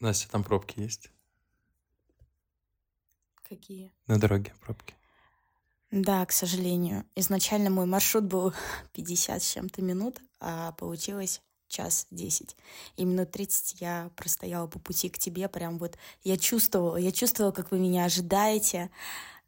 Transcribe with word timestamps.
Настя, 0.00 0.28
там 0.28 0.44
пробки 0.44 0.80
есть? 0.80 1.10
Какие? 3.48 3.92
На 4.06 4.18
дороге 4.18 4.54
пробки. 4.60 4.94
Да, 5.90 6.24
к 6.26 6.32
сожалению. 6.32 7.04
Изначально 7.16 7.70
мой 7.70 7.86
маршрут 7.86 8.24
был 8.24 8.52
50 8.92 9.42
с 9.42 9.52
чем-то 9.52 9.82
минут, 9.82 10.20
а 10.40 10.72
получилось 10.72 11.40
час 11.66 12.06
десять. 12.10 12.56
И 12.96 13.04
минут 13.04 13.30
тридцать 13.30 13.80
я 13.80 14.10
простояла 14.16 14.66
по 14.66 14.78
пути 14.78 15.08
к 15.08 15.18
тебе, 15.18 15.48
прям 15.48 15.78
вот 15.78 15.98
я 16.24 16.36
чувствовала, 16.36 16.96
я 16.96 17.12
чувствовала, 17.12 17.52
как 17.52 17.70
вы 17.70 17.78
меня 17.78 18.04
ожидаете, 18.04 18.90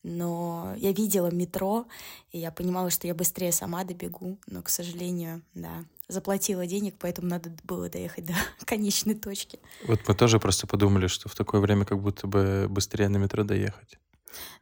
но 0.03 0.75
я 0.77 0.93
видела 0.93 1.31
метро, 1.31 1.87
и 2.31 2.39
я 2.39 2.51
понимала, 2.51 2.91
что 2.91 3.07
я 3.07 3.15
быстрее 3.15 3.53
сама 3.53 3.85
добегу, 3.85 4.39
но, 4.47 4.63
к 4.63 4.69
сожалению, 4.69 5.43
да, 5.55 5.85
заплатила 6.09 6.67
денег, 6.67 6.95
поэтому 6.99 7.29
надо 7.29 7.51
было 7.65 7.89
доехать 7.89 8.27
до 8.27 8.35
конечной 8.65 9.15
точки. 9.15 9.59
Вот 9.87 10.01
мы 10.07 10.15
тоже 10.15 10.41
просто 10.41 10.67
подумали, 10.67 11.07
что 11.07 11.29
в 11.29 11.35
такое 11.35 11.61
время 11.61 11.85
как 11.85 12.01
будто 12.01 12.27
бы 12.27 12.67
быстрее 12.69 13.09
на 13.09 13.19
метро 13.19 13.45
доехать. 13.45 13.99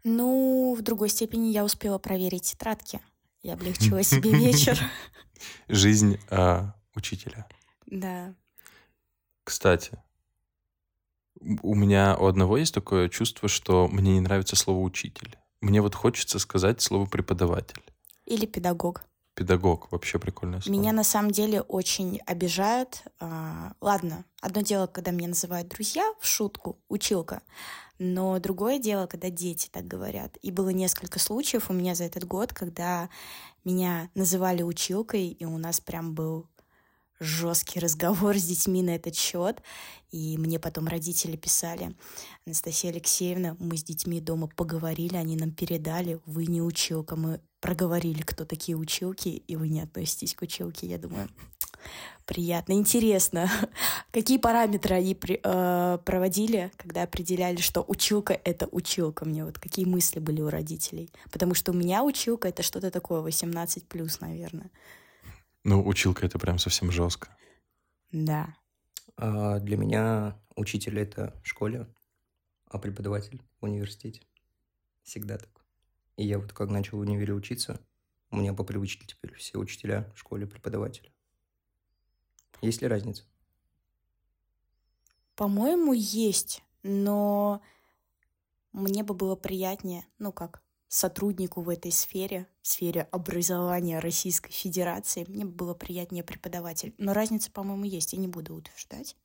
Ну, 0.05 0.75
в 0.79 0.83
другой 0.83 1.11
степени 1.11 1.49
я 1.49 1.65
успела 1.65 1.99
проверить 1.99 2.45
тетрадки. 2.45 3.01
Я 3.43 3.55
облегчила 3.55 4.03
себе 4.03 4.31
вечер. 4.33 4.79
Жизнь 5.69 6.19
а, 6.31 6.75
учителя. 6.95 7.47
Да. 7.87 8.35
Кстати, 9.45 9.99
у 11.41 11.75
меня 11.75 12.17
у 12.19 12.27
одного 12.27 12.57
есть 12.57 12.75
такое 12.75 13.09
чувство, 13.09 13.49
что 13.49 13.89
мне 13.89 14.15
не 14.15 14.21
нравится 14.21 14.57
слово 14.57 14.81
«учитель». 14.81 15.37
Мне 15.61 15.81
вот 15.81 15.95
хочется 15.95 16.39
сказать 16.39 16.81
слово 16.81 17.07
«преподаватель». 17.07 17.83
Или 18.27 18.47
педагог. 18.47 19.05
Педагог 19.35 19.91
вообще 19.93 20.19
прикольное 20.19 20.61
слово. 20.61 20.77
Меня 20.77 20.93
на 20.93 21.05
самом 21.05 21.31
деле 21.31 21.61
очень 21.61 22.21
обижают. 22.27 23.03
А, 23.21 23.73
ладно, 23.81 24.25
одно 24.41 24.63
дело, 24.63 24.87
когда 24.89 25.13
меня 25.13 25.29
называют 25.29 25.69
друзья 25.69 26.13
в 26.21 26.27
шутку, 26.27 26.79
училка, 26.89 27.43
но 27.99 28.39
другое 28.41 28.79
дело, 28.79 29.07
когда 29.07 29.31
дети 29.31 29.69
так 29.71 29.87
говорят. 29.87 30.37
И 30.43 30.51
было 30.51 30.71
несколько 30.71 31.19
случаев 31.19 31.71
у 31.71 31.73
меня 31.73 31.95
за 31.95 32.05
этот 32.05 32.25
год, 32.25 32.53
когда 32.53 33.09
меня 33.65 34.11
называли 34.15 34.63
училкой, 34.63 35.29
и 35.29 35.45
у 35.45 35.57
нас 35.57 35.81
прям 35.81 36.15
был 36.15 36.47
жесткий 37.21 37.81
разговор 37.81 38.37
с 38.37 38.45
детьми 38.45 38.83
на 38.83 38.91
этот 38.91 39.17
счет. 39.17 39.63
И 40.11 40.39
мне 40.39 40.59
потом 40.59 40.87
родители 40.87 41.37
писали, 41.37 41.95
Анастасия 42.47 42.91
Алексеевна, 42.91 43.57
мы 43.59 43.77
с 43.77 43.85
детьми 43.85 44.21
дома 44.21 44.49
поговорили, 44.49 45.17
они 45.17 45.37
нам 45.37 45.51
передали, 45.51 46.19
вы 46.25 46.47
не 46.47 46.63
училка, 46.63 47.15
мы 47.15 47.41
проговорили, 47.61 48.23
кто 48.23 48.45
такие 48.45 48.77
училки, 48.77 49.29
и 49.29 49.57
вы 49.57 49.69
не 49.69 49.81
относитесь 49.81 50.35
к 50.35 50.43
училке. 50.43 50.87
Я 50.87 50.97
думаю, 50.97 51.29
приятно, 52.25 52.73
интересно. 52.73 53.51
Какие 54.13 54.39
параметры 54.39 54.95
они 54.95 55.15
при, 55.15 55.41
э, 55.43 55.99
проводили, 56.05 56.71
когда 56.77 57.03
определяли, 57.03 57.57
что 57.57 57.85
училка— 57.87 58.39
это 58.45 58.69
училка? 58.71 59.25
Мне 59.25 59.45
вот 59.45 59.59
какие 59.59 59.85
мысли 59.85 60.21
были 60.21 60.41
у 60.41 60.49
родителей? 60.49 61.11
Потому 61.31 61.55
что 61.55 61.73
у 61.73 61.75
меня 61.75 62.05
училка— 62.05 62.49
это 62.51 62.63
что-то 62.63 62.91
такое 62.91 63.21
18+, 63.23 64.19
наверное. 64.21 64.71
Ну, 65.65 65.87
училка 65.87 66.27
это 66.27 66.39
прям 66.39 66.59
совсем 66.59 66.91
жестко. 66.91 67.37
Да. 68.13 68.57
А 69.17 69.59
для 69.59 69.77
меня 69.77 70.41
учитель 70.57 70.99
это 70.99 71.39
в 71.43 71.49
школе, 71.49 71.93
а 72.67 72.79
преподаватель 72.79 73.43
в 73.61 73.65
университете. 73.65 74.23
Всегда 75.03 75.39
так. 75.39 75.65
И 76.17 76.25
я 76.25 76.39
вот 76.39 76.53
как 76.53 76.71
начал 76.71 76.99
в 76.99 77.01
универе 77.01 77.35
учиться, 77.35 77.81
у 78.31 78.37
меня 78.37 78.53
по 78.53 78.65
привычке 78.65 79.07
теперь 79.07 79.35
все 79.35 79.59
учителя 79.59 80.11
в 80.15 80.19
школе 80.19 80.47
преподаватели. 80.47 81.13
Есть 82.61 82.83
ли 82.83 82.89
разница? 82.89 83.25
По-моему, 85.37 85.93
есть, 85.93 86.63
но 86.83 87.63
мне 88.73 89.05
бы 89.05 89.15
было 89.15 89.37
приятнее, 89.37 90.05
ну 90.19 90.33
как, 90.33 90.63
сотруднику 90.89 91.61
в 91.61 91.69
этой 91.69 91.93
сфере, 91.93 92.47
в 92.63 92.67
сфере 92.67 93.07
образования 93.11 93.99
Российской 93.99 94.51
Федерации, 94.51 95.25
мне 95.29 95.45
было 95.45 95.75
приятнее 95.75 96.25
преподаватель. 96.25 96.95
Но 96.99 97.13
разница, 97.13 97.51
по-моему, 97.51 97.85
есть, 97.85 98.15
я 98.15 98.19
не 98.19 98.29
буду 98.29 98.55
утверждать. 98.55 99.17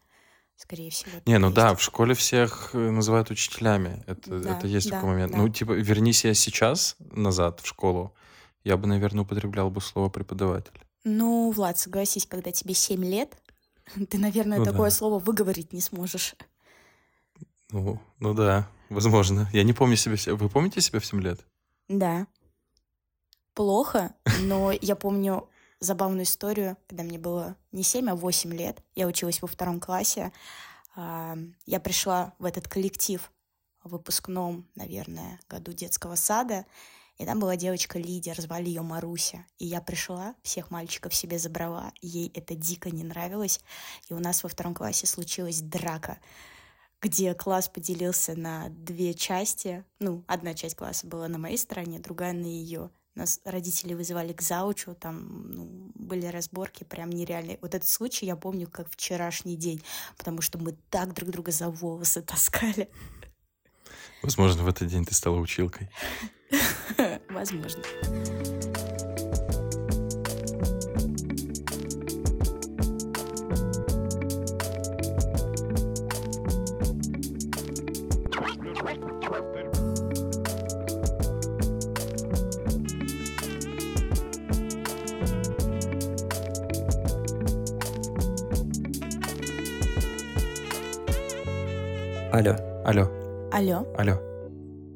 Скорее 0.55 0.91
всего. 0.91 1.11
Не, 1.25 1.39
ну 1.39 1.47
есть. 1.47 1.55
да, 1.55 1.73
в 1.73 1.81
школе 1.81 2.13
всех 2.13 2.71
э, 2.73 2.77
называют 2.77 3.31
учителями. 3.31 4.03
Это, 4.05 4.39
да, 4.39 4.57
это 4.57 4.67
есть 4.67 4.89
да, 4.89 4.97
такой 4.97 5.09
момент. 5.09 5.31
Да. 5.31 5.39
Ну, 5.39 5.49
типа, 5.49 5.71
вернись 5.71 6.25
я 6.25 6.33
сейчас 6.35 6.95
назад 6.99 7.59
в 7.61 7.65
школу, 7.65 8.13
я 8.63 8.77
бы, 8.77 8.87
наверное, 8.87 9.23
употреблял 9.23 9.71
бы 9.71 9.81
слово 9.81 10.09
преподаватель. 10.09 10.79
Ну, 11.03 11.51
Влад, 11.51 11.79
согласись, 11.79 12.27
когда 12.27 12.51
тебе 12.51 12.75
7 12.75 13.03
лет, 13.03 13.35
ты, 14.09 14.19
наверное, 14.19 14.59
ну, 14.59 14.65
такое 14.65 14.89
да. 14.89 14.95
слово 14.95 15.17
выговорить 15.17 15.73
не 15.73 15.81
сможешь. 15.81 16.35
Ну, 17.71 17.99
ну 18.19 18.33
да, 18.35 18.69
возможно. 18.89 19.49
Я 19.53 19.63
не 19.63 19.73
помню 19.73 19.95
себя. 19.95 20.35
Вы 20.35 20.49
помните 20.49 20.81
себя 20.81 20.99
в 20.99 21.05
7 21.05 21.19
лет? 21.19 21.43
Да. 21.87 22.27
Плохо, 23.53 24.15
но 24.41 24.71
я 24.71 24.95
помню 24.95 25.49
забавную 25.79 26.23
историю, 26.23 26.77
когда 26.87 27.03
мне 27.03 27.19
было 27.19 27.55
не 27.71 27.83
7, 27.83 28.09
а 28.09 28.15
8 28.15 28.53
лет. 28.53 28.81
Я 28.95 29.07
училась 29.07 29.41
во 29.41 29.47
втором 29.47 29.79
классе. 29.79 30.31
А, 30.95 31.37
я 31.65 31.79
пришла 31.79 32.33
в 32.39 32.45
этот 32.45 32.67
коллектив 32.67 33.31
в 33.83 33.89
выпускном, 33.89 34.65
наверное, 34.75 35.39
году 35.49 35.73
детского 35.73 36.15
сада, 36.15 36.65
и 37.17 37.25
там 37.25 37.39
была 37.39 37.55
девочка-лидер, 37.55 38.39
звали 38.41 38.67
ее 38.67 38.81
Маруся. 38.81 39.45
И 39.59 39.65
я 39.65 39.81
пришла, 39.81 40.35
всех 40.41 40.71
мальчиков 40.71 41.13
себе 41.13 41.37
забрала, 41.37 41.91
ей 42.01 42.31
это 42.33 42.55
дико 42.55 42.89
не 42.89 43.03
нравилось. 43.03 43.61
И 44.09 44.13
у 44.13 44.19
нас 44.19 44.41
во 44.41 44.49
втором 44.49 44.73
классе 44.73 45.05
случилась 45.05 45.61
драка 45.61 46.17
где 47.03 47.33
класс 47.33 47.67
поделился 47.67 48.33
на 48.35 48.69
две 48.69 49.13
части. 49.13 49.83
Ну, 49.99 50.23
одна 50.25 50.53
часть 50.53 50.75
класса 50.75 51.05
была 51.05 51.27
на 51.27 51.37
моей 51.37 51.57
стороне, 51.57 51.99
другая 51.99 52.31
на 52.31 52.45
ее. 52.45 52.89
Нас 53.13 53.41
родители 53.43 53.93
вызывали 53.93 54.31
к 54.31 54.41
заучу, 54.41 54.95
там 54.95 55.51
ну, 55.51 55.91
были 55.93 56.25
разборки 56.25 56.83
прям 56.85 57.11
нереальные. 57.11 57.59
Вот 57.61 57.75
этот 57.75 57.87
случай 57.87 58.25
я 58.25 58.35
помню 58.37 58.67
как 58.67 58.89
вчерашний 58.89 59.57
день, 59.57 59.83
потому 60.17 60.41
что 60.41 60.57
мы 60.57 60.77
так 60.89 61.13
друг 61.13 61.29
друга 61.29 61.51
за 61.51 61.69
волосы 61.69 62.21
таскали. 62.21 62.89
Возможно, 64.23 64.63
в 64.63 64.67
этот 64.69 64.87
день 64.87 65.05
ты 65.05 65.13
стала 65.13 65.37
училкой. 65.37 65.89
Возможно. 67.29 67.83
Алло. 92.85 93.03
Алло. 93.53 93.87
Алло. 93.97 94.19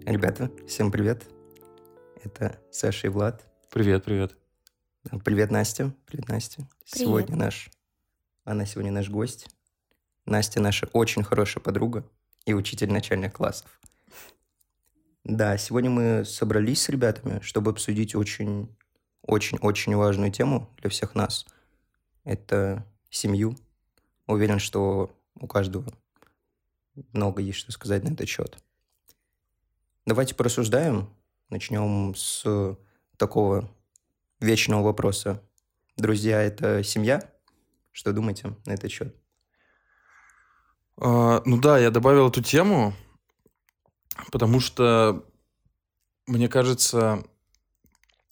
Ребята, 0.05 0.51
всем 0.67 0.91
привет. 0.91 1.23
Это 2.21 2.59
Саша 2.69 3.07
и 3.07 3.09
Влад. 3.09 3.45
Привет, 3.71 4.03
привет. 4.03 4.35
Привет, 5.23 5.51
Настя. 5.51 5.93
Привет, 6.05 6.27
Настя. 6.27 6.57
Привет. 6.57 7.07
Сегодня 7.07 7.37
наш... 7.37 7.69
Она 8.43 8.65
сегодня 8.65 8.91
наш 8.91 9.09
гость. 9.09 9.47
Настя 10.25 10.59
наша 10.59 10.89
очень 10.91 11.23
хорошая 11.23 11.63
подруга 11.63 12.05
и 12.45 12.53
учитель 12.53 12.91
начальных 12.91 13.31
классов. 13.31 13.79
Да, 15.23 15.57
сегодня 15.57 15.89
мы 15.89 16.25
собрались 16.25 16.81
с 16.81 16.89
ребятами, 16.89 17.39
чтобы 17.39 17.71
обсудить 17.71 18.15
очень, 18.15 18.75
очень, 19.21 19.59
очень 19.59 19.95
важную 19.95 20.33
тему 20.33 20.69
для 20.81 20.89
всех 20.89 21.15
нас. 21.15 21.45
Это 22.25 22.85
семью. 23.09 23.55
Уверен, 24.25 24.59
что 24.59 25.09
у 25.39 25.47
каждого 25.47 25.85
много 27.13 27.41
есть 27.41 27.59
что 27.59 27.71
сказать 27.71 28.03
на 28.03 28.13
этот 28.13 28.27
счет. 28.27 28.57
Давайте 30.05 30.35
порассуждаем. 30.35 31.13
Начнем 31.49 32.13
с 32.15 32.77
такого 33.17 33.69
вечного 34.39 34.83
вопроса. 34.83 35.43
Друзья, 35.95 36.41
это 36.41 36.83
семья? 36.83 37.21
Что 37.91 38.13
думаете 38.13 38.55
на 38.65 38.73
этот 38.73 38.91
счет? 38.91 39.15
А, 40.97 41.41
ну 41.45 41.59
да, 41.59 41.77
я 41.77 41.89
добавил 41.89 42.29
эту 42.29 42.41
тему, 42.43 42.93
потому 44.31 44.59
что, 44.59 45.25
мне 46.25 46.47
кажется, 46.47 47.23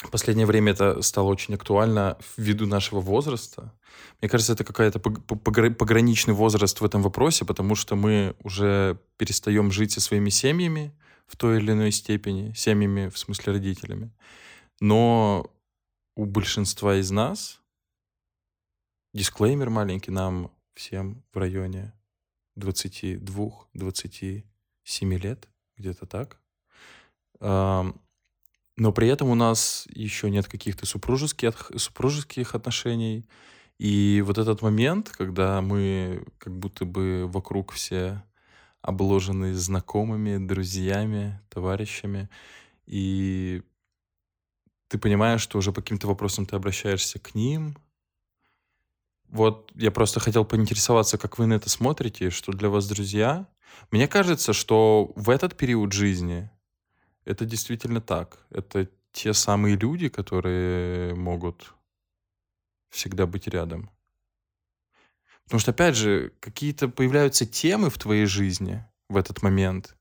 в 0.04 0.10
последнее 0.12 0.46
время 0.46 0.74
это 0.74 1.02
стало 1.02 1.28
очень 1.28 1.56
актуально 1.56 2.18
ввиду 2.38 2.68
нашего 2.68 3.00
возраста. 3.00 3.74
Мне 4.22 4.30
кажется, 4.30 4.54
это 4.54 4.64
какая-то 4.64 5.00
пограничный 5.00 6.34
возраст 6.34 6.82
в 6.82 6.86
этом 6.86 7.02
вопросе, 7.02 7.46
потому 7.46 7.76
что 7.76 7.96
мы 7.96 8.36
уже 8.44 9.00
перестаем 9.18 9.72
жить 9.72 9.94
со 9.94 10.02
своими 10.02 10.30
семьями 10.30 10.92
в 11.28 11.38
той 11.38 11.58
или 11.58 11.72
иной 11.72 11.92
степени, 11.92 12.54
семьями 12.54 13.10
в 13.10 13.18
смысле 13.18 13.54
родителями. 13.54 14.12
Но 14.82 15.50
у 16.16 16.26
большинства 16.26 16.96
из 16.96 17.10
нас, 17.12 17.62
дисклеймер 19.14 19.70
маленький 19.70 20.12
нам 20.12 20.52
всем 20.74 21.24
в 21.34 21.38
районе 21.38 21.94
22-27 22.60 24.44
лет, 25.18 25.48
где-то 25.78 26.06
так. 26.06 26.42
Но 28.78 28.92
при 28.92 29.08
этом 29.08 29.30
у 29.30 29.36
нас 29.36 29.88
еще 29.90 30.30
нет 30.30 30.48
каких-то 30.48 30.86
супружеских, 30.86 31.72
супружеских 31.78 32.56
отношений. 32.56 33.26
И 33.78 34.22
вот 34.26 34.38
этот 34.38 34.62
момент, 34.62 35.10
когда 35.10 35.62
мы 35.62 36.26
как 36.38 36.58
будто 36.58 36.86
бы 36.86 37.28
вокруг 37.28 37.72
все 37.72 38.24
обложены 38.82 39.54
знакомыми, 39.54 40.46
друзьями, 40.46 41.42
товарищами, 41.50 42.30
и 42.86 43.64
ты 44.88 44.98
понимаешь, 44.98 45.42
что 45.42 45.58
уже 45.58 45.72
по 45.72 45.82
каким-то 45.82 46.08
вопросам 46.08 46.46
ты 46.46 46.56
обращаешься 46.56 47.20
к 47.20 47.34
ним. 47.34 47.76
Вот 49.30 49.72
я 49.76 49.92
просто 49.92 50.20
хотел 50.20 50.46
поинтересоваться, 50.46 51.18
как 51.18 51.40
вы 51.40 51.48
на 51.48 51.56
это 51.56 51.70
смотрите, 51.70 52.30
что 52.30 52.52
для 52.52 52.70
вас 52.70 52.88
друзья. 52.88 53.48
Мне 53.92 54.08
кажется, 54.08 54.54
что 54.54 55.12
в 55.16 55.30
этот 55.30 55.58
период 55.58 55.92
жизни 55.92 56.50
это 57.26 57.46
действительно 57.46 58.02
так. 58.02 58.46
Это 58.50 58.90
те 59.12 59.34
самые 59.34 59.76
люди, 59.76 60.10
которые 60.10 61.16
могут 61.16 61.74
всегда 62.90 63.26
быть 63.26 63.48
рядом. 63.48 63.90
Потому 65.46 65.60
что, 65.60 65.72
опять 65.72 65.96
же, 65.96 66.32
какие-то 66.40 66.88
появляются 66.88 67.46
темы 67.46 67.90
в 67.90 67.98
твоей 67.98 68.26
жизни 68.26 68.84
в 69.10 69.18
этот 69.18 69.44
момент, 69.44 69.96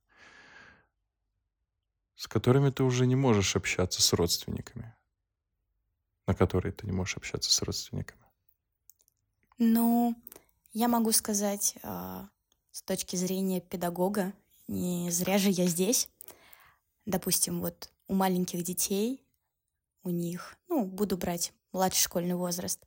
с 2.16 2.26
которыми 2.26 2.70
ты 2.70 2.82
уже 2.82 3.06
не 3.06 3.16
можешь 3.16 3.56
общаться 3.56 4.00
с 4.00 4.12
родственниками, 4.12 4.94
на 6.26 6.34
которые 6.34 6.72
ты 6.72 6.86
не 6.86 6.92
можешь 6.92 7.16
общаться 7.16 7.52
с 7.52 7.62
родственниками. 7.62 8.24
Ну, 9.58 10.16
я 10.72 10.88
могу 10.88 11.12
сказать 11.12 11.76
э, 11.82 12.26
с 12.70 12.82
точки 12.82 13.16
зрения 13.16 13.60
педагога, 13.60 14.32
не 14.66 15.10
зря 15.10 15.38
же 15.38 15.50
я 15.50 15.66
здесь. 15.66 16.08
Допустим, 17.06 17.60
вот 17.60 17.90
у 18.08 18.14
маленьких 18.14 18.62
детей, 18.62 19.24
у 20.02 20.10
них, 20.10 20.56
ну, 20.68 20.84
буду 20.84 21.16
брать 21.16 21.52
младший 21.72 22.02
школьный 22.02 22.34
возраст, 22.34 22.80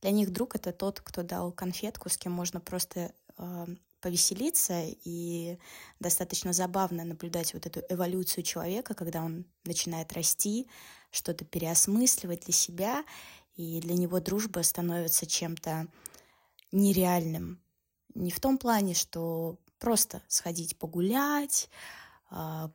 для 0.00 0.10
них 0.10 0.30
друг— 0.30 0.54
это 0.56 0.72
тот, 0.72 1.00
кто 1.00 1.22
дал 1.22 1.50
конфетку, 1.50 2.10
с 2.10 2.18
кем 2.18 2.32
можно 2.32 2.60
просто 2.60 3.14
э, 3.38 3.66
повеселиться, 4.00 4.84
и 4.84 5.58
достаточно 5.98 6.52
забавно 6.52 7.04
наблюдать 7.04 7.54
вот 7.54 7.64
эту 7.64 7.80
эволюцию 7.88 8.44
человека, 8.44 8.92
когда 8.92 9.22
он 9.22 9.46
начинает 9.64 10.12
расти, 10.12 10.68
что-то 11.10 11.46
переосмысливать 11.46 12.40
для 12.40 12.52
себя, 12.52 13.04
и 13.56 13.80
для 13.80 13.94
него 13.94 14.20
дружба 14.20 14.62
становится 14.62 15.26
чем-то 15.26 15.86
нереальным. 16.70 17.62
Не 18.14 18.30
в 18.30 18.40
том 18.40 18.58
плане, 18.58 18.92
что 18.92 19.58
просто 19.78 20.22
сходить 20.28 20.76
погулять, 20.76 21.70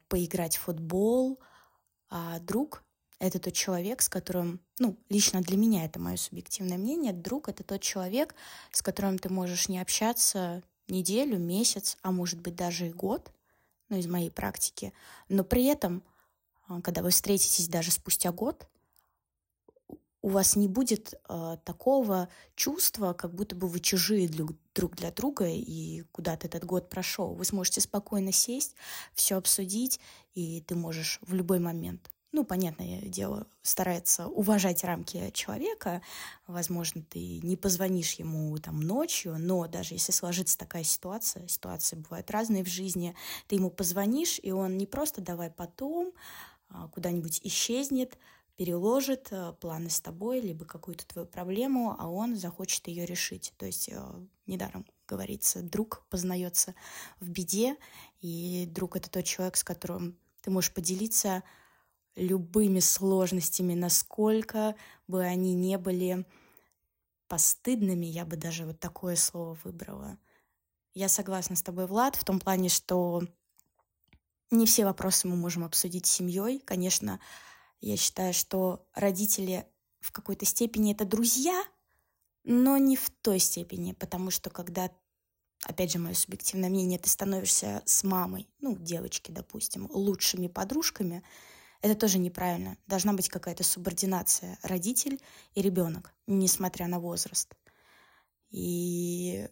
поиграть 0.07 0.57
в 0.57 0.61
футбол, 0.61 1.39
а 2.09 2.39
друг 2.39 2.83
это 3.19 3.39
тот 3.39 3.53
человек, 3.53 4.01
с 4.01 4.07
которым, 4.07 4.61
ну, 4.79 4.97
лично 5.09 5.41
для 5.41 5.57
меня 5.57 5.85
это 5.85 5.99
мое 5.99 6.15
субъективное 6.15 6.77
мнение, 6.77 7.11
друг— 7.11 7.49
это 7.49 7.63
тот 7.63 7.81
человек, 7.81 8.33
с 8.71 8.81
которым 8.81 9.19
ты 9.19 9.29
можешь 9.29 9.67
не 9.67 9.79
общаться 9.79 10.63
неделю, 10.87 11.37
месяц, 11.37 11.97
а 12.01 12.11
может 12.11 12.39
быть 12.39 12.55
даже 12.55 12.87
и 12.87 12.93
год, 12.93 13.31
ну, 13.89 13.97
из 13.97 14.07
моей 14.07 14.31
практики, 14.31 14.93
но 15.27 15.43
при 15.43 15.65
этом, 15.65 16.01
а, 16.67 16.79
когда 16.81 17.01
вы 17.01 17.09
встретитесь 17.09 17.67
даже 17.67 17.91
спустя 17.91 18.31
год, 18.31 18.68
у 20.21 20.29
вас 20.29 20.55
не 20.55 20.67
будет 20.67 21.13
э, 21.13 21.57
такого 21.63 22.29
чувства, 22.55 23.13
как 23.13 23.33
будто 23.33 23.55
бы 23.55 23.67
вы 23.67 23.79
чужие 23.79 24.27
друг, 24.27 24.95
для 24.95 25.11
друга, 25.11 25.47
и 25.47 26.03
куда-то 26.11 26.47
этот 26.47 26.65
год 26.65 26.89
прошел. 26.89 27.33
Вы 27.33 27.45
сможете 27.45 27.81
спокойно 27.81 28.31
сесть, 28.31 28.75
все 29.13 29.37
обсудить, 29.37 29.99
и 30.33 30.61
ты 30.61 30.75
можешь 30.75 31.19
в 31.21 31.33
любой 31.33 31.59
момент 31.59 32.09
ну, 32.31 32.43
понятное 32.43 33.01
дело, 33.01 33.47
старается 33.63 34.27
уважать 34.27 34.83
рамки 34.83 35.31
человека. 35.31 36.01
Возможно, 36.45 37.01
ты 37.01 37.39
не 37.39 37.57
позвонишь 37.57 38.13
ему 38.13 38.55
там 38.59 38.79
ночью, 38.79 39.37
но 39.39 39.67
даже 39.67 39.95
если 39.95 40.11
сложится 40.11 40.57
такая 40.57 40.83
ситуация, 40.83 41.47
ситуации 41.47 41.95
бывают 41.95 42.29
разные 42.29 42.63
в 42.63 42.67
жизни, 42.67 43.15
ты 43.47 43.55
ему 43.55 43.71
позвонишь, 43.71 44.39
и 44.43 44.51
он 44.51 44.77
не 44.77 44.85
просто 44.85 45.21
давай 45.21 45.49
потом 45.49 46.11
а, 46.69 46.87
куда-нибудь 46.89 47.41
исчезнет, 47.43 48.17
переложит 48.59 49.29
э, 49.31 49.53
планы 49.61 49.89
с 49.89 50.01
тобой, 50.01 50.41
либо 50.41 50.65
какую-то 50.65 51.07
твою 51.07 51.25
проблему, 51.25 51.95
а 51.97 52.09
он 52.09 52.35
захочет 52.35 52.89
ее 52.89 53.05
решить. 53.05 53.53
То 53.55 53.65
есть 53.65 53.87
э, 53.87 53.97
недаром 54.47 54.85
говорится, 55.07 55.61
друг 55.61 56.05
познается 56.09 56.75
в 57.21 57.29
беде, 57.29 57.77
и 58.19 58.67
друг— 58.69 58.95
это 58.97 59.09
тот 59.09 59.23
человек, 59.23 59.55
с 59.55 59.63
которым 59.63 60.19
ты 60.41 60.51
можешь 60.51 60.73
поделиться 60.73 61.41
любыми 62.17 62.81
сложностями, 62.81 63.75
насколько 63.75 64.75
бы 65.07 65.23
они 65.23 65.53
не 65.53 65.77
были 65.77 66.25
постыдными, 67.29 68.07
я 68.07 68.25
бы 68.25 68.35
даже 68.35 68.65
вот 68.65 68.77
такое 68.77 69.15
слово 69.15 69.57
выбрала. 69.63 70.17
Я 70.93 71.07
согласна 71.07 71.55
с 71.55 71.63
тобой, 71.63 71.87
Влад, 71.87 72.17
в 72.17 72.25
том 72.25 72.41
плане, 72.41 72.67
что 72.67 73.21
не 74.51 74.65
все 74.65 74.83
вопросы 74.83 75.29
мы 75.29 75.37
можем 75.37 75.63
обсудить 75.63 76.07
с 76.07 76.11
семьей. 76.11 76.59
Конечно, 76.59 77.21
я 77.81 77.97
считаю, 77.97 78.33
что 78.33 78.87
родители 78.93 79.65
в 79.99 80.11
какой-то 80.11 80.45
степени 80.45 80.93
это 80.93 81.05
друзья, 81.05 81.63
но 82.43 82.77
не 82.77 82.95
в 82.95 83.09
той 83.21 83.39
степени, 83.39 83.93
потому 83.93 84.31
что 84.31 84.49
когда, 84.49 84.91
опять 85.63 85.91
же, 85.91 85.99
мое 85.99 86.13
субъективное 86.13 86.69
мнение, 86.69 86.99
ты 86.99 87.09
становишься 87.09 87.81
с 87.85 88.03
мамой, 88.03 88.49
ну, 88.59 88.77
девочки, 88.77 89.31
допустим, 89.31 89.89
лучшими 89.91 90.47
подружками, 90.47 91.23
это 91.81 91.95
тоже 91.95 92.19
неправильно. 92.19 92.77
Должна 92.87 93.13
быть 93.13 93.29
какая-то 93.29 93.63
субординация 93.63 94.57
родитель 94.63 95.21
и 95.53 95.61
ребенок, 95.61 96.13
несмотря 96.27 96.87
на 96.87 96.99
возраст. 96.99 97.55
И 98.49 99.47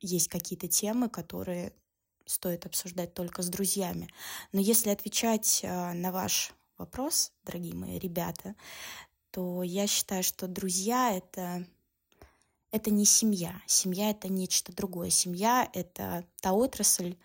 есть 0.00 0.28
какие-то 0.28 0.68
темы, 0.68 1.08
которые 1.08 1.72
стоит 2.26 2.66
обсуждать 2.66 3.14
только 3.14 3.42
с 3.42 3.48
друзьями. 3.48 4.08
Но 4.52 4.60
если 4.60 4.90
отвечать 4.90 5.60
э, 5.62 5.92
на 5.92 6.12
ваш 6.12 6.54
вопрос, 6.82 7.32
дорогие 7.44 7.74
мои 7.74 7.98
ребята, 7.98 8.56
то 9.30 9.62
я 9.62 9.86
считаю, 9.86 10.24
что 10.24 10.48
друзья 10.48 11.12
это 11.16 11.64
это 12.72 12.90
не 12.90 13.04
семья. 13.04 13.62
Семья 13.66 14.10
это 14.10 14.28
нечто 14.28 14.72
другое. 14.72 15.10
Семья 15.10 15.70
это 15.74 16.26
та 16.40 16.52
отрасль, 16.52 17.16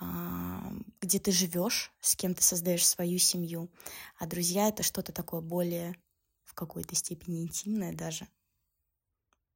а, 0.00 0.72
где 1.00 1.18
ты 1.18 1.30
живешь, 1.30 1.92
с 2.00 2.16
кем 2.16 2.34
ты 2.34 2.42
создаешь 2.42 2.86
свою 2.86 3.18
семью. 3.18 3.70
А 4.18 4.26
друзья— 4.26 4.68
это 4.70 4.82
что-то 4.82 5.12
такое 5.12 5.42
более 5.42 5.94
в 6.44 6.54
какой-то 6.54 6.94
степени 6.96 7.42
интимное 7.42 7.92
даже. 7.92 8.26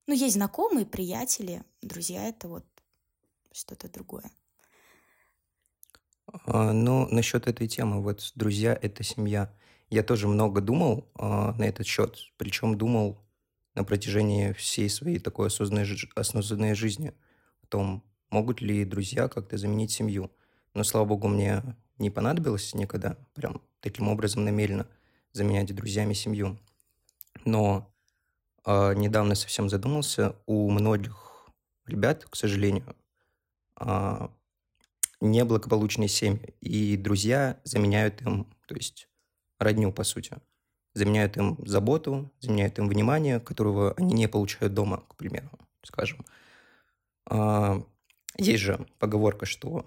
Ну, 0.07 0.14
есть 0.14 0.35
знакомые, 0.35 0.87
приятели, 0.87 1.64
друзья— 1.81 2.28
это 2.28 2.49
вот 2.49 2.67
что-то 3.52 3.88
другое. 3.88 4.31
А, 6.45 6.73
ну, 6.73 7.09
насчет 7.11 7.47
этой 7.47 7.69
темы, 7.69 8.02
вот 8.02 8.33
друзья— 8.35 8.79
это 8.83 9.02
семья. 9.02 9.52
Я 9.91 10.02
тоже 10.02 10.29
много 10.29 10.61
думал 10.61 11.11
а, 11.14 11.52
на 11.55 11.64
этот 11.64 11.87
счет, 11.87 12.17
причем 12.37 12.79
думал 12.79 13.19
на 13.75 13.85
протяжении 13.85 14.52
всей 14.52 14.88
своей 14.88 15.19
такой 15.19 15.49
осознанной, 15.49 15.87
осознанной 16.14 16.75
жизни 16.75 17.12
о 17.62 17.67
том, 17.67 18.05
могут 18.31 18.61
ли 18.61 18.85
друзья 18.85 19.29
как-то 19.29 19.57
заменить 19.57 19.91
семью. 19.91 20.31
Но, 20.75 20.85
слава 20.85 21.05
богу, 21.05 21.29
мне 21.29 21.62
не 21.99 22.11
понадобилось 22.11 22.75
никогда 22.75 23.17
прям 23.35 23.61
таким 23.81 24.09
образом 24.09 24.45
намеренно 24.45 24.87
заменять 25.33 25.75
друзьями 25.75 26.14
семью. 26.14 26.59
Но 27.45 27.93
э, 28.64 28.95
недавно 28.95 29.35
совсем 29.35 29.69
задумался, 29.69 30.37
у 30.47 30.71
многих 30.71 31.50
ребят, 31.87 32.25
к 32.25 32.37
сожалению, 32.37 32.97
э, 33.81 34.29
неблагополучные 35.23 36.09
семьи, 36.09 36.55
и 36.61 36.97
друзья 36.97 37.61
заменяют 37.64 38.21
им, 38.23 38.47
то 38.67 38.75
есть 38.75 39.09
родню, 39.59 39.93
по 39.93 40.05
сути, 40.05 40.37
заменяют 40.95 41.37
им 41.37 41.59
заботу, 41.67 42.33
заменяют 42.41 42.79
им 42.79 42.88
внимание, 42.88 43.41
которого 43.41 43.95
они 43.95 44.14
не 44.14 44.29
получают 44.29 44.75
дома, 44.75 45.05
к 45.09 45.17
примеру, 45.17 45.50
скажем. 45.83 46.25
А, 47.26 47.83
есть 48.37 48.62
же 48.62 48.87
поговорка, 48.99 49.47
что 49.47 49.87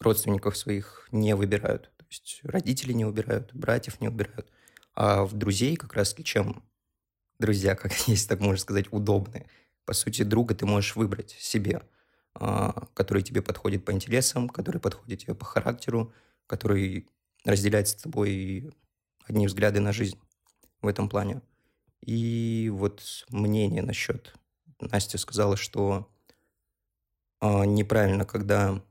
родственников 0.00 0.56
своих 0.56 1.08
не 1.12 1.34
выбирают. 1.34 1.90
То 1.96 2.04
есть 2.08 2.40
родители 2.42 2.92
не 2.92 3.04
выбирают, 3.04 3.54
братьев 3.54 4.00
не 4.00 4.08
выбирают. 4.08 4.50
А 4.94 5.24
в 5.24 5.34
друзей 5.34 5.76
как 5.76 5.94
раз 5.94 6.14
чем 6.24 6.62
друзья, 7.38 7.74
как 7.74 7.92
есть, 8.08 8.28
так 8.28 8.40
можно 8.40 8.58
сказать, 8.58 8.92
удобны. 8.92 9.46
По 9.84 9.92
сути, 9.92 10.22
друга 10.22 10.54
ты 10.54 10.66
можешь 10.66 10.96
выбрать 10.96 11.30
себе, 11.30 11.82
который 12.34 13.22
тебе 13.22 13.42
подходит 13.42 13.84
по 13.84 13.92
интересам, 13.92 14.48
который 14.48 14.80
подходит 14.80 15.20
тебе 15.20 15.34
по 15.34 15.44
характеру, 15.44 16.12
который 16.46 17.08
разделяет 17.44 17.88
с 17.88 17.94
тобой 17.94 18.74
одни 19.26 19.46
взгляды 19.46 19.80
на 19.80 19.92
жизнь 19.92 20.18
в 20.82 20.86
этом 20.86 21.08
плане. 21.08 21.42
И 22.00 22.70
вот 22.72 23.24
мнение 23.30 23.82
насчет... 23.82 24.34
Настя 24.80 25.18
сказала, 25.18 25.56
что 25.56 26.10
э, 27.40 27.64
неправильно, 27.64 28.24
когда 28.24 28.82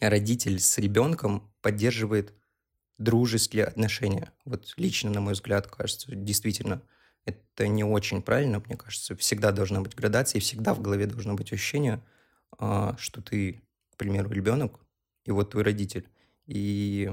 родитель 0.00 0.60
с 0.60 0.78
ребенком 0.78 1.52
поддерживает 1.60 2.32
дружеские 2.96 3.64
отношения. 3.64 4.32
Вот 4.44 4.72
лично, 4.76 5.10
на 5.10 5.20
мой 5.20 5.34
взгляд, 5.34 5.66
кажется, 5.66 6.14
действительно, 6.14 6.82
это 7.24 7.66
не 7.66 7.84
очень 7.84 8.22
правильно, 8.22 8.62
мне 8.64 8.76
кажется. 8.76 9.16
Всегда 9.16 9.50
должна 9.50 9.80
быть 9.80 9.94
градация, 9.94 10.38
и 10.38 10.42
всегда 10.42 10.74
в 10.74 10.80
голове 10.80 11.06
должно 11.06 11.34
быть 11.34 11.52
ощущение, 11.52 11.94
а, 11.94 12.13
что 12.56 13.22
ты, 13.22 13.62
к 13.90 13.96
примеру, 13.96 14.30
ребенок, 14.30 14.80
и 15.24 15.30
вот 15.30 15.50
твой 15.50 15.64
родитель. 15.64 16.08
И 16.46 17.12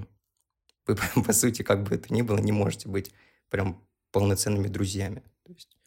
вы, 0.86 0.96
по 1.26 1.34
сути, 1.34 1.62
как 1.62 1.84
бы 1.84 1.96
это 1.96 2.14
ни 2.14 2.22
было, 2.22 2.38
не 2.38 2.52
можете 2.52 2.90
быть 2.90 3.12
прям 3.50 3.82
полноценными 4.12 4.68
друзьями. 4.68 5.24
То 5.44 5.54
есть... 5.54 5.78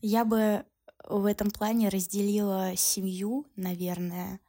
Я 0.00 0.24
бы 0.24 0.64
в 1.04 1.24
этом 1.24 1.50
плане 1.50 1.88
разделила 1.88 2.76
семью, 2.76 3.46
наверное, 3.56 4.40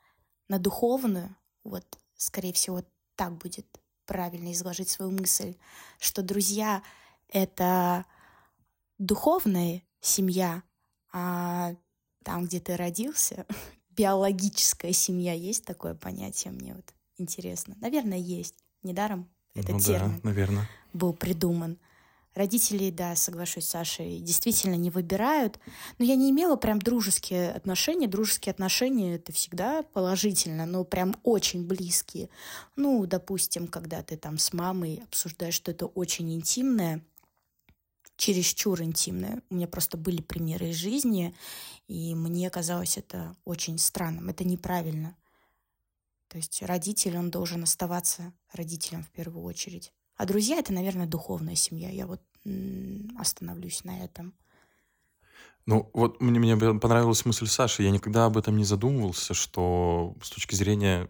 на 0.47 0.59
духовную. 0.59 1.35
Вот, 1.63 1.85
скорее 2.15 2.53
всего, 2.53 2.83
так 3.15 3.33
будет 3.37 3.65
правильно 4.05 4.51
изложить 4.51 4.89
свою 4.89 5.11
мысль, 5.11 5.55
что 5.99 6.21
друзья— 6.23 6.83
это 7.27 8.05
духовная 8.97 9.83
семья, 10.01 10.63
а 11.11 11.75
там, 12.23 12.45
где 12.45 12.59
ты 12.59 12.75
родился, 12.75 13.45
биологическая 13.91 14.93
семья, 14.93 15.33
есть 15.33 15.65
такое 15.65 15.95
понятие 15.95 16.53
мне 16.53 16.73
вот 16.75 16.93
интересно? 17.17 17.75
Наверное, 17.79 18.17
есть. 18.17 18.55
Недаром 18.81 19.27
этот 19.55 19.73
ну, 19.73 19.79
термин 19.79 20.15
да, 20.23 20.29
наверное. 20.29 20.69
был 20.93 21.13
придуман. 21.13 21.77
Родители, 22.35 22.91
да, 22.91 23.15
соглашусь 23.15 23.65
с 23.65 23.69
Сашей, 23.69 24.19
действительно 24.19 24.75
не 24.75 24.89
выбирают. 24.89 25.59
Но 25.97 26.05
я 26.05 26.15
не 26.15 26.29
имела 26.29 26.55
прям 26.55 26.79
дружеские 26.79 27.51
отношения. 27.51 28.07
Дружеские 28.07 28.51
отношения— 28.51 29.15
это 29.15 29.33
всегда 29.33 29.81
положительно, 29.81 30.65
но 30.65 30.85
прям 30.85 31.15
очень 31.23 31.65
близкие. 31.65 32.29
Ну, 32.75 33.05
допустим, 33.05 33.67
когда 33.67 34.03
ты 34.03 34.15
там 34.15 34.37
с 34.37 34.53
мамой 34.53 35.01
обсуждаешь 35.03 35.55
что-то 35.55 35.87
очень 35.87 36.33
интимное, 36.33 37.03
чересчур 38.19 38.81
интимное. 38.81 39.41
У 39.49 39.55
меня 39.55 39.67
просто 39.67 39.97
были 39.97 40.21
примеры 40.21 40.69
из 40.69 40.75
жизни, 40.75 41.33
и 41.87 42.13
мне 42.13 42.49
казалось 42.49 42.97
это 42.97 43.33
очень 43.45 43.79
странным. 43.79 44.27
Это 44.27 44.43
неправильно. 44.43 45.15
То 46.27 46.37
есть 46.37 46.61
родитель, 46.61 47.17
он 47.17 47.31
должен 47.31 47.63
оставаться 47.63 48.33
родителем 48.51 49.03
в 49.03 49.09
первую 49.09 49.45
очередь. 49.45 49.93
А 50.17 50.25
друзья— 50.25 50.57
это, 50.59 50.73
наверное, 50.73 51.07
духовная 51.07 51.55
семья. 51.55 51.89
Я 51.89 52.05
вот 52.05 52.21
остановлюсь 53.17 53.85
на 53.85 54.03
этом. 54.03 54.33
Ну, 55.65 55.89
вот 55.93 56.19
мне, 56.19 56.39
мне 56.39 56.57
понравилась 56.57 57.25
мысль 57.25 57.47
Саши. 57.47 57.83
Я 57.83 57.91
никогда 57.91 58.25
об 58.25 58.37
этом 58.37 58.57
не 58.57 58.65
задумывался, 58.65 59.33
что 59.33 60.17
с 60.21 60.29
точки 60.29 60.55
зрения 60.55 61.09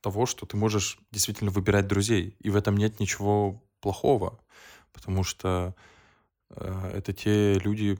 того, 0.00 0.24
что 0.26 0.46
ты 0.46 0.56
можешь 0.56 0.98
действительно 1.10 1.50
выбирать 1.50 1.88
друзей. 1.88 2.36
И 2.38 2.48
в 2.48 2.54
этом 2.56 2.76
нет 2.76 3.00
ничего 3.00 3.60
плохого. 3.80 4.38
Потому 4.92 5.24
что 5.24 5.74
это 6.54 7.12
те 7.12 7.58
люди, 7.58 7.98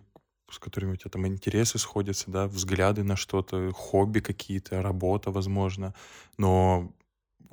с 0.51 0.59
которыми 0.59 0.93
у 0.93 0.97
тебя 0.97 1.11
там 1.11 1.27
интересы 1.27 1.79
сходятся, 1.79 2.31
да, 2.31 2.47
взгляды 2.47 3.03
на 3.03 3.17
что-то, 3.17 3.73
хобби 3.73 4.21
какие-то, 4.21 4.83
работа, 4.83 5.31
возможно. 5.31 5.95
Но 6.39 6.93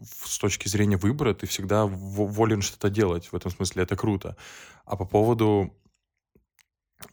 с 0.02 0.38
точки 0.38 0.68
зрения 0.68 0.98
выбора 0.98 1.34
ты 1.34 1.48
всегда 1.48 1.86
волен 1.86 2.62
что-то 2.62 2.90
делать. 2.90 3.28
В 3.28 3.36
этом 3.36 3.52
смысле 3.52 3.84
это 3.84 3.96
круто. 3.96 4.38
А 4.86 4.96
по 4.96 5.06
поводу 5.06 5.76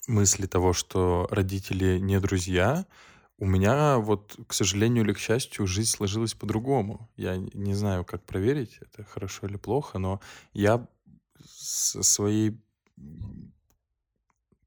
мысли 0.06 0.46
того, 0.46 0.72
что 0.72 1.26
родители 1.30 1.98
не 1.98 2.20
друзья, 2.20 2.86
у 3.38 3.46
меня 3.46 3.98
вот, 3.98 4.38
к 4.46 4.52
сожалению 4.52 5.04
или 5.04 5.14
к 5.14 5.18
счастью, 5.18 5.66
жизнь 5.66 5.90
сложилась 5.90 6.34
по-другому. 6.34 7.10
Я 7.16 7.36
не 7.36 7.74
знаю, 7.74 8.04
как 8.04 8.24
проверить, 8.24 8.78
это 8.82 9.04
хорошо 9.04 9.46
или 9.46 9.56
плохо, 9.56 9.98
но 9.98 10.20
я 10.52 10.86
со 11.42 12.02
своей 12.02 12.60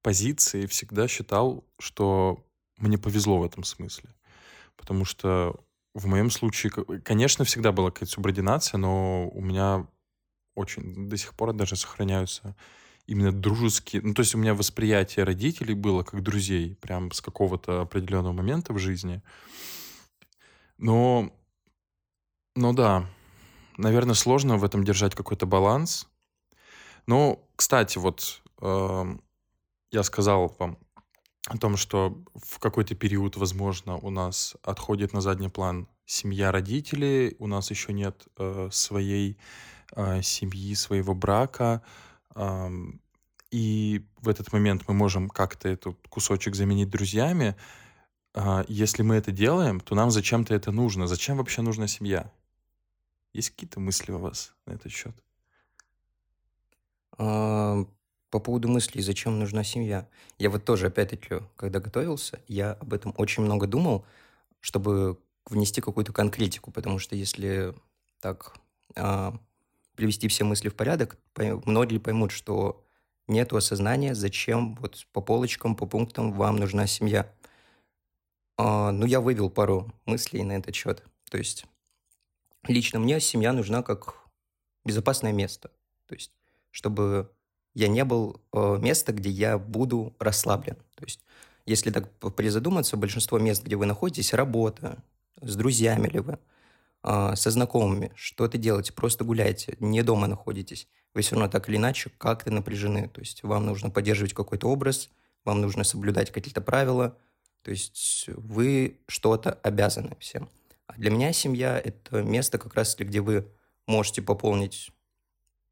позиции 0.03 0.67
всегда 0.67 1.07
считал, 1.07 1.63
что 1.79 2.45
мне 2.77 2.97
повезло 2.97 3.39
в 3.39 3.45
этом 3.45 3.63
смысле. 3.63 4.09
Потому 4.75 5.05
что 5.05 5.59
в 5.95 6.05
моем 6.07 6.29
случае, 6.29 6.71
конечно, 7.03 7.45
всегда 7.45 7.71
была 7.71 7.91
какая-то 7.91 8.11
субординация, 8.11 8.77
но 8.77 9.29
у 9.29 9.41
меня 9.41 9.87
очень 10.55 11.09
до 11.09 11.17
сих 11.17 11.33
пор 11.33 11.53
даже 11.53 11.75
сохраняются 11.75 12.55
именно 13.07 13.31
дружеские... 13.31 14.01
Ну, 14.01 14.13
то 14.13 14.21
есть 14.21 14.35
у 14.35 14.37
меня 14.37 14.53
восприятие 14.53 15.25
родителей 15.25 15.73
было 15.73 16.03
как 16.03 16.23
друзей, 16.23 16.75
прям 16.75 17.11
с 17.11 17.21
какого-то 17.21 17.81
определенного 17.81 18.33
момента 18.33 18.73
в 18.73 18.79
жизни. 18.79 19.21
Но, 20.77 21.33
но 22.55 22.73
да, 22.73 23.09
наверное, 23.77 24.15
сложно 24.15 24.57
в 24.57 24.63
этом 24.63 24.83
держать 24.83 25.15
какой-то 25.15 25.45
баланс. 25.45 26.07
Но, 27.05 27.45
кстати, 27.55 27.97
вот 27.97 28.41
э, 28.61 29.17
я 29.93 30.03
сказал 30.03 30.53
вам 30.57 30.77
о 31.47 31.57
том, 31.57 31.77
что 31.77 32.17
в 32.33 32.59
какой-то 32.59 32.95
период, 32.95 33.37
возможно, 33.37 33.95
у 33.97 34.09
нас 34.09 34.55
отходит 34.63 35.13
на 35.13 35.21
задний 35.21 35.49
план 35.49 35.87
семья 36.05 36.51
родителей, 36.51 37.35
у 37.39 37.47
нас 37.47 37.69
еще 37.69 37.93
нет 37.93 38.27
э, 38.37 38.69
своей 38.71 39.37
э, 39.95 40.21
семьи, 40.23 40.73
своего 40.73 41.13
брака, 41.13 41.83
э, 42.35 42.69
и 43.51 44.03
в 44.21 44.29
этот 44.29 44.51
момент 44.51 44.83
мы 44.87 44.95
можем 44.95 45.29
как-то 45.29 45.69
этот 45.69 46.07
кусочек 46.09 46.55
заменить 46.55 46.89
друзьями. 46.89 47.55
Э, 48.33 48.63
если 48.67 49.03
мы 49.03 49.15
это 49.15 49.31
делаем, 49.31 49.79
то 49.79 49.93
нам 49.93 50.09
зачем-то 50.09 50.55
это 50.55 50.71
нужно. 50.71 51.05
Зачем 51.05 51.37
вообще 51.37 51.61
нужна 51.61 51.87
семья? 51.87 52.31
Есть 53.31 53.51
какие-то 53.51 53.79
мысли 53.79 54.11
у 54.11 54.17
вас 54.17 54.55
на 54.65 54.71
этот 54.71 54.91
счет? 54.91 55.15
По 58.33 58.39
поводу 58.39 58.67
мыслей, 58.67 59.03
зачем 59.03 59.37
нужна 59.37 59.63
семья. 59.63 60.07
Я 60.39 60.49
вот 60.49 60.65
тоже, 60.65 60.87
опять-таки, 60.87 61.41
когда 61.55 61.79
готовился, 61.79 62.41
я 62.47 62.71
об 62.71 62.91
этом 62.91 63.13
очень 63.15 63.43
много 63.43 63.67
думал, 63.67 64.07
чтобы 64.59 65.19
внести 65.45 65.81
какую-то 65.81 66.13
конкретику, 66.13 66.71
потому 66.71 66.97
что 66.97 67.15
если 67.15 67.75
так 68.19 68.55
а, 68.95 69.37
привести 69.93 70.27
все 70.29 70.45
мысли 70.45 70.69
в 70.69 70.73
порядок, 70.73 71.19
многие 71.37 71.99
поймут, 71.99 72.31
что 72.31 72.83
нет 73.27 73.53
осознания, 73.53 74.15
зачем 74.15 74.73
вот 74.77 75.05
по 75.13 75.21
полочкам, 75.21 75.75
по 75.75 75.85
пунктам 75.85 76.33
вам 76.33 76.55
нужна 76.55 76.87
семья. 76.87 77.31
А, 78.57 78.91
ну, 78.91 79.05
я 79.05 79.21
вывел 79.21 79.51
пару 79.51 79.93
мыслей 80.07 80.41
на 80.41 80.53
этот 80.53 80.73
счет. 80.73 81.03
То 81.29 81.37
есть 81.37 81.67
лично 82.67 82.97
мне 82.97 83.19
семья 83.19 83.53
нужна 83.53 83.83
как 83.83 84.15
безопасное 84.83 85.33
место. 85.33 85.69
То 86.07 86.15
есть 86.15 86.31
чтобы 86.71 87.29
я 87.73 87.87
не 87.87 88.03
был 88.05 88.41
э, 88.51 88.77
место, 88.79 89.13
где 89.13 89.29
я 89.29 89.57
буду 89.57 90.15
расслаблен. 90.19 90.75
То 90.95 91.05
есть, 91.05 91.21
если 91.65 91.91
так 91.91 92.11
призадуматься, 92.35 92.97
большинство 92.97 93.39
мест, 93.39 93.63
где 93.63 93.75
вы 93.75 93.85
находитесь, 93.85 94.33
работа, 94.33 95.03
с 95.41 95.55
друзьями 95.55 96.07
ли 96.07 96.19
вы, 96.19 96.39
э, 97.03 97.35
со 97.35 97.51
знакомыми, 97.51 98.11
что-то 98.15 98.57
делаете, 98.57 98.93
просто 98.93 99.23
гуляете, 99.23 99.75
не 99.79 100.03
дома 100.03 100.27
находитесь, 100.27 100.87
вы 101.13 101.21
все 101.21 101.35
равно 101.35 101.49
так 101.49 101.69
или 101.69 101.77
иначе 101.77 102.11
как-то 102.17 102.51
напряжены. 102.51 103.09
То 103.09 103.21
есть, 103.21 103.43
вам 103.43 103.65
нужно 103.65 103.89
поддерживать 103.89 104.33
какой-то 104.33 104.69
образ, 104.69 105.09
вам 105.43 105.61
нужно 105.61 105.83
соблюдать 105.83 106.31
какие-то 106.31 106.61
правила, 106.61 107.17
то 107.63 107.71
есть, 107.71 108.25
вы 108.27 108.99
что-то 109.07 109.53
обязаны 109.63 110.15
всем. 110.19 110.49
А 110.85 110.93
для 110.93 111.09
меня 111.09 111.33
семья– 111.33 111.79
это 111.83 112.21
место 112.21 112.57
как 112.57 112.75
раз, 112.75 112.95
где 112.95 113.21
вы 113.21 113.47
можете 113.87 114.21
пополнить 114.21 114.91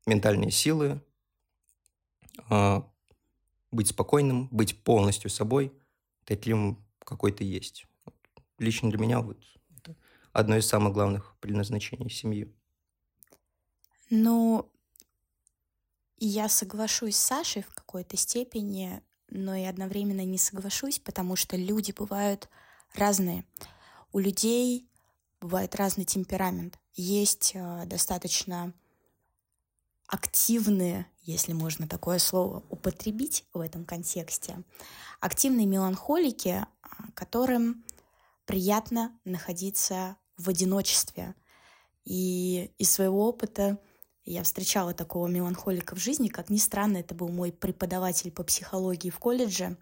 ментальные 0.07 0.51
силы, 0.51 1.01
быть 3.71 3.87
спокойным, 3.87 4.47
быть 4.51 4.83
полностью 4.83 5.29
собой, 5.29 5.73
таким, 6.25 6.83
какой 6.99 7.31
ты 7.31 7.43
есть. 7.43 7.85
Лично 8.57 8.89
для 8.89 8.99
меня 8.99 9.21
вот 9.21 9.37
это 9.77 9.95
одно 10.33 10.57
из 10.57 10.67
самых 10.67 10.93
главных 10.93 11.35
предназначений 11.39 12.09
семьи. 12.09 12.53
Ну, 14.09 14.69
я 16.17 16.49
соглашусь 16.49 17.15
с 17.15 17.23
Сашей 17.23 17.63
в 17.63 17.73
какой-то 17.73 18.17
степени, 18.17 19.01
но 19.29 19.55
и 19.55 19.63
одновременно 19.63 20.25
не 20.25 20.37
соглашусь, 20.37 20.99
потому 20.99 21.35
что 21.35 21.55
люди 21.55 21.91
бывают 21.91 22.49
разные. 22.93 23.45
У 24.11 24.19
людей 24.19 24.87
бывает 25.39 25.75
разный 25.75 26.05
темперамент. 26.05 26.77
Есть 26.93 27.53
э, 27.55 27.85
достаточно 27.85 28.73
активные, 30.07 31.07
если 31.21 31.53
можно 31.53 31.87
такое 31.87 32.19
слово 32.19 32.63
употребить 32.69 33.45
в 33.53 33.59
этом 33.59 33.85
контексте, 33.85 34.63
активные 35.19 35.67
меланхолики, 35.67 36.65
а, 36.81 37.11
которым 37.13 37.83
приятно 38.45 39.17
находиться 39.23 40.17
в 40.37 40.49
одиночестве. 40.49 41.35
И 42.03 42.71
из 42.77 42.91
своего 42.91 43.27
опыта 43.27 43.79
я 44.25 44.43
встречала 44.43 44.93
такого 44.93 45.27
меланхолика 45.27 45.95
в 45.95 45.99
жизни. 45.99 46.27
Как 46.27 46.49
ни 46.49 46.57
странно, 46.57 46.97
это 46.97 47.15
был 47.15 47.29
мой 47.29 47.51
преподаватель 47.51 48.31
по 48.31 48.43
психологии 48.43 49.09
в 49.09 49.19
колледже. 49.19 49.77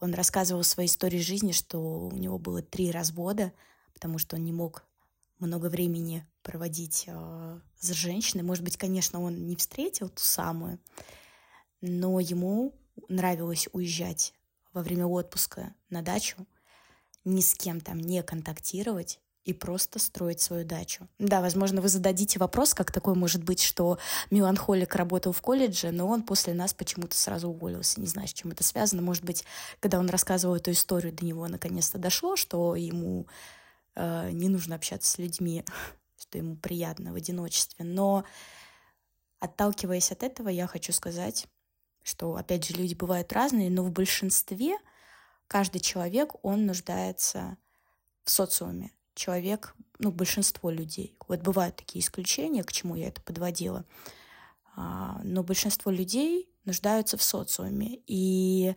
Он 0.00 0.12
рассказывал 0.14 0.62
в 0.62 0.66
своей 0.66 0.88
истории 0.88 1.18
жизни, 1.18 1.52
что 1.52 1.78
у 1.78 2.16
него 2.16 2.38
было 2.38 2.62
три 2.62 2.90
развода, 2.90 3.52
потому 3.94 4.18
что 4.18 4.36
он 4.36 4.44
не 4.44 4.52
мог 4.52 4.84
много 5.38 5.66
времени 5.66 6.26
проводить 6.46 7.04
э, 7.08 7.60
с 7.78 7.90
женщиной. 7.90 8.42
Может 8.42 8.62
быть, 8.62 8.76
конечно, 8.76 9.20
он 9.20 9.46
не 9.46 9.56
встретил 9.56 10.08
ту 10.08 10.22
самую, 10.22 10.78
но 11.80 12.20
ему 12.20 12.72
нравилось 13.08 13.68
уезжать 13.72 14.32
во 14.72 14.82
время 14.82 15.06
отпуска 15.06 15.74
на 15.90 16.02
дачу, 16.02 16.46
ни 17.24 17.40
с 17.40 17.54
кем 17.54 17.80
там 17.80 17.98
не 17.98 18.22
контактировать 18.22 19.20
и 19.44 19.52
просто 19.52 19.98
строить 19.98 20.40
свою 20.40 20.64
дачу. 20.64 21.08
Да, 21.18 21.40
возможно, 21.40 21.80
вы 21.80 21.88
зададите 21.88 22.38
вопрос, 22.38 22.74
как 22.74 22.92
такое 22.92 23.14
может 23.14 23.42
быть, 23.42 23.62
что 23.62 23.98
меланхолик 24.30 24.94
работал 24.94 25.32
в 25.32 25.40
колледже, 25.40 25.90
но 25.90 26.06
он 26.08 26.22
после 26.22 26.54
нас 26.54 26.74
почему-то 26.74 27.16
сразу 27.16 27.48
уволился. 27.48 28.00
Не 28.00 28.06
знаю, 28.06 28.28
с 28.28 28.32
чем 28.32 28.52
это 28.52 28.64
связано. 28.64 29.02
Может 29.02 29.24
быть, 29.24 29.44
когда 29.80 29.98
он 29.98 30.10
рассказывал 30.10 30.56
эту 30.56 30.72
историю, 30.72 31.12
до 31.12 31.24
него 31.24 31.46
наконец-то 31.48 31.98
дошло, 31.98 32.36
что 32.36 32.74
ему 32.74 33.26
э, 33.94 34.30
не 34.32 34.48
нужно 34.48 34.74
общаться 34.74 35.10
с 35.12 35.18
людьми, 35.18 35.64
что 36.18 36.38
ему 36.38 36.56
приятно 36.56 37.12
в 37.12 37.16
одиночестве. 37.16 37.84
Но 37.84 38.24
отталкиваясь 39.38 40.12
от 40.12 40.22
этого, 40.22 40.48
я 40.48 40.66
хочу 40.66 40.92
сказать, 40.92 41.46
что, 42.02 42.36
опять 42.36 42.66
же, 42.66 42.74
люди 42.74 42.94
бывают 42.94 43.32
разные, 43.32 43.70
но 43.70 43.82
в 43.82 43.90
большинстве 43.90 44.78
каждый 45.48 45.80
человек, 45.80 46.32
он 46.42 46.66
нуждается 46.66 47.56
в 48.24 48.30
социуме 48.30 48.90
человек, 49.16 49.74
ну, 49.98 50.12
большинство 50.12 50.70
людей. 50.70 51.16
Вот 51.26 51.40
бывают 51.40 51.76
такие 51.76 52.04
исключения, 52.04 52.62
к 52.62 52.72
чему 52.72 52.94
я 52.94 53.08
это 53.08 53.20
подводила. 53.22 53.84
А, 54.76 55.20
но 55.24 55.42
большинство 55.42 55.90
людей 55.90 56.48
нуждаются 56.64 57.16
в 57.16 57.22
социуме. 57.22 58.02
И, 58.06 58.76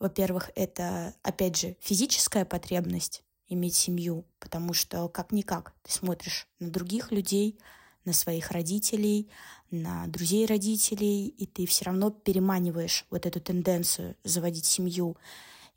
во-первых, 0.00 0.50
это, 0.56 1.14
опять 1.22 1.56
же, 1.56 1.76
физическая 1.80 2.44
потребность 2.44 3.22
иметь 3.48 3.76
семью, 3.76 4.24
потому 4.38 4.72
что 4.72 5.08
как-никак 5.08 5.74
ты 5.82 5.92
смотришь 5.92 6.46
на 6.58 6.70
других 6.70 7.12
людей, 7.12 7.58
на 8.04 8.12
своих 8.12 8.52
родителей, 8.52 9.28
на 9.70 10.06
друзей 10.06 10.46
родителей, 10.46 11.26
и 11.26 11.46
ты 11.46 11.66
все 11.66 11.86
равно 11.86 12.10
переманиваешь 12.10 13.04
вот 13.10 13.26
эту 13.26 13.40
тенденцию 13.40 14.16
заводить 14.24 14.64
семью. 14.64 15.16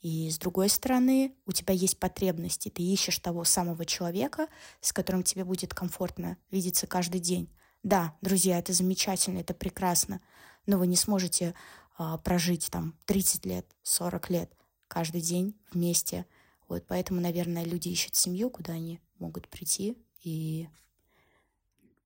И 0.01 0.29
с 0.29 0.37
другой 0.37 0.69
стороны, 0.69 1.33
у 1.45 1.51
тебя 1.51 1.73
есть 1.73 1.99
потребности, 1.99 2.69
ты 2.69 2.83
ищешь 2.83 3.19
того 3.19 3.43
самого 3.43 3.85
человека, 3.85 4.47
с 4.79 4.93
которым 4.93 5.23
тебе 5.23 5.43
будет 5.43 5.73
комфортно 5.73 6.37
видеться 6.51 6.87
каждый 6.87 7.19
день. 7.19 7.49
Да, 7.83 8.15
друзья, 8.21 8.59
это 8.59 8.71
замечательно, 8.73 9.39
это 9.39 9.53
прекрасно, 9.53 10.21
но 10.65 10.77
вы 10.77 10.87
не 10.87 10.95
сможете 10.95 11.53
э, 11.97 12.17
прожить 12.23 12.69
там 12.71 12.95
30 13.05 13.45
лет, 13.45 13.65
40 13.83 14.29
лет 14.29 14.53
каждый 14.87 15.21
день 15.21 15.55
вместе. 15.71 16.25
Вот 16.69 16.85
поэтому, 16.87 17.19
наверное, 17.19 17.65
люди 17.65 17.89
ищут 17.89 18.15
семью, 18.15 18.51
куда 18.51 18.73
они 18.73 19.01
могут 19.17 19.49
прийти 19.49 19.97
и 20.21 20.69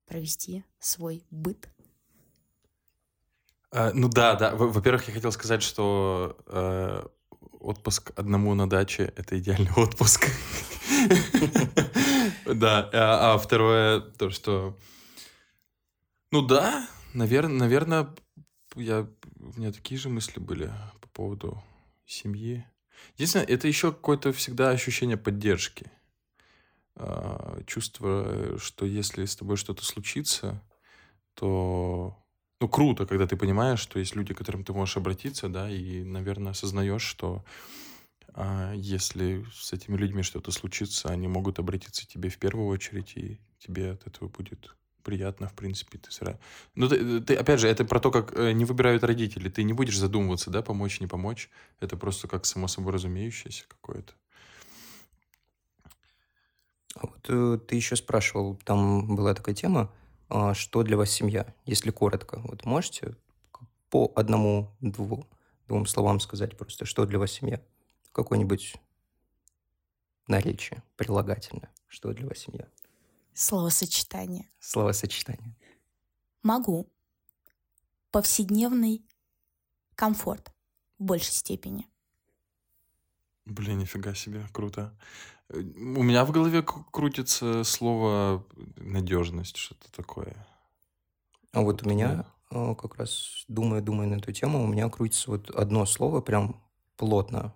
провести 0.06 0.64
свой 0.78 1.22
быт. 1.30 1.68
А, 3.70 3.92
ну 3.92 4.08
да, 4.08 4.34
да. 4.34 4.56
Во-первых, 4.56 5.06
я 5.08 5.14
хотел 5.14 5.32
сказать, 5.32 5.62
что 5.62 6.38
э, 6.46 7.06
отпуск 7.60 8.12
одному 8.16 8.54
на 8.54 8.68
даче— 8.68 9.12
это 9.16 9.38
идеальный 9.38 9.72
отпуск. 9.76 10.30
Да, 12.46 12.88
а, 12.92 13.34
а 13.34 13.38
второе, 13.38 14.00
то, 14.00 14.30
что... 14.30 14.78
Ну 16.30 16.40
да, 16.40 16.88
наверное, 17.12 18.08
я, 18.76 19.06
у 19.38 19.58
меня 19.58 19.72
такие 19.72 19.98
же 19.98 20.08
мысли 20.08 20.40
были 20.40 20.72
по 21.00 21.08
поводу 21.08 21.62
семьи. 22.06 22.66
Единственное, 23.16 23.46
это 23.46 23.68
еще 23.68 23.92
какое-то 23.92 24.32
всегда 24.32 24.70
ощущение 24.70 25.16
поддержки. 25.16 25.90
А, 26.96 27.60
чувство, 27.66 28.58
что 28.58 28.86
если 28.86 29.24
с 29.24 29.36
тобой 29.36 29.56
что-то 29.56 29.84
случится, 29.84 30.62
то 31.34 32.16
ну, 32.60 32.68
круто, 32.68 33.06
когда 33.06 33.26
ты 33.26 33.36
понимаешь, 33.36 33.80
что 33.80 33.98
есть 33.98 34.14
люди, 34.14 34.32
к 34.32 34.38
которым 34.38 34.64
ты 34.64 34.72
можешь 34.72 34.96
обратиться, 34.96 35.48
да, 35.48 35.68
и, 35.70 36.02
наверное, 36.02 36.52
осознаешь, 36.52 37.02
что 37.02 37.44
а, 38.32 38.72
если 38.74 39.44
с 39.52 39.72
этими 39.72 39.96
людьми 39.96 40.22
что-то 40.22 40.50
случится, 40.50 41.08
они 41.08 41.28
могут 41.28 41.58
обратиться 41.58 42.04
к 42.06 42.08
тебе 42.08 42.30
в 42.30 42.38
первую 42.38 42.68
очередь, 42.68 43.16
и 43.16 43.40
тебе 43.58 43.92
от 43.92 44.06
этого 44.06 44.28
будет 44.28 44.74
приятно, 45.04 45.48
в 45.48 45.54
принципе. 45.54 45.98
Ты 45.98 46.10
сразу... 46.10 46.38
Ну, 46.74 46.88
ты, 46.88 47.20
ты, 47.20 47.34
опять 47.36 47.60
же, 47.60 47.68
это 47.68 47.84
про 47.84 48.00
то, 48.00 48.10
как 48.10 48.36
э, 48.36 48.52
не 48.52 48.64
выбирают 48.64 49.04
родители. 49.04 49.48
Ты 49.48 49.62
не 49.62 49.72
будешь 49.72 49.98
задумываться, 49.98 50.50
да, 50.50 50.62
помочь, 50.62 51.00
не 51.00 51.06
помочь. 51.06 51.50
Это 51.78 51.96
просто 51.96 52.26
как 52.26 52.46
само 52.46 52.66
собой 52.66 52.92
разумеющееся 52.94 53.64
какое-то. 53.68 54.14
Вот 57.00 57.26
э, 57.28 57.58
ты 57.68 57.76
еще 57.76 57.94
спрашивал, 57.96 58.56
там 58.64 59.14
была 59.14 59.34
такая 59.34 59.54
тема, 59.54 59.92
а, 60.28 60.54
что 60.54 60.82
для 60.82 60.96
вас 60.96 61.10
семья, 61.10 61.54
если 61.66 61.90
коротко. 61.90 62.40
Вот 62.44 62.64
можете 62.64 63.14
по 63.90 64.12
одному, 64.16 64.74
двум, 64.80 65.28
двум 65.68 65.86
словам 65.86 66.18
сказать 66.18 66.56
просто, 66.56 66.84
что 66.84 67.06
для 67.06 67.18
вас 67.18 67.30
семья? 67.30 67.60
Какое-нибудь 68.12 68.76
наречие, 70.26 70.82
прилагательное. 70.96 71.70
Что 71.86 72.12
для 72.12 72.26
вас 72.26 72.38
семья? 72.38 72.66
Словосочетание. 73.34 74.48
Словосочетание. 74.60 75.56
Могу. 76.42 76.88
Повседневный 78.10 79.04
комфорт 79.96 80.52
в 80.98 81.04
большей 81.04 81.32
степени. 81.32 81.88
Блин, 83.44 83.78
нифига 83.78 84.14
себе, 84.14 84.46
круто. 84.52 84.96
У 85.50 86.02
меня 86.02 86.24
в 86.24 86.30
голове 86.30 86.62
крутится 86.62 87.64
слово 87.64 88.46
надежность, 88.76 89.56
что-то 89.56 89.92
такое. 89.92 90.34
А 91.52 91.60
вот 91.60 91.84
у 91.84 91.88
меня 91.88 92.26
э, 92.50 92.74
как 92.74 92.96
раз 92.96 93.44
думая, 93.48 93.82
думая 93.82 94.06
на 94.06 94.14
эту 94.14 94.32
тему, 94.32 94.62
у 94.62 94.66
меня 94.66 94.88
крутится 94.88 95.30
вот 95.30 95.50
одно 95.50 95.84
слово 95.86 96.20
прям 96.20 96.62
плотно. 96.96 97.54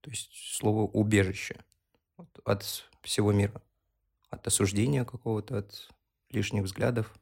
То 0.00 0.10
есть 0.10 0.30
слово 0.34 0.82
убежище 0.82 1.56
вот, 2.16 2.28
от 2.44 2.64
всего 3.02 3.32
мира. 3.32 3.62
От 4.34 4.46
осуждения 4.46 5.04
какого-то, 5.04 5.58
от 5.58 5.88
лишних 6.30 6.64
взглядов. 6.64 7.12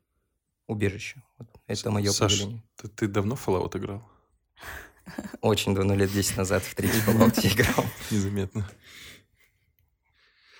Убежище. 0.66 1.22
Вот, 1.38 1.48
это 1.66 1.90
мое 1.90 2.10
Саш, 2.10 2.32
поведение. 2.32 2.62
Ты, 2.76 2.88
ты 2.88 3.08
давно 3.08 3.34
Fallout 3.34 3.76
играл? 3.76 4.02
Очень 5.40 5.74
давно, 5.74 5.94
лет 5.94 6.10
10 6.10 6.36
назад 6.38 6.62
в 6.62 6.74
третий 6.74 7.00
Fallout 7.00 7.38
играл. 7.46 7.84
Незаметно. 8.10 8.70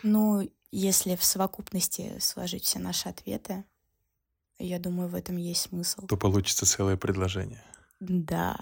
Ну, 0.03 0.51
если 0.71 1.17
в 1.17 1.25
совокупности 1.25 2.19
сложить 2.19 2.65
все 2.65 2.79
наши 2.79 3.09
ответы, 3.09 3.65
я 4.59 4.79
думаю, 4.79 5.09
в 5.09 5.15
этом 5.15 5.37
есть 5.37 5.63
смысл. 5.63 6.07
То 6.07 6.17
получится 6.17 6.67
целое 6.67 6.97
предложение. 6.97 7.65
Да. 8.01 8.57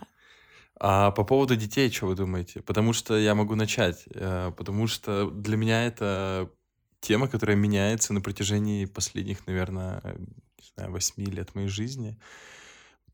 А 0.79 1.11
по 1.11 1.25
поводу 1.25 1.57
детей, 1.57 1.91
что 1.91 2.07
вы 2.07 2.15
думаете? 2.15 2.63
Потому 2.63 2.93
что 2.93 3.19
я 3.19 3.35
могу 3.35 3.55
начать. 3.55 4.05
Э, 4.15 4.53
потому 4.57 4.87
что 4.87 5.31
для 5.31 5.57
меня 5.57 5.85
это 5.85 6.51
тема, 7.01 7.29
которая 7.29 7.57
меняется 7.57 8.13
на 8.13 8.21
протяжении 8.21 8.85
последних, 8.85 9.47
наверное, 9.47 10.03
не 10.19 10.65
знаю, 10.75 10.93
восьми 10.93 11.27
лет 11.27 11.55
моей 11.55 11.69
жизни. 11.69 12.19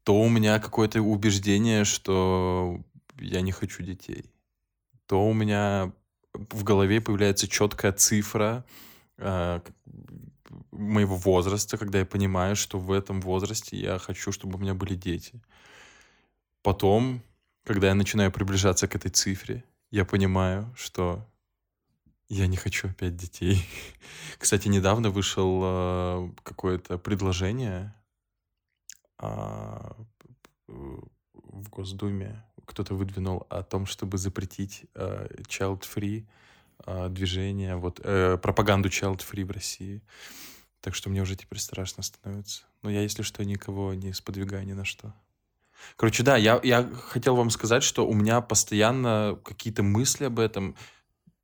То 0.03 0.21
у 0.21 0.29
меня 0.29 0.59
какое-то 0.59 1.01
убеждение, 1.03 1.85
что 1.85 2.81
я 3.19 3.41
не 3.41 3.53
хочу 3.53 3.83
детей. 3.83 4.31
То 5.07 5.27
у 5.27 5.33
меня 5.33 5.93
в 6.35 6.65
голове 6.65 7.01
появляется 7.01 7.49
четкая 7.49 7.93
цифра 7.93 8.65
э, 9.19 9.61
моего 10.71 11.17
возраста, 11.17 11.79
когда 11.79 11.99
я 11.99 12.07
понимаю, 12.07 12.57
что 12.57 12.79
в 12.79 12.93
этом 12.93 13.21
возрасте 13.21 13.77
я 13.77 13.99
хочу, 13.99 14.33
чтобы 14.33 14.57
у 14.57 14.61
меня 14.61 14.75
были 14.75 14.95
дети. 14.95 15.41
Потом, 16.63 17.23
когда 17.65 17.89
я 17.89 17.95
начинаю 17.95 18.31
приближаться 18.31 18.89
к 18.89 18.97
этой 18.97 19.11
цифре, 19.11 19.65
я 19.91 20.05
понимаю, 20.05 20.73
что 20.77 21.27
я 22.29 22.47
не 22.47 22.57
хочу 22.57 22.89
опять 22.89 23.17
детей. 23.17 23.65
Кстати, 24.39 24.69
недавно 24.69 25.11
вышел 25.11 25.61
э, 25.65 26.31
какое-то 26.43 26.99
предложение 26.99 27.95
э, 29.19 29.27
в 30.67 31.69
Госдуме 31.71 32.43
кто-то 32.65 32.95
выдвинул 32.95 33.47
о 33.49 33.63
том, 33.63 33.87
чтобы 33.87 34.19
запретить 34.19 34.87
э, 34.95 35.29
child-free 35.49 36.27
э, 36.85 37.09
движение, 37.11 37.77
вот, 37.77 38.01
пропаганду 38.01 38.89
child-free 38.89 39.45
в 39.45 39.51
России. 39.53 40.03
Так 40.81 40.95
что 40.95 41.09
мне 41.09 41.23
уже 41.23 41.37
теперь 41.37 41.61
страшно 41.61 42.03
становится. 42.03 42.65
Но 42.83 42.91
я, 42.91 43.03
если 43.03 43.23
что, 43.23 43.45
никого 43.45 43.95
не 43.95 44.13
сподвигаю 44.13 44.67
ни 44.67 44.73
на 44.73 44.85
что. 44.85 45.15
Короче, 45.97 46.23
да, 46.23 46.37
я, 46.37 46.61
я 46.63 46.89
хотел 46.89 47.37
вам 47.37 47.51
сказать, 47.51 47.83
что 47.83 48.07
у 48.07 48.15
меня 48.15 48.41
постоянно 48.41 49.39
какие-то 49.45 49.83
мысли 49.83 50.25
об 50.25 50.39
этом. 50.39 50.77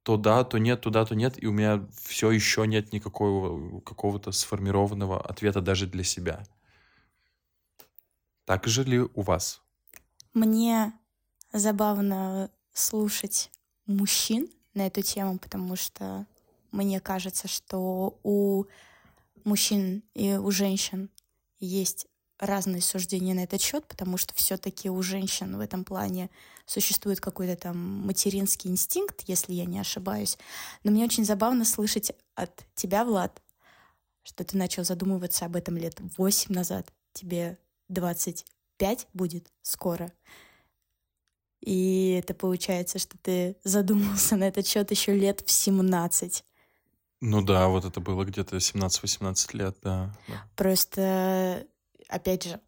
То 0.02 0.16
да, 0.16 0.42
то 0.42 0.58
нет, 0.58 0.80
туда, 0.80 1.04
то 1.04 1.14
нет. 1.14 1.42
И 1.42 1.46
у 1.46 1.52
меня 1.52 1.86
все 2.02 2.30
еще 2.30 2.66
нет 2.66 2.92
никакого 2.92 3.80
какого-то 3.80 4.32
сформированного 4.32 5.20
ответа 5.20 5.60
даже 5.60 5.86
для 5.86 6.02
себя. 6.02 6.44
Так 8.44 8.66
же 8.66 8.82
ли 8.84 9.00
у 9.00 9.22
вас? 9.22 9.62
Мне 10.34 10.92
забавно 11.52 12.50
слушать 12.72 13.50
мужчин 13.86 14.48
на 14.74 14.86
эту 14.86 15.02
тему, 15.02 15.38
потому 15.38 15.76
что 15.76 16.26
мне 16.72 17.00
кажется, 17.00 17.46
что 17.48 18.18
у 18.22 18.64
мужчин 19.44 20.02
и 20.14 20.34
у 20.34 20.50
женщин 20.50 21.10
есть 21.60 22.08
разные 22.38 22.82
суждения 22.82 23.34
на 23.34 23.44
этот 23.44 23.60
счет, 23.60 23.86
потому 23.86 24.16
что 24.16 24.34
все-таки 24.34 24.90
у 24.90 25.02
женщин 25.02 25.56
в 25.56 25.60
этом 25.60 25.84
плане 25.84 26.30
существует 26.66 27.20
какой-то 27.20 27.56
там 27.56 27.76
материнский 28.06 28.70
инстинкт, 28.70 29.22
если 29.26 29.52
я 29.52 29.64
не 29.64 29.78
ошибаюсь. 29.78 30.38
Но 30.84 30.90
мне 30.90 31.04
очень 31.04 31.24
забавно 31.24 31.64
слышать 31.64 32.12
от 32.34 32.64
тебя, 32.74 33.04
Влад, 33.04 33.42
что 34.22 34.44
ты 34.44 34.56
начал 34.56 34.84
задумываться 34.84 35.46
об 35.46 35.56
этом 35.56 35.76
лет 35.76 36.00
восемь 36.16 36.54
назад. 36.54 36.92
Тебе 37.12 37.58
25 37.88 39.08
будет 39.12 39.52
скоро. 39.62 40.12
И 41.60 42.18
это 42.20 42.34
получается, 42.34 42.98
что 42.98 43.16
ты 43.18 43.56
задумался 43.62 44.36
на 44.36 44.44
этот 44.44 44.66
счет 44.66 44.90
еще 44.90 45.14
лет 45.14 45.42
в 45.46 45.50
17. 45.50 46.44
Ну 47.20 47.40
да, 47.40 47.68
вот 47.68 47.84
это 47.84 48.00
было 48.00 48.24
где-то 48.24 48.56
17-18 48.56 49.56
лет, 49.56 49.76
да. 49.80 50.12
да. 50.26 50.44
Просто, 50.56 51.64
опять 52.08 52.44
же, 52.44 52.60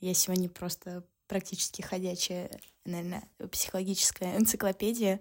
я 0.00 0.14
сегодня 0.14 0.48
просто 0.48 1.04
практически 1.26 1.82
ходячая, 1.82 2.50
наверное, 2.84 3.28
психологическая 3.50 4.36
энциклопедия. 4.38 5.20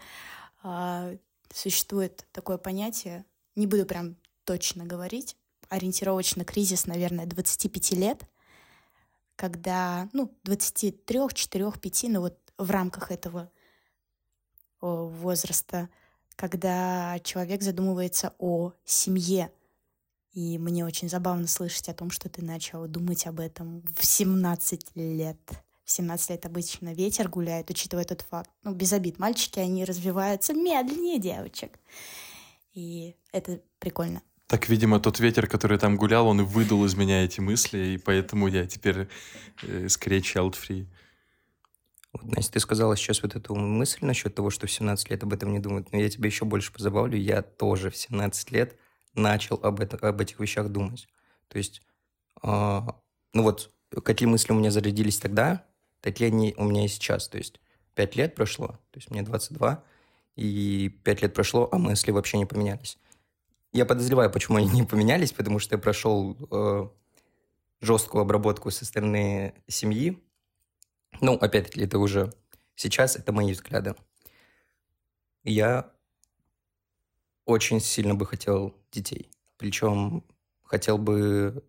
А, 0.63 1.15
существует 1.53 2.25
такое 2.31 2.57
понятие, 2.57 3.25
не 3.55 3.67
буду 3.67 3.85
прям 3.85 4.17
точно 4.43 4.85
говорить, 4.85 5.35
ориентировочно 5.69 6.43
кризис, 6.43 6.85
наверное, 6.85 7.25
25 7.25 7.91
лет, 7.91 8.23
когда, 9.35 10.09
ну, 10.13 10.33
23, 10.43 11.19
4, 11.33 11.71
5, 11.71 12.03
ну 12.09 12.21
вот 12.21 12.39
в 12.57 12.71
рамках 12.71 13.11
этого 13.11 13.51
возраста, 14.81 15.89
когда 16.35 17.19
человек 17.23 17.61
задумывается 17.61 18.33
о 18.37 18.73
семье. 18.85 19.51
И 20.35 20.57
мне 20.57 20.85
очень 20.85 21.07
забавно 21.07 21.47
слышать 21.47 21.87
о 21.87 21.93
том, 21.93 22.11
что 22.11 22.27
ты 22.27 22.43
начал 22.43 22.85
думать 22.89 23.25
об 23.25 23.39
этом 23.39 23.81
в 23.97 24.05
17 24.05 24.91
лет. 24.95 25.39
В 25.85 25.91
17 25.91 26.31
лет 26.31 26.45
обычно 26.45 26.93
ветер 26.93 27.29
гуляет, 27.29 27.69
учитывая 27.69 28.03
тот 28.03 28.21
факт. 28.21 28.49
Ну, 28.63 28.73
без 28.73 28.91
обид, 28.91 29.17
мальчики, 29.17 29.59
они 29.59 29.85
развиваются 29.85 30.53
медленнее 30.53 31.19
девочек. 31.19 31.79
И 32.73 33.15
это 33.31 33.61
прикольно. 33.79 34.21
Так, 34.47 34.67
видимо, 34.67 34.99
тот 34.99 35.21
ветер, 35.21 35.47
который 35.47 35.77
там 35.77 35.95
гулял, 35.95 36.27
он 36.27 36.41
и 36.41 36.43
выдул 36.43 36.83
из 36.83 36.95
меня 36.95 37.23
эти 37.23 37.39
мысли, 37.39 37.93
и 37.93 37.97
поэтому 37.97 38.47
я 38.47 38.67
теперь 38.67 39.07
э, 39.63 39.87
скорее 39.87 40.19
child-free. 40.19 40.85
Вот, 42.11 42.25
Настя, 42.25 42.53
ты 42.53 42.59
сказала 42.59 42.97
сейчас 42.97 43.23
вот 43.23 43.37
эту 43.37 43.55
мысль 43.55 43.99
насчет 44.01 44.35
того, 44.35 44.49
что 44.49 44.67
в 44.67 44.71
17 44.71 45.09
лет 45.11 45.23
об 45.23 45.31
этом 45.31 45.53
не 45.53 45.59
думают, 45.59 45.93
но 45.93 45.97
я 45.97 46.09
тебе 46.09 46.27
еще 46.27 46.43
больше 46.43 46.73
позабавлю. 46.73 47.17
Я 47.17 47.41
тоже 47.41 47.89
в 47.89 47.95
17 47.95 48.51
лет 48.51 48.77
начал 49.15 49.59
об, 49.63 49.79
это, 49.79 49.97
об 50.07 50.21
этих 50.21 50.39
вещах 50.39 50.69
думать. 50.69 51.07
То 51.47 51.57
есть, 51.57 51.81
э, 52.43 52.47
ну 53.33 53.43
вот, 53.43 53.71
какие 54.03 54.27
мысли 54.27 54.53
у 54.53 54.55
меня 54.55 54.71
зарядились 54.71 55.17
тогда, 55.17 55.65
такие 56.01 56.27
они 56.27 56.53
у 56.57 56.63
меня 56.65 56.85
и 56.85 56.87
сейчас. 56.87 57.27
То 57.27 57.37
есть, 57.37 57.59
5 57.95 58.15
лет 58.15 58.35
прошло, 58.35 58.67
то 58.67 58.97
есть 58.97 59.09
мне 59.11 59.23
22, 59.23 59.83
и 60.35 60.89
5 61.03 61.21
лет 61.21 61.33
прошло, 61.33 61.69
а 61.71 61.77
мысли 61.77 62.11
вообще 62.11 62.37
не 62.37 62.45
поменялись. 62.45 62.97
Я 63.71 63.85
подозреваю, 63.85 64.31
почему 64.31 64.57
они 64.57 64.69
не 64.69 64.83
поменялись, 64.83 65.33
потому 65.33 65.59
что 65.59 65.75
я 65.75 65.79
прошел 65.79 66.37
э, 66.51 66.89
жесткую 67.81 68.21
обработку 68.21 68.71
со 68.71 68.85
стороны 68.85 69.53
семьи, 69.67 70.21
ну, 71.21 71.33
опять-таки, 71.35 71.81
это 71.81 71.99
уже 71.99 72.33
сейчас, 72.75 73.15
это 73.15 73.31
мои 73.31 73.53
взгляды. 73.53 73.95
Я 75.43 75.91
очень 77.45 77.79
сильно 77.79 78.15
бы 78.15 78.25
хотел 78.25 78.75
детей. 78.91 79.29
Причем 79.57 80.23
хотел 80.63 80.97
бы 80.97 81.63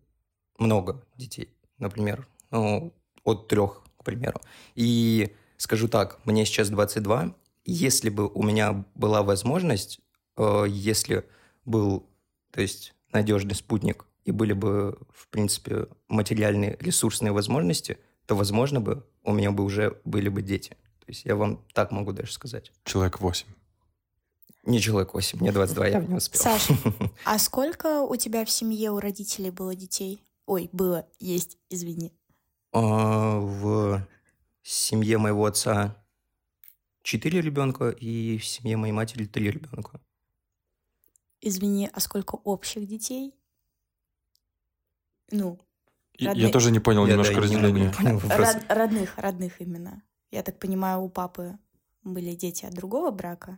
много 0.57 1.03
детей, 1.15 1.53
например, 1.77 2.27
ну, 2.51 2.93
от 3.23 3.47
трех, 3.47 3.83
к 3.97 4.03
примеру. 4.03 4.41
И 4.75 5.35
скажу 5.57 5.87
так, 5.87 6.19
мне 6.25 6.45
сейчас 6.45 6.69
22, 6.69 7.35
если 7.65 8.09
бы 8.09 8.27
у 8.27 8.43
меня 8.43 8.85
была 8.95 9.23
возможность, 9.23 9.99
э, 10.37 10.65
если 10.67 11.25
был, 11.65 12.09
то 12.51 12.61
есть, 12.61 12.93
надежный 13.11 13.55
спутник, 13.55 14.05
и 14.25 14.31
были 14.31 14.53
бы, 14.53 14.97
в 15.09 15.27
принципе, 15.29 15.87
материальные 16.09 16.77
ресурсные 16.79 17.31
возможности, 17.31 17.97
то, 18.25 18.35
возможно 18.35 18.81
бы, 18.81 19.05
у 19.23 19.31
меня 19.31 19.51
бы 19.51 19.63
уже 19.63 20.01
были 20.03 20.29
бы 20.29 20.41
дети. 20.41 20.71
То 20.99 21.05
есть 21.07 21.23
я 21.25 21.35
вам 21.35 21.63
так 21.73 21.91
могу 21.91 22.11
даже 22.11 22.33
сказать. 22.33 22.71
Человек 22.83 23.21
8. 23.21 23.47
Не 24.67 24.81
человек 24.81 25.13
8, 25.13 25.39
мне 25.39 25.53
22, 25.53 25.87
я 25.87 25.99
не 26.01 26.15
успел. 26.15 26.41
Саша, 26.41 26.73
а 27.23 27.39
сколько 27.39 28.01
у 28.01 28.17
тебя 28.17 28.43
в 28.43 28.51
семье 28.51 28.91
у 28.91 28.99
родителей 28.99 29.49
было 29.49 29.73
детей? 29.73 30.21
Ой, 30.45 30.69
было, 30.73 31.07
есть, 31.19 31.57
извини. 31.69 32.11
А, 32.73 33.39
в 33.39 34.05
семье 34.63 35.19
моего 35.19 35.45
отца 35.45 35.95
четыре 37.01 37.39
ребенка, 37.39 37.89
и 37.91 38.37
в 38.37 38.45
семье 38.45 38.75
моей 38.75 38.91
матери 38.91 39.25
три 39.25 39.49
ребенка. 39.51 40.01
Извини, 41.39 41.89
а 41.93 42.01
сколько 42.01 42.35
общих 42.35 42.85
детей? 42.87 43.33
Ну, 45.31 45.57
я, 46.17 46.33
я 46.33 46.49
тоже 46.49 46.71
не 46.71 46.81
понял 46.81 47.05
я, 47.05 47.11
немножко 47.11 47.35
да, 47.35 47.41
разделения. 47.41 47.93
Род, 48.01 48.57
родных, 48.67 49.17
родных 49.17 49.61
именно. 49.61 50.03
Я 50.29 50.43
так 50.43 50.59
понимаю, 50.59 51.03
у 51.03 51.09
папы 51.09 51.57
были 52.03 52.35
дети 52.35 52.65
от 52.65 52.73
другого 52.73 53.11
брака? 53.11 53.57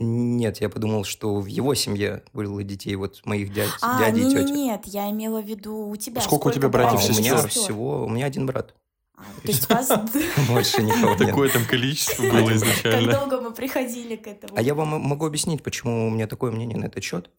Нет, 0.00 0.60
я 0.60 0.68
подумал, 0.68 1.04
что 1.04 1.40
в 1.40 1.46
его 1.46 1.74
семье 1.74 2.22
было 2.32 2.62
детей 2.62 2.94
вот 2.94 3.20
моих 3.24 3.52
дядь, 3.52 3.70
а, 3.82 3.98
дядей 3.98 4.24
не, 4.24 4.30
и 4.30 4.36
тети. 4.36 4.52
Нет, 4.52 4.82
я 4.84 5.10
имела 5.10 5.42
в 5.42 5.46
виду 5.46 5.88
у 5.88 5.96
тебя. 5.96 6.20
Сколько, 6.20 6.36
сколько 6.36 6.48
у 6.48 6.52
тебя 6.52 6.68
братьев 6.68 7.00
и 7.00 7.12
сестер? 7.12 7.34
У 7.34 7.38
меня 7.38 7.48
всего, 7.48 8.04
у 8.04 8.08
меня 8.08 8.26
один 8.26 8.46
брат. 8.46 8.74
А, 9.16 9.22
то 9.42 9.48
есть 9.48 9.68
вас... 9.68 9.88
Больше 10.48 10.82
никого 10.82 11.14
нет. 11.14 11.18
Такое 11.18 11.50
там 11.50 11.64
количество 11.64 12.22
было 12.22 12.54
изначально. 12.54 13.12
Как 13.12 13.20
долго 13.20 13.40
мы 13.40 13.52
приходили 13.52 14.14
к 14.14 14.28
этому? 14.28 14.56
А 14.56 14.62
я 14.62 14.76
вам 14.76 14.88
могу 14.88 15.26
объяснить, 15.26 15.64
почему 15.64 16.06
у 16.06 16.10
меня 16.10 16.28
такое 16.28 16.52
мнение 16.52 16.78
на 16.78 16.84
этот 16.84 17.02
счет. 17.02 17.30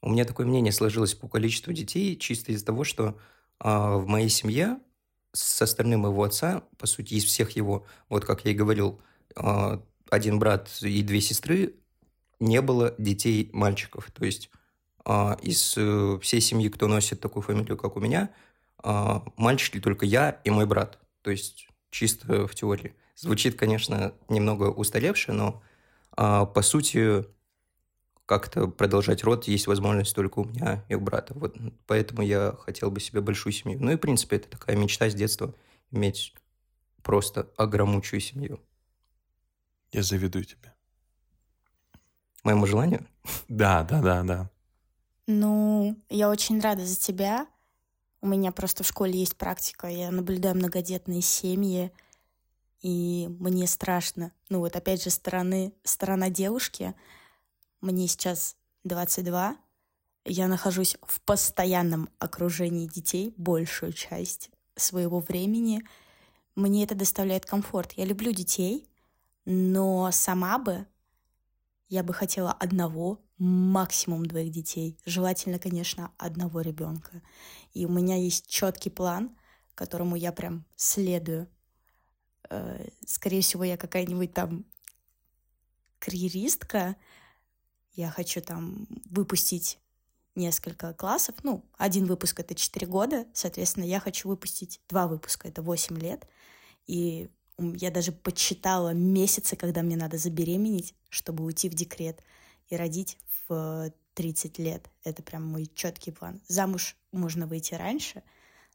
У 0.00 0.10
меня 0.10 0.24
такое 0.24 0.46
мнение 0.46 0.72
сложилось 0.72 1.14
по 1.14 1.28
количеству 1.28 1.72
детей 1.72 2.16
чисто 2.16 2.50
из-за 2.50 2.66
того, 2.66 2.82
что 2.82 3.16
а, 3.60 3.96
в 3.98 4.08
моей 4.08 4.28
семье 4.28 4.78
со 5.32 5.66
стороны 5.66 5.96
моего 5.96 6.24
отца, 6.24 6.64
по 6.76 6.88
сути, 6.88 7.14
из 7.14 7.24
всех 7.24 7.52
его, 7.52 7.86
вот 8.08 8.24
как 8.24 8.44
я 8.44 8.50
и 8.50 8.54
говорил, 8.54 9.00
а, 9.36 9.80
один 10.10 10.40
брат 10.40 10.68
и 10.82 11.02
две 11.02 11.20
сестры, 11.20 11.76
не 12.42 12.60
было 12.60 12.94
детей 12.98 13.48
мальчиков. 13.52 14.10
То 14.10 14.24
есть 14.24 14.50
а, 15.04 15.38
из 15.42 15.74
э, 15.76 16.18
всей 16.20 16.40
семьи, 16.40 16.68
кто 16.68 16.88
носит 16.88 17.20
такую 17.20 17.42
фамилию, 17.42 17.76
как 17.76 17.96
у 17.96 18.00
меня, 18.00 18.30
мальчики 19.36 19.78
только 19.78 20.04
я 20.04 20.40
и 20.42 20.50
мой 20.50 20.66
брат. 20.66 20.98
То 21.22 21.30
есть 21.30 21.68
чисто 21.90 22.48
в 22.48 22.54
теории. 22.54 22.96
Звучит, 23.14 23.56
конечно, 23.56 24.12
немного 24.28 24.64
устаревше, 24.64 25.30
но 25.30 25.62
по 26.16 26.62
сути 26.62 27.24
как-то 28.26 28.66
продолжать 28.66 29.22
род 29.24 29.46
есть 29.46 29.66
возможность 29.66 30.14
только 30.14 30.40
у 30.40 30.44
меня 30.44 30.84
и 30.88 30.94
у 30.94 31.00
брата. 31.00 31.32
Вот 31.34 31.56
поэтому 31.86 32.22
я 32.22 32.56
хотел 32.58 32.90
бы 32.90 32.98
себе 32.98 33.20
большую 33.20 33.52
семью. 33.52 33.78
Ну 33.80 33.92
и, 33.92 33.96
в 33.96 34.00
принципе, 34.00 34.36
это 34.36 34.48
такая 34.48 34.74
мечта 34.74 35.08
с 35.08 35.14
детства 35.14 35.54
иметь 35.90 36.34
просто 37.02 37.50
огромучую 37.56 38.20
семью. 38.20 38.58
Я 39.92 40.02
завидую 40.02 40.44
тебе. 40.44 40.72
Моему 42.42 42.66
желанию? 42.66 43.06
Да, 43.48 43.84
да, 43.84 44.00
да, 44.00 44.22
да. 44.22 44.50
Ну, 45.26 45.96
я 46.08 46.28
очень 46.28 46.60
рада 46.60 46.84
за 46.84 46.96
тебя. 46.96 47.46
У 48.20 48.26
меня 48.26 48.52
просто 48.52 48.82
в 48.82 48.86
школе 48.86 49.18
есть 49.18 49.36
практика. 49.36 49.86
Я 49.86 50.10
наблюдаю 50.10 50.56
многодетные 50.56 51.22
семьи, 51.22 51.92
и 52.80 53.28
мне 53.38 53.66
страшно. 53.66 54.32
Ну 54.48 54.60
вот 54.60 54.74
опять 54.76 55.02
же 55.02 55.10
стороны, 55.10 55.72
сторона 55.84 56.30
девушки— 56.30 56.94
мне 57.82 58.06
сейчас 58.06 58.56
22. 58.84 59.56
Я 60.24 60.46
нахожусь 60.46 60.96
в 61.02 61.20
постоянном 61.22 62.08
окружении 62.20 62.86
детей 62.86 63.34
большую 63.36 63.92
часть 63.92 64.50
своего 64.76 65.18
времени. 65.18 65.82
Мне 66.54 66.84
это 66.84 66.94
доставляет 66.94 67.44
комфорт. 67.44 67.94
Я 67.94 68.04
люблю 68.04 68.30
детей, 68.30 68.88
но 69.44 70.10
сама 70.12 70.58
бы 70.58 70.86
я 71.92 72.02
бы 72.02 72.14
хотела 72.14 72.52
одного, 72.52 73.20
максимум 73.36 74.24
двоих 74.24 74.50
детей. 74.50 74.98
Желательно, 75.04 75.58
конечно, 75.58 76.10
одного 76.16 76.62
ребенка. 76.62 77.20
И 77.74 77.84
у 77.84 77.90
меня 77.90 78.16
есть 78.16 78.46
четкий 78.46 78.88
план, 78.88 79.36
которому 79.74 80.16
я 80.16 80.32
прям 80.32 80.64
следую. 80.74 81.50
Э, 82.48 82.88
скорее 83.06 83.42
всего, 83.42 83.62
я 83.62 83.76
какая-нибудь 83.76 84.32
там 84.32 84.64
карьеристка, 85.98 86.96
я 87.92 88.08
хочу 88.10 88.40
там 88.40 88.86
выпустить 89.10 89.78
несколько 90.34 90.94
классов. 90.94 91.34
Ну, 91.42 91.62
один 91.76 92.06
выпуск— 92.06 92.40
это 92.40 92.54
4 92.54 92.86
года, 92.86 93.26
соответственно, 93.34 93.84
я 93.84 94.00
хочу 94.00 94.30
выпустить 94.30 94.80
два 94.88 95.06
выпуска— 95.06 95.46
это 95.48 95.60
8 95.60 95.98
лет. 95.98 96.26
И 96.86 97.28
Я 97.76 97.90
даже 97.90 98.12
подсчитала 98.12 98.92
месяцы, 98.92 99.56
когда 99.56 99.82
мне 99.82 99.96
надо 99.96 100.18
забеременеть, 100.18 100.94
чтобы 101.08 101.44
уйти 101.44 101.68
в 101.68 101.74
декрет 101.74 102.22
и 102.68 102.76
родить 102.76 103.18
в 103.48 103.92
30 104.14 104.58
лет. 104.58 104.90
Это 105.04 105.22
прям 105.22 105.46
мой 105.46 105.70
четкий 105.74 106.10
план. 106.10 106.40
Замуж 106.48 106.96
можно 107.12 107.46
выйти 107.46 107.74
раньше, 107.74 108.22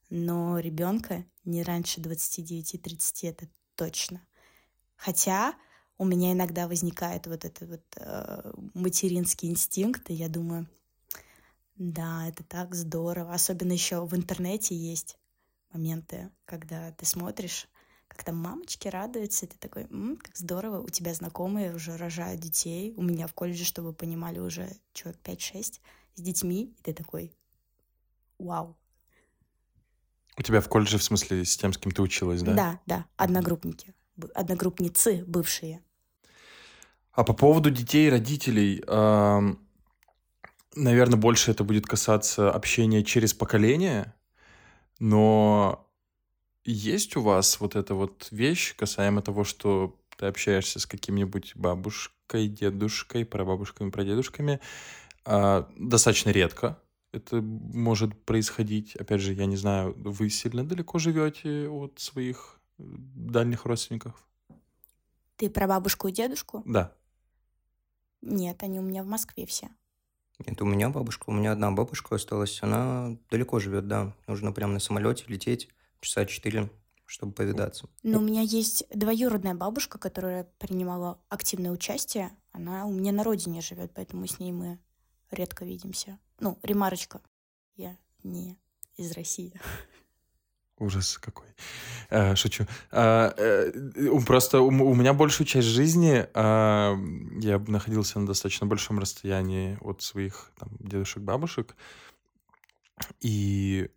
но 0.10 0.60
ребенка 0.60 1.26
не 1.46 1.64
раньше 1.64 2.02
29-30, 2.02 3.30
это 3.30 3.48
точно. 3.76 4.22
Хотя 4.96 5.54
у 5.98 6.06
меня 6.06 6.32
иногда 6.34 6.68
возникает 6.68 7.28
вот 7.28 7.46
этот 7.46 7.70
вот 7.70 7.84
э, 7.98 8.54
материнский 8.74 9.50
инстинкт, 9.50 10.10
и 10.10 10.14
я 10.14 10.30
думаю, 10.30 10.68
да, 11.76 12.28
это 12.28 12.44
так 12.44 12.76
здорово. 12.76 13.34
Особенно 13.34 13.72
еще 13.72 14.06
в 14.06 14.16
интернете 14.16 14.76
есть 14.76 15.18
моменты, 15.72 16.32
когда 16.46 16.92
ты 16.92 17.06
смотришь, 17.06 17.68
как 18.08 18.24
там 18.24 18.38
мамочки 18.38 18.88
радуются, 18.88 19.46
и 19.46 19.50
ты 19.50 19.58
такой, 19.58 19.84
М, 19.84 20.18
как 20.18 20.36
здорово, 20.36 20.82
у 20.82 20.90
тебя 20.90 21.14
знакомые 21.14 21.76
уже 21.76 21.98
рожают 21.98 22.40
детей. 22.40 22.94
У 22.96 23.02
меня 23.02 23.28
в 23.28 23.34
колледже, 23.34 23.66
чтобы 23.66 23.90
вы 23.90 23.94
понимали, 23.94 24.40
уже 24.40 24.70
человек 24.94 25.20
5-6 25.22 25.82
с 26.16 26.22
детьми, 26.22 26.74
и 26.78 26.82
ты 26.82 26.94
такой, 26.94 27.34
вау. 28.40 28.76
У 30.38 30.42
тебя 30.42 30.62
в 30.62 30.70
колледже, 30.70 30.98
в 30.98 31.04
смысле, 31.04 31.44
с 31.44 31.58
тем, 31.58 31.74
с 31.74 31.78
кем 31.78 31.92
ты 31.92 32.02
училась, 32.02 32.42
да? 32.44 32.54
Да, 32.54 32.80
да, 32.86 33.06
одногруппники, 33.18 33.94
одногруппницы 34.36 35.24
бывшие. 35.26 35.82
А 37.12 37.24
по 37.24 37.34
поводу 37.34 37.72
детей 37.72 38.08
и 38.08 38.12
родителей, 38.12 38.84
наверное, 40.76 41.18
больше 41.18 41.50
это 41.50 41.64
будет 41.64 41.88
касаться 41.88 42.52
общения 42.52 43.04
через 43.04 43.34
поколение, 43.34 44.14
но 45.00 45.87
есть 46.72 47.16
у 47.18 47.22
вас 47.22 47.60
вот 47.60 47.76
эта 47.76 47.96
вот 47.96 48.28
вещь 48.32 48.76
касаемо 48.76 49.22
того, 49.22 49.44
что 49.44 50.00
ты 50.18 50.26
общаешься 50.26 50.80
с 50.80 50.86
каким-нибудь 50.86 51.56
бабушкой, 51.56 52.48
дедушкой, 52.48 53.26
прабабушками, 53.26 53.90
прадедушками, 53.90 54.60
э, 55.26 55.64
достаточно 55.78 56.30
редко 56.32 56.78
это 57.18 57.42
может 57.42 58.18
происходить. 58.24 58.96
Опять 58.96 59.22
же, 59.22 59.34
я 59.34 59.46
не 59.46 59.58
знаю, 59.58 59.94
вы 59.98 60.30
сильно 60.30 60.64
далеко 60.64 61.00
живете 61.00 61.68
от 61.68 62.00
своих 62.00 62.60
э, 62.80 62.84
дальних 62.84 63.66
родственников? 63.66 64.26
Ты 65.36 65.50
про 65.50 65.68
бабушку 65.68 66.08
и 66.08 66.12
дедушку? 66.12 66.64
Да. 66.66 66.94
Нет, 68.22 68.64
они 68.64 68.80
у 68.80 68.84
меня 68.84 69.04
в 69.04 69.08
Москве 69.08 69.46
все. 69.46 69.70
Это 70.46 70.64
у 70.64 70.68
меня 70.68 70.90
бабушка, 70.90 71.26
у 71.28 71.34
меня 71.34 71.52
одна 71.52 71.72
бабушка 71.72 72.16
осталась, 72.16 72.62
она 72.62 73.18
далеко 73.30 73.60
живет, 73.60 73.88
да. 73.88 74.14
Нужно 74.28 74.52
прямо 74.52 74.74
на 74.74 74.80
самолете 74.80 75.26
лететь 75.28 75.70
часа 76.02 76.26
четыре, 76.26 76.70
чтобы 77.06 77.34
повидаться. 77.34 77.88
Но 78.04 78.20
у 78.20 78.22
меня 78.22 78.42
есть 78.42 78.86
двоюродная 78.90 79.56
бабушка, 79.56 79.98
которая 79.98 80.46
принимала 80.60 81.20
активное 81.30 81.72
участие. 81.72 82.32
Она 82.52 82.86
у 82.86 82.92
меня 82.92 83.12
на 83.12 83.24
родине 83.24 83.62
живет, 83.62 83.92
поэтому 83.94 84.28
с 84.28 84.40
ней 84.40 84.52
мы 84.52 84.80
редко 85.32 85.66
видимся. 85.66 86.20
Ну, 86.40 86.60
ремарочка. 86.64 87.22
Я 87.76 87.98
не 88.24 88.58
из 88.96 89.12
России. 89.12 89.54
Ужас 90.80 91.18
какой. 91.18 91.48
А, 92.10 92.36
шучу. 92.36 92.66
А, 92.92 93.34
а, 93.36 94.22
просто 94.26 94.62
у, 94.62 94.70
меня 94.94 95.14
большую 95.14 95.48
часть 95.48 95.68
жизни 95.68 96.28
а, 96.36 96.96
я 97.40 97.58
находился 97.58 98.20
на 98.20 98.28
достаточно 98.28 98.68
большом 98.68 99.00
расстоянии 99.00 99.78
от 99.82 100.04
своих 100.04 100.52
там, 100.60 100.70
дедушек, 100.80 101.24
бабушек. 101.24 101.76
И 103.22 103.90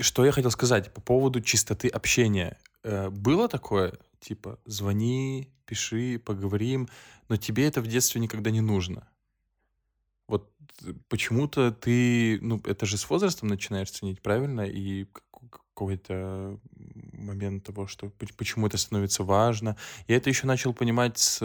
что 0.00 0.24
я 0.24 0.32
хотел 0.32 0.50
сказать 0.50 0.92
по 0.92 1.00
поводу 1.00 1.40
чистоты 1.40 1.88
общения. 1.88 2.58
А, 2.82 3.10
было 3.10 3.48
такое, 3.48 3.94
типа, 4.20 4.58
звони, 4.64 5.50
пиши, 5.64 6.18
поговорим, 6.18 6.88
но 7.28 7.36
тебе 7.36 7.66
это 7.66 7.80
в 7.80 7.86
детстве 7.86 8.20
никогда 8.20 8.50
не 8.50 8.60
нужно. 8.60 9.08
Вот 10.28 10.52
почему-то 11.08 11.72
ты, 11.72 12.38
ну, 12.40 12.60
это 12.64 12.86
же 12.86 12.96
с 12.96 13.08
возрастом 13.08 13.48
начинаешь 13.48 13.90
ценить, 13.90 14.20
правильно? 14.20 14.62
И 14.62 15.06
какой-то 15.76 16.58
момент 17.12 17.64
того, 17.64 17.86
что 17.86 18.10
почему 18.36 18.66
это 18.66 18.78
становится 18.78 19.24
важно. 19.24 19.76
Я 20.08 20.16
это 20.16 20.30
еще 20.30 20.46
начал 20.46 20.72
понимать 20.72 21.18
с 21.18 21.38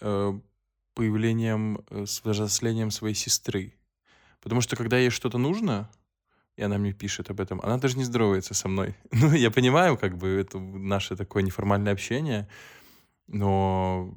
э, 0.00 0.40
появлением, 0.92 1.78
э, 1.88 2.04
с 2.04 2.22
взрослением 2.22 2.90
своей 2.90 3.14
сестры. 3.14 3.74
Потому 4.40 4.60
что 4.60 4.76
когда 4.76 4.98
ей 4.98 5.08
что-то 5.08 5.38
нужно, 5.38 5.90
и 6.56 6.62
она 6.62 6.78
мне 6.78 6.92
пишет 6.92 7.30
об 7.30 7.40
этом, 7.40 7.60
она 7.60 7.78
даже 7.78 7.98
не 7.98 8.04
здоровается 8.04 8.54
со 8.54 8.68
мной. 8.68 8.94
Ну, 9.12 9.32
я 9.32 9.50
понимаю, 9.50 9.96
как 9.96 10.16
бы, 10.16 10.28
это 10.28 10.58
наше 10.58 11.16
такое 11.16 11.42
неформальное 11.42 11.92
общение, 11.92 12.48
но 13.28 14.14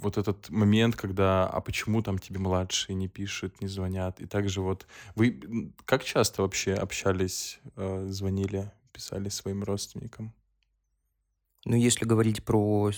вот 0.00 0.16
этот 0.16 0.48
момент, 0.50 0.96
когда, 0.96 1.46
а 1.46 1.60
почему 1.60 2.02
там 2.02 2.18
тебе 2.18 2.38
младшие 2.38 2.94
не 2.94 3.08
пишут, 3.08 3.60
не 3.60 3.68
звонят, 3.68 4.20
и 4.20 4.26
также 4.26 4.60
вот 4.60 4.86
вы 5.16 5.72
как 5.84 6.04
часто 6.04 6.42
вообще 6.42 6.74
общались, 6.74 7.58
э, 7.76 8.06
звонили, 8.08 8.70
писали 8.92 9.28
своим 9.28 9.64
родственникам? 9.64 10.32
Ну, 11.64 11.76
если 11.76 12.04
говорить 12.04 12.44
про 12.44 12.92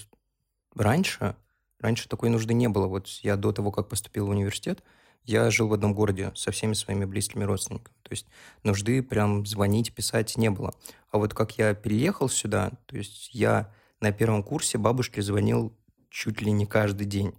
раньше, 0.75 1.37
раньше 1.81 2.09
такой 2.09 2.29
нужды 2.29 2.55
не 2.55 2.69
было. 2.69 2.87
Вот 2.87 3.09
я 3.23 3.37
до 3.37 3.53
того, 3.53 3.73
как 3.73 3.89
поступил 3.89 4.27
в 4.27 4.31
университет, 4.31 4.83
я 5.25 5.51
жил 5.51 5.69
в 5.69 5.73
одном 5.73 5.95
городе 5.95 6.33
со 6.35 6.51
всеми 6.51 6.75
своими 6.75 7.05
близкими 7.05 7.45
родственниками. 7.45 7.97
То 8.11 8.15
есть 8.15 8.27
нужды 8.65 9.05
прям 9.05 9.47
звонить, 9.47 9.95
писать 9.95 10.37
не 10.37 10.51
было. 10.51 10.75
А 11.13 11.19
вот 11.19 11.33
как 11.33 11.57
я 11.59 11.75
переехал 11.75 12.29
сюда, 12.29 12.73
то 12.87 12.97
есть 12.97 13.31
я 13.33 13.73
на 14.01 14.11
первом 14.11 14.43
курсе 14.43 14.79
бабушке 14.79 15.23
звонил 15.23 15.73
чуть 16.11 16.43
ли 16.43 16.51
не 16.51 16.67
каждый 16.67 17.07
день. 17.07 17.35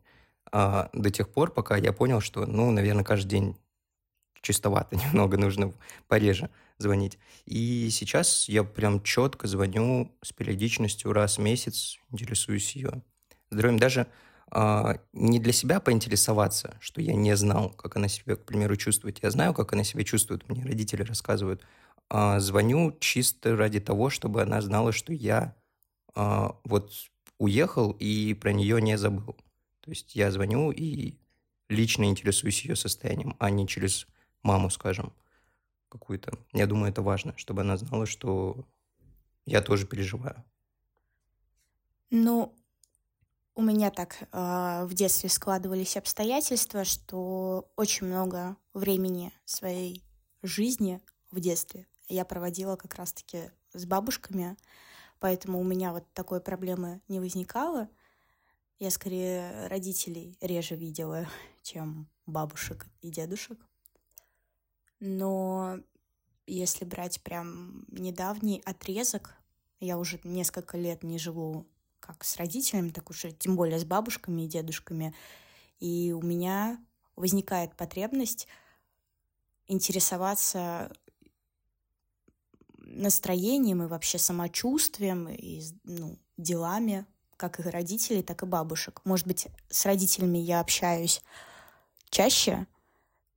А, 0.49 0.89
до 0.93 1.09
тех 1.09 1.27
пор, 1.27 1.51
пока 1.51 1.75
я 1.75 1.91
понял, 1.91 2.21
что, 2.21 2.45
ну, 2.45 2.71
наверное, 2.71 3.03
каждый 3.03 3.27
день 3.27 3.57
чистовато 4.41 4.95
немного, 5.07 5.37
нужно 5.37 5.73
пореже 6.07 6.49
звонить. 6.77 7.19
И 7.45 7.89
сейчас 7.91 8.47
я 8.47 8.63
прям 8.63 9.03
четко 9.03 9.47
звоню 9.47 10.09
с 10.21 10.31
периодичностью 10.31 11.11
раз 11.11 11.37
в 11.37 11.41
месяц, 11.41 11.97
интересуюсь 12.11 12.77
ее 12.77 13.03
здоровьем. 13.49 13.77
Даже 13.77 14.07
не 14.53 15.39
для 15.39 15.53
себя 15.53 15.79
поинтересоваться, 15.79 16.77
что 16.81 17.01
я 17.01 17.13
не 17.13 17.35
знал, 17.37 17.69
как 17.69 17.95
она 17.95 18.07
себя, 18.07 18.35
к 18.35 18.43
примеру, 18.43 18.75
чувствует. 18.75 19.23
Я 19.23 19.31
знаю, 19.31 19.53
как 19.53 19.71
она 19.73 19.83
себя 19.83 20.03
чувствует, 20.03 20.47
мне 20.49 20.63
родители 20.63 21.03
рассказывают. 21.03 21.63
А, 22.09 22.39
звоню 22.41 22.97
чисто 22.99 23.55
ради 23.55 23.79
того, 23.79 24.09
чтобы 24.09 24.41
она 24.41 24.61
знала, 24.61 24.91
что 24.91 25.13
я 25.13 25.55
а, 26.13 26.57
вот 26.65 26.91
уехал 27.37 27.91
и 27.91 28.33
про 28.33 28.51
нее 28.51 28.81
не 28.81 28.97
забыл. 28.97 29.37
То 29.79 29.91
есть 29.91 30.15
я 30.15 30.29
звоню 30.31 30.71
и 30.71 31.15
лично 31.69 32.03
интересуюсь 32.03 32.65
ее 32.65 32.75
состоянием, 32.75 33.37
а 33.39 33.49
не 33.49 33.65
через 33.67 34.07
маму, 34.43 34.69
скажем, 34.69 35.13
какую-то. 35.87 36.37
Я 36.51 36.67
думаю, 36.67 36.91
это 36.91 37.01
важно, 37.01 37.33
чтобы 37.37 37.61
она 37.61 37.77
знала, 37.77 38.05
что 38.05 38.65
я 39.45 39.61
тоже 39.61 39.87
переживаю. 39.87 40.43
Ну, 42.09 42.53
у 43.55 43.61
меня 43.61 43.91
так 43.91 44.17
э, 44.21 44.85
в 44.85 44.93
детстве 44.93 45.29
складывались 45.29 45.97
обстоятельства, 45.97 46.83
что 46.83 47.71
очень 47.75 48.07
много 48.07 48.55
времени 48.73 49.33
своей 49.45 50.03
жизни 50.41 51.01
в 51.31 51.39
детстве 51.39 51.87
я 52.07 52.25
проводила 52.25 52.75
как 52.75 52.95
раз-таки 52.95 53.51
с 53.73 53.85
бабушками, 53.85 54.57
Поэтому 55.21 55.59
у 55.59 55.63
меня 55.63 55.93
вот 55.93 56.03
такой 56.13 56.41
проблемы 56.41 56.99
не 57.07 57.19
возникало. 57.19 57.87
Я 58.79 58.89
скорее 58.89 59.67
родителей 59.67 60.35
реже 60.41 60.75
видела, 60.75 61.27
чем 61.61 62.09
бабушек 62.25 62.87
и 63.01 63.11
дедушек. 63.11 63.59
Но 64.99 65.77
если 66.47 66.85
брать 66.85 67.21
прям 67.21 67.85
недавний 67.89 68.63
отрезок, 68.65 69.35
я 69.79 69.99
уже 69.99 70.19
несколько 70.23 70.75
лет 70.75 71.03
не 71.03 71.19
живу 71.19 71.67
как 72.01 72.25
с 72.25 72.35
родителями, 72.35 72.89
так 72.89 73.09
уже 73.09 73.31
тем 73.31 73.55
более 73.55 73.79
с 73.79 73.85
бабушками 73.85 74.41
и 74.41 74.47
дедушками. 74.47 75.15
И 75.79 76.11
у 76.11 76.21
меня 76.21 76.77
возникает 77.15 77.75
потребность 77.75 78.47
интересоваться 79.67 80.91
настроением 82.77 83.83
и 83.83 83.87
вообще 83.87 84.17
самочувствием 84.17 85.29
и 85.29 85.63
ну, 85.85 86.19
делами 86.37 87.05
как 87.37 87.59
и 87.59 87.63
родителей, 87.63 88.21
так 88.21 88.43
и 88.43 88.45
бабушек. 88.45 89.01
Может 89.03 89.25
быть, 89.25 89.47
с 89.69 89.85
родителями 89.87 90.37
я 90.37 90.59
общаюсь 90.59 91.23
чаще, 92.11 92.67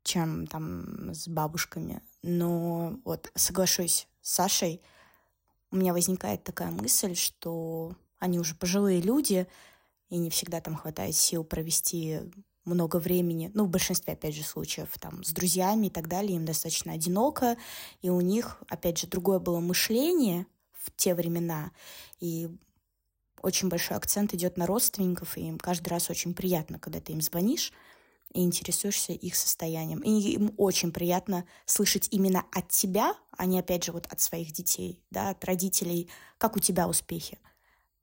чем 0.02 0.46
там 0.46 1.14
с 1.14 1.26
бабушками. 1.26 2.02
Но 2.20 2.98
вот 3.04 3.32
соглашусь 3.34 4.06
с 4.20 4.30
Сашей, 4.34 4.82
у 5.70 5.76
меня 5.76 5.94
возникает 5.94 6.44
такая 6.44 6.70
мысль, 6.70 7.14
что 7.14 7.96
они 8.24 8.38
уже 8.38 8.54
пожилые 8.54 9.00
люди, 9.00 9.46
и 10.08 10.16
не 10.16 10.30
всегда 10.30 10.60
там 10.60 10.74
хватает 10.74 11.14
сил 11.14 11.44
провести 11.44 12.20
много 12.64 12.96
времени, 12.96 13.50
ну, 13.52 13.66
в 13.66 13.68
большинстве, 13.68 14.14
опять 14.14 14.34
же, 14.34 14.42
случаев, 14.42 14.88
там, 14.98 15.22
с 15.22 15.30
друзьями 15.32 15.88
и 15.88 15.90
так 15.90 16.08
далее, 16.08 16.36
им 16.36 16.46
достаточно 16.46 16.92
одиноко, 16.92 17.56
и 18.00 18.08
у 18.08 18.20
них, 18.22 18.62
опять 18.68 18.98
же, 18.98 19.06
другое 19.06 19.38
было 19.38 19.60
мышление 19.60 20.46
в 20.72 20.90
те 20.96 21.14
времена. 21.14 21.72
И 22.20 22.48
очень 23.42 23.68
большой 23.68 23.98
акцент 23.98 24.32
идет 24.32 24.56
на 24.56 24.66
родственников, 24.66 25.36
и 25.36 25.42
им 25.42 25.58
каждый 25.58 25.88
раз 25.88 26.08
очень 26.08 26.34
приятно, 26.34 26.78
когда 26.78 27.00
ты 27.00 27.12
им 27.12 27.20
звонишь 27.20 27.72
и 28.32 28.42
интересуешься 28.42 29.12
их 29.12 29.36
состоянием. 29.36 30.00
И 30.00 30.10
им 30.32 30.54
очень 30.56 30.90
приятно 30.90 31.44
слышать 31.66 32.08
именно 32.10 32.46
от 32.50 32.70
тебя, 32.70 33.14
а 33.36 33.44
не, 33.44 33.60
опять 33.60 33.84
же, 33.84 33.92
вот 33.92 34.06
от 34.06 34.20
своих 34.20 34.52
детей, 34.52 35.02
да, 35.10 35.30
от 35.30 35.44
родителей, 35.44 36.08
как 36.38 36.56
у 36.56 36.60
тебя 36.60 36.88
успехи. 36.88 37.38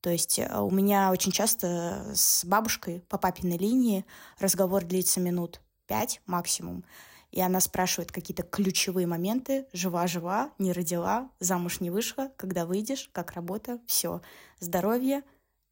То 0.02 0.10
есть 0.10 0.40
э, 0.40 0.60
у 0.60 0.72
меня 0.72 1.12
очень 1.12 1.32
часто 1.32 2.12
с 2.14 2.44
бабушкой 2.44 3.02
по 3.08 3.18
папиной 3.18 3.58
линии 3.58 4.06
разговор 4.40 4.84
длится 4.84 5.20
минут 5.20 5.62
пять 5.86 6.22
максимум. 6.26 6.84
И 7.32 7.40
она 7.40 7.62
спрашивает 7.62 8.12
какие-то 8.12 8.44
ключевые 8.44 9.08
моменты. 9.08 9.68
Жива-жива, 9.72 10.52
не 10.58 10.74
родила, 10.74 11.30
замуж 11.40 11.80
не 11.80 11.90
вышла, 11.90 12.32
когда 12.36 12.66
выйдешь, 12.66 13.10
как 13.14 13.32
работа, 13.32 13.80
все. 13.88 14.22
Здоровье, 14.60 15.24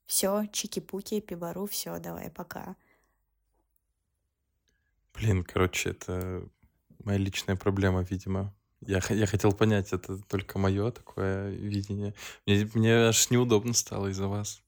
все, 0.06 0.46
чики-пуки, 0.54 1.20
пибару, 1.20 1.66
все, 1.66 2.00
давай, 2.00 2.32
пока. 2.32 2.78
Блин, 5.14 5.44
короче, 5.44 5.90
это 5.90 6.48
моя 7.04 7.18
личная 7.18 7.58
проблема, 7.58 8.04
видимо. 8.04 8.54
Я, 8.82 9.02
я 9.10 9.26
хотел 9.26 9.52
понять, 9.52 9.92
это 9.92 10.18
только 10.18 10.58
мое 10.58 10.92
такое 10.92 11.50
видение. 11.50 12.14
Мне, 12.46 12.70
мне 12.74 12.94
аж 13.08 13.30
неудобно 13.30 13.74
стало 13.74 14.08
из-за 14.08 14.28
вас. 14.28 14.62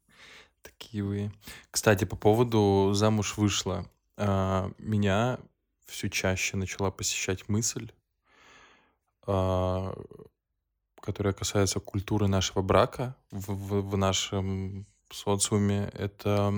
Такие 0.61 1.03
вы. 1.03 1.31
Кстати, 1.71 2.05
по 2.05 2.15
поводу 2.15 2.91
«замуж 2.93 3.37
вышла». 3.37 3.89
А, 4.17 4.71
меня 4.77 5.39
все 5.85 6.09
чаще 6.09 6.57
начала 6.57 6.91
посещать 6.91 7.47
мысль, 7.49 7.91
а, 9.25 9.95
которая 10.99 11.33
касается 11.33 11.79
культуры 11.79 12.27
нашего 12.27 12.61
брака 12.61 13.15
в, 13.31 13.53
в, 13.53 13.89
в 13.89 13.97
нашем 13.97 14.85
социуме. 15.09 15.89
Это 15.93 16.53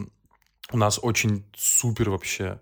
у 0.72 0.78
нас 0.78 1.00
очень 1.02 1.46
супер 1.56 2.10
вообще 2.10 2.60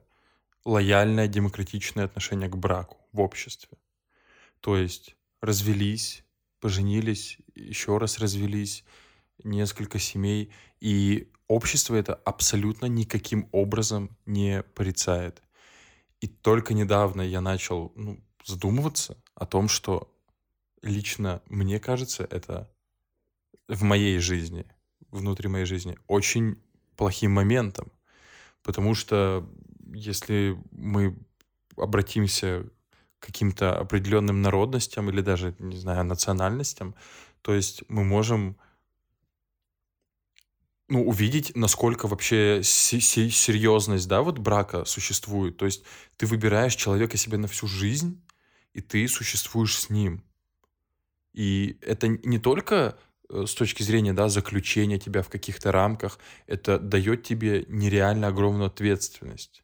лояльное, 0.65 1.27
демократичное 1.27 2.05
отношение 2.05 2.49
к 2.49 2.55
браку 2.55 2.97
в 3.11 3.21
обществе. 3.21 3.77
То 4.61 4.77
есть 4.77 5.15
развелись, 5.41 6.23
поженились, 6.59 7.37
еще 7.55 7.97
раз 7.97 8.19
развелись, 8.19 8.83
несколько 9.43 9.99
семей, 9.99 10.51
и 10.79 11.29
общество 11.47 11.95
это 11.95 12.13
абсолютно 12.13 12.85
никаким 12.85 13.49
образом 13.51 14.15
не 14.25 14.63
порицает. 14.75 15.41
И 16.21 16.27
только 16.27 16.73
недавно 16.73 17.21
я 17.21 17.41
начал 17.41 17.91
ну, 17.95 18.23
задумываться 18.45 19.17
о 19.33 19.45
том, 19.45 19.67
что 19.67 20.15
лично 20.83 21.41
мне 21.47 21.79
кажется, 21.79 22.27
это 22.29 22.71
в 23.67 23.81
моей 23.83 24.19
жизни, 24.19 24.65
внутри 25.09 25.49
моей 25.49 25.65
жизни, 25.65 25.97
очень 26.07 26.61
плохим 26.95 27.31
моментом. 27.31 27.91
Потому 28.61 28.93
что 28.93 29.49
если 29.93 30.57
мы 30.71 31.17
обратимся 31.77 32.69
каким-то 33.21 33.79
определенным 33.79 34.41
народностям 34.41 35.09
или 35.09 35.21
даже, 35.21 35.55
не 35.59 35.77
знаю, 35.77 36.03
национальностям, 36.03 36.95
то 37.41 37.53
есть 37.53 37.83
мы 37.87 38.03
можем 38.03 38.57
ну, 40.89 41.07
увидеть, 41.07 41.55
насколько 41.55 42.07
вообще 42.07 42.61
серьезность, 42.63 44.09
да, 44.09 44.21
вот 44.21 44.39
брака 44.39 44.83
существует. 44.83 45.55
То 45.55 45.65
есть 45.65 45.83
ты 46.17 46.25
выбираешь 46.25 46.75
человека 46.75 47.15
себе 47.15 47.37
на 47.37 47.47
всю 47.47 47.67
жизнь, 47.67 48.21
и 48.73 48.81
ты 48.81 49.07
существуешь 49.07 49.79
с 49.79 49.89
ним. 49.89 50.23
И 51.31 51.77
это 51.81 52.07
не 52.07 52.39
только 52.39 52.97
э, 53.29 53.45
с 53.45 53.53
точки 53.53 53.83
зрения, 53.83 54.11
да, 54.11 54.27
заключения 54.27 54.99
тебя 54.99 55.21
в 55.21 55.29
каких-то 55.29 55.71
рамках, 55.71 56.19
это 56.47 56.77
дает 56.77 57.23
тебе 57.23 57.65
нереально 57.69 58.27
огромную 58.27 58.67
ответственность 58.67 59.63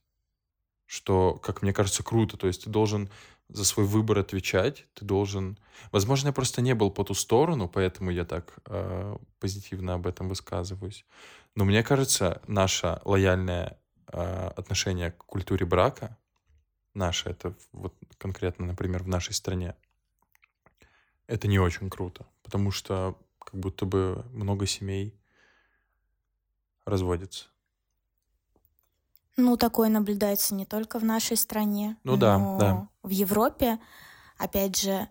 что, 0.87 1.33
как 1.33 1.61
мне 1.61 1.73
кажется, 1.73 2.01
круто. 2.01 2.37
То 2.37 2.47
есть 2.47 2.63
ты 2.63 2.69
должен 2.69 3.09
за 3.49 3.63
свой 3.63 3.85
выбор 3.85 4.19
отвечать, 4.19 4.85
ты 4.93 5.05
должен... 5.05 5.57
Возможно, 5.91 6.27
я 6.27 6.33
просто 6.33 6.61
не 6.61 6.75
был 6.75 6.91
по 6.91 7.03
ту 7.03 7.13
сторону, 7.13 7.69
поэтому 7.69 8.11
я 8.11 8.25
так 8.25 8.59
э, 8.65 9.17
позитивно 9.39 9.93
об 9.93 10.07
этом 10.07 10.27
высказываюсь. 10.27 11.05
Но 11.55 11.65
мне 11.65 11.83
кажется, 11.83 12.41
наше 12.47 12.99
лояльное 13.05 13.79
э, 14.11 14.51
отношение 14.55 15.11
к 15.11 15.17
культуре 15.17 15.65
брака, 15.65 16.17
наше, 16.93 17.29
это 17.29 17.55
вот 17.71 17.95
конкретно, 18.17 18.65
например, 18.65 19.03
в 19.03 19.07
нашей 19.07 19.33
стране, 19.33 19.75
это 21.27 21.47
не 21.47 21.59
очень 21.59 21.89
круто, 21.89 22.25
потому 22.43 22.71
что 22.71 23.17
как 23.39 23.59
будто 23.59 23.85
бы 23.85 24.25
много 24.33 24.65
семей 24.65 25.13
разводятся. 26.85 27.47
Ну, 29.37 29.55
такое 29.55 29.89
наблюдается 29.89 30.55
не 30.55 30.65
только 30.65 30.99
в 30.99 31.05
нашей 31.05 31.37
стране, 31.37 31.95
ну, 32.03 32.13
но 32.13 32.17
да, 32.17 32.57
да. 32.59 32.87
в 33.03 33.09
Европе. 33.09 33.79
Опять 34.37 34.81
же, 34.81 35.07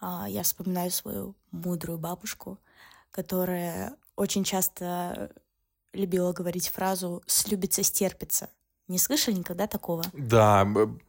а, 0.00 0.28
я 0.28 0.42
вспоминаю 0.42 0.90
свою 0.90 1.36
мудрую 1.52 1.98
бабушку, 1.98 2.58
которая 3.12 3.96
очень 4.16 4.42
часто 4.42 5.32
любила 5.92 6.32
говорить 6.32 6.68
фразу 6.68 7.22
«слюбится, 7.26 7.82
стерпится». 7.84 8.50
Не 8.88 8.98
слышали 8.98 9.36
никогда 9.36 9.66
такого? 9.66 10.02
Да, 10.12 10.66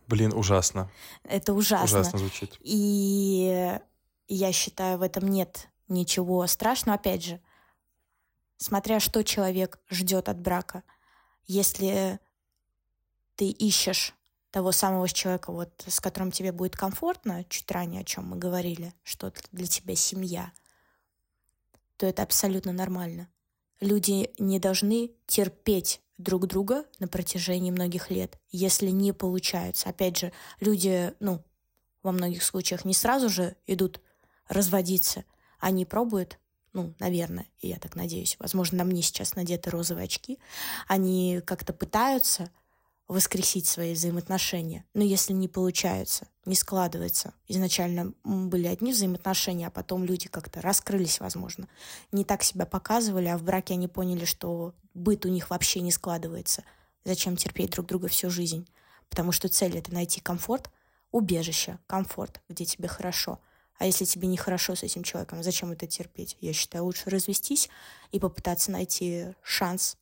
блин, 0.08 0.34
ужасно. 0.34 0.92
Это 1.24 1.54
ужасно. 1.54 2.02
Ужасно 2.02 2.20
звучит. 2.20 2.58
И 2.60 3.80
я 4.28 4.52
считаю, 4.52 4.98
в 4.98 5.02
этом 5.02 5.28
нет 5.28 5.70
ничего 5.88 6.46
страшного. 6.46 6.98
Опять 6.98 7.24
же, 7.24 7.42
смотря 8.58 9.00
что 9.00 9.24
человек 9.24 9.80
ждет 9.90 10.28
от 10.28 10.40
брака. 10.40 10.84
Если 11.46 12.20
ты 13.40 13.46
ищешь 13.46 14.14
того 14.52 14.74
самого 14.74 15.08
человека, 15.08 15.54
вот, 15.54 15.72
с 15.88 16.02
которым 16.02 16.30
тебе 16.30 16.52
будет 16.52 16.76
комфортно, 16.76 17.46
чуть 17.46 17.72
ранее 17.72 18.02
о 18.02 18.04
чем 18.04 18.26
мы 18.26 18.36
говорили, 18.36 18.94
что 19.02 19.32
для 19.54 19.66
тебя 19.66 19.96
семья, 19.96 20.52
то 21.96 22.06
это 22.06 22.22
абсолютно 22.22 22.74
нормально. 22.74 23.30
Люди 23.80 24.30
не 24.40 24.60
должны 24.60 25.12
терпеть 25.26 26.02
друг 26.18 26.48
друга 26.48 26.84
на 27.00 27.08
протяжении 27.08 27.72
многих 27.72 28.12
лет, 28.12 28.38
если 28.52 28.90
не 28.90 29.14
получается. 29.14 29.88
Опять 29.88 30.18
же, 30.18 30.34
люди, 30.60 31.14
ну, 31.22 31.42
во 32.04 32.12
многих 32.12 32.44
случаях 32.44 32.84
не 32.84 32.94
сразу 32.94 33.30
же 33.30 33.56
идут 33.68 34.02
разводиться, 34.50 35.24
они 35.60 35.86
пробуют, 35.86 36.40
ну, 36.74 36.94
наверное, 37.00 37.48
и 37.60 37.70
я 37.70 37.78
так 37.78 37.96
надеюсь, 37.96 38.36
возможно, 38.38 38.80
на 38.80 38.84
мне 38.84 39.02
сейчас 39.02 39.36
надеты 39.36 39.70
розовые 39.70 40.06
очки, 40.06 40.40
они 40.90 41.42
как-то 41.46 41.72
пытаются 41.72 42.52
воскресить 43.10 43.68
свои 43.68 43.94
взаимоотношения. 43.94 44.86
Но 44.94 45.04
если 45.04 45.34
не 45.34 45.48
получается, 45.48 46.28
не 46.46 46.54
складывается, 46.54 47.34
изначально 47.48 48.14
были 48.24 48.68
одни 48.68 48.94
взаимоотношения, 48.94 49.66
а 49.68 49.72
потом 49.72 50.06
люди 50.06 50.30
как-то 50.30 50.62
раскрылись, 50.62 51.20
возможно, 51.20 51.68
не 52.12 52.24
так 52.24 52.44
себя 52.44 52.68
показывали, 52.68 53.26
а 53.26 53.38
в 53.40 53.44
браке 53.44 53.74
они 53.74 53.88
поняли, 53.88 54.26
что 54.26 54.76
быт 54.94 55.26
у 55.26 55.30
них 55.30 55.50
вообще 55.50 55.82
не 55.82 55.92
складывается. 55.92 56.64
Зачем 57.04 57.36
терпеть 57.36 57.72
друг 57.72 57.88
друга 57.88 58.08
всю 58.10 58.30
жизнь? 58.30 58.70
Потому 59.10 59.32
что 59.32 59.50
цель— 59.50 59.76
это 59.80 59.92
найти 59.92 60.22
комфорт, 60.22 60.70
убежище, 61.12 61.80
комфорт, 61.88 62.42
где 62.48 62.64
тебе 62.64 62.88
хорошо. 62.88 63.40
А 63.80 63.88
если 63.88 64.06
тебе 64.06 64.28
нехорошо 64.28 64.76
с 64.76 64.84
этим 64.84 65.02
человеком, 65.02 65.42
зачем 65.42 65.72
это 65.72 65.88
терпеть? 65.88 66.38
Я 66.42 66.54
считаю, 66.54 66.84
лучше 66.84 67.10
развестись 67.10 67.70
и 68.12 68.20
попытаться 68.20 68.70
найти 68.70 69.34
шанс 69.42 69.98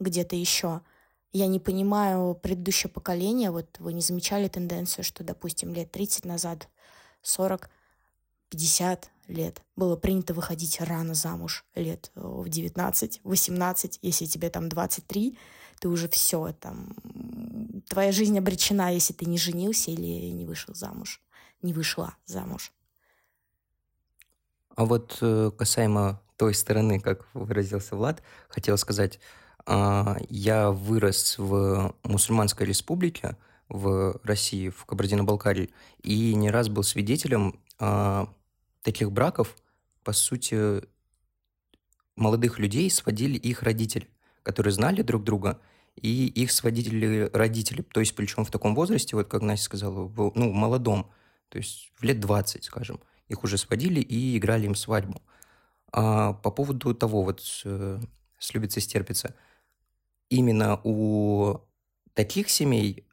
где-то 0.00 0.34
еще— 0.34 0.80
я 1.32 1.46
не 1.46 1.60
понимаю 1.60 2.34
предыдущее 2.34 2.90
поколение. 2.90 3.50
Вот 3.50 3.76
вы 3.78 3.92
не 3.92 4.00
замечали 4.00 4.48
тенденцию, 4.48 5.04
что, 5.04 5.24
допустим, 5.24 5.72
лет 5.72 5.90
30 5.90 6.24
назад, 6.24 6.68
40, 7.22 7.70
50 8.50 9.10
лет 9.28 9.62
было 9.76 9.96
принято 9.96 10.34
выходить 10.34 10.80
рано 10.80 11.14
замуж, 11.14 11.64
лет 11.74 12.10
э, 12.16 12.20
в 12.22 12.48
19, 12.48 13.20
18, 13.22 13.98
если 14.02 14.26
тебе 14.26 14.50
там 14.50 14.68
23, 14.68 15.38
ты 15.78 15.88
уже 15.88 16.08
все, 16.08 16.52
там, 16.52 16.94
твоя 17.88 18.12
жизнь 18.12 18.36
обречена, 18.36 18.92
если 18.92 19.12
ты 19.12 19.26
не 19.26 19.38
женился 19.38 19.90
или 19.90 20.30
не 20.30 20.44
вышел 20.44 20.74
замуж, 20.74 21.22
не 21.62 21.72
вышла 21.72 22.16
замуж. 22.26 22.72
А 24.74 24.84
вот 24.84 25.18
э, 25.20 25.50
касаемо 25.56 26.20
той 26.40 26.54
стороны, 26.54 27.00
как 27.00 27.28
выразился 27.34 27.96
Влад, 27.96 28.22
хотел 28.48 28.78
сказать, 28.78 29.20
я 29.66 30.70
вырос 30.70 31.36
в 31.38 31.94
мусульманской 32.02 32.66
республике 32.66 33.36
в 33.68 34.18
России, 34.24 34.68
в 34.68 34.84
Кабардино-Балкарии, 34.84 35.70
и 36.02 36.34
не 36.34 36.50
раз 36.50 36.68
был 36.68 36.82
свидетелем 36.82 37.60
а, 37.78 38.28
таких 38.82 39.12
браков, 39.12 39.56
по 40.02 40.12
сути, 40.12 40.82
молодых 42.16 42.58
людей 42.58 42.90
сводили 42.90 43.36
их 43.36 43.62
родители, 43.62 44.08
которые 44.42 44.72
знали 44.72 45.02
друг 45.02 45.24
друга, 45.24 45.60
и 45.96 46.26
их 46.26 46.52
сводили 46.52 47.30
родители, 47.32 47.82
то 47.82 48.00
есть 48.00 48.14
причем 48.14 48.44
в 48.44 48.50
таком 48.50 48.74
возрасте, 48.74 49.16
вот 49.16 49.28
как 49.28 49.42
Настя 49.42 49.64
сказала, 49.64 50.04
в, 50.04 50.32
ну, 50.34 50.52
молодом, 50.52 51.10
то 51.48 51.58
есть 51.58 51.92
в 51.96 52.02
лет 52.04 52.20
20, 52.20 52.64
скажем, 52.64 53.00
их 53.28 53.44
уже 53.44 53.58
сводили 53.58 54.00
и 54.00 54.36
играли 54.36 54.66
им 54.66 54.74
свадьбу. 54.74 55.20
А 55.92 56.32
по 56.34 56.50
поводу 56.50 56.94
того, 56.94 57.22
вот 57.22 57.42
э, 57.64 58.00
слюбится, 58.38 58.80
стерпится, 58.80 59.34
именно 60.30 60.80
у 60.84 61.58
таких 62.14 62.48
семей, 62.48 63.06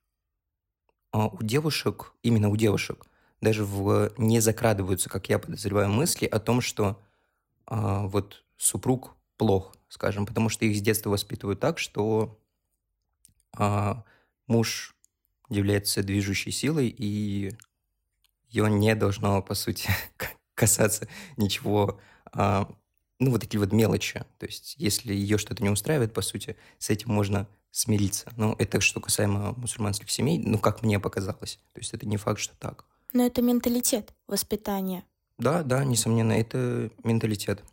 а, 1.11 1.27
у 1.27 1.43
девушек, 1.43 2.13
именно 2.23 2.49
у 2.49 2.55
девушек, 2.55 3.05
даже 3.41 3.65
в, 3.65 4.13
не 4.17 4.39
закрадываются, 4.39 5.09
как 5.09 5.27
я 5.29 5.39
подозреваю, 5.39 5.89
мысли 5.89 6.25
о 6.25 6.39
том, 6.39 6.61
что 6.61 7.01
а, 7.65 8.07
вот 8.07 8.45
супруг 8.55 9.15
плох, 9.37 9.75
скажем, 9.89 10.25
потому 10.25 10.49
что 10.49 10.65
их 10.65 10.77
с 10.77 10.81
детства 10.81 11.09
воспитывают 11.09 11.59
так, 11.59 11.79
что 11.79 12.39
а, 13.55 14.03
муж 14.47 14.95
является 15.49 16.03
движущей 16.03 16.51
силой, 16.51 16.87
и 16.87 17.53
ее 18.49 18.69
не 18.69 18.95
должно, 18.95 19.41
по 19.41 19.53
сути, 19.53 19.89
касаться 20.55 21.07
ничего, 21.35 21.99
а, 22.31 22.69
ну, 23.19 23.31
вот 23.31 23.41
такие 23.41 23.59
вот 23.59 23.71
мелочи. 23.71 24.23
То 24.37 24.45
есть, 24.45 24.75
если 24.77 25.13
ее 25.13 25.37
что-то 25.37 25.63
не 25.63 25.69
устраивает, 25.69 26.13
по 26.13 26.21
сути, 26.21 26.55
с 26.77 26.89
этим 26.89 27.11
можно 27.11 27.47
смириться. 27.71 28.31
Ну, 28.37 28.55
это 28.57 28.81
что 28.81 28.99
касаемо 28.99 29.53
мусульманских 29.53 30.09
семей, 30.09 30.39
ну, 30.39 30.59
как 30.59 30.83
мне 30.83 30.99
показалось. 30.99 31.59
То 31.73 31.79
есть, 31.79 31.93
это 31.93 32.07
не 32.07 32.17
факт, 32.17 32.39
что 32.39 32.55
так. 32.57 32.85
Но 33.13 33.25
это 33.25 33.41
менталитет, 33.41 34.13
воспитание. 34.27 35.03
Да, 35.37 35.63
да, 35.63 35.83
несомненно, 35.83 36.33
это 36.33 36.91
менталитет. 37.03 37.63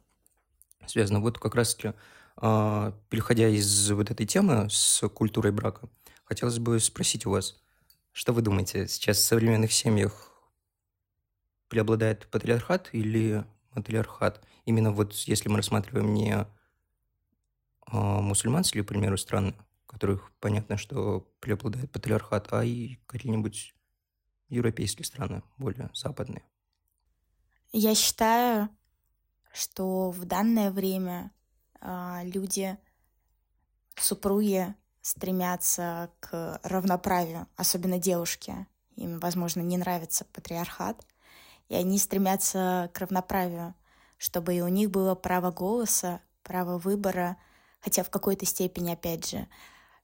Связано. 0.86 1.20
Вот 1.20 1.38
как 1.38 1.54
раз-таки, 1.54 1.94
э, 2.40 2.92
переходя 3.08 3.48
из 3.48 3.90
вот 3.90 4.10
этой 4.10 4.26
темы 4.26 4.68
с 4.70 5.06
культурой 5.08 5.52
брака, 5.52 5.88
хотелось 6.24 6.58
бы 6.58 6.78
спросить 6.80 7.26
у 7.26 7.30
вас, 7.30 7.56
что 8.12 8.32
вы 8.32 8.42
думаете, 8.42 8.86
сейчас 8.86 9.18
в 9.18 9.24
современных 9.24 9.72
семьях 9.72 10.30
преобладает 11.68 12.26
патриархат 12.28 12.90
или 12.92 13.44
матриархат? 13.74 14.44
Именно 14.64 14.92
вот 14.92 15.14
если 15.14 15.48
мы 15.48 15.56
рассматриваем 15.56 16.12
не 16.14 16.32
э, 16.32 16.46
мусульманские, 17.92 18.84
к 18.84 18.88
примеру, 18.88 19.16
страны, 19.16 19.54
в 19.84 19.90
которых 19.90 20.32
понятно, 20.40 20.76
что 20.76 21.20
преобладает 21.40 21.90
патриархат, 21.90 22.52
а 22.52 22.64
и 22.64 22.96
какие-нибудь 23.06 23.74
европейские 24.48 25.04
страны, 25.04 25.42
более 25.58 25.90
западные. 25.94 26.44
Я 27.72 27.94
считаю, 27.94 28.68
что 29.52 30.10
в 30.10 30.24
данное 30.24 30.70
время 30.70 31.32
э, 31.80 32.20
люди, 32.24 32.76
супруги 33.96 34.74
стремятся 35.00 36.10
к 36.20 36.60
равноправию, 36.62 37.46
особенно 37.56 37.98
девушки. 37.98 38.66
Им, 38.96 39.18
возможно, 39.18 39.60
не 39.60 39.76
нравится 39.76 40.24
патриархат, 40.32 41.04
и 41.68 41.74
они 41.74 41.98
стремятся 41.98 42.90
к 42.92 42.98
равноправию, 42.98 43.74
чтобы 44.18 44.54
и 44.54 44.60
у 44.60 44.68
них 44.68 44.90
было 44.90 45.14
право 45.14 45.50
голоса, 45.50 46.20
право 46.42 46.78
выбора, 46.78 47.36
хотя 47.80 48.02
в 48.02 48.10
какой-то 48.10 48.46
степени, 48.46 48.92
опять 48.92 49.30
же, 49.30 49.48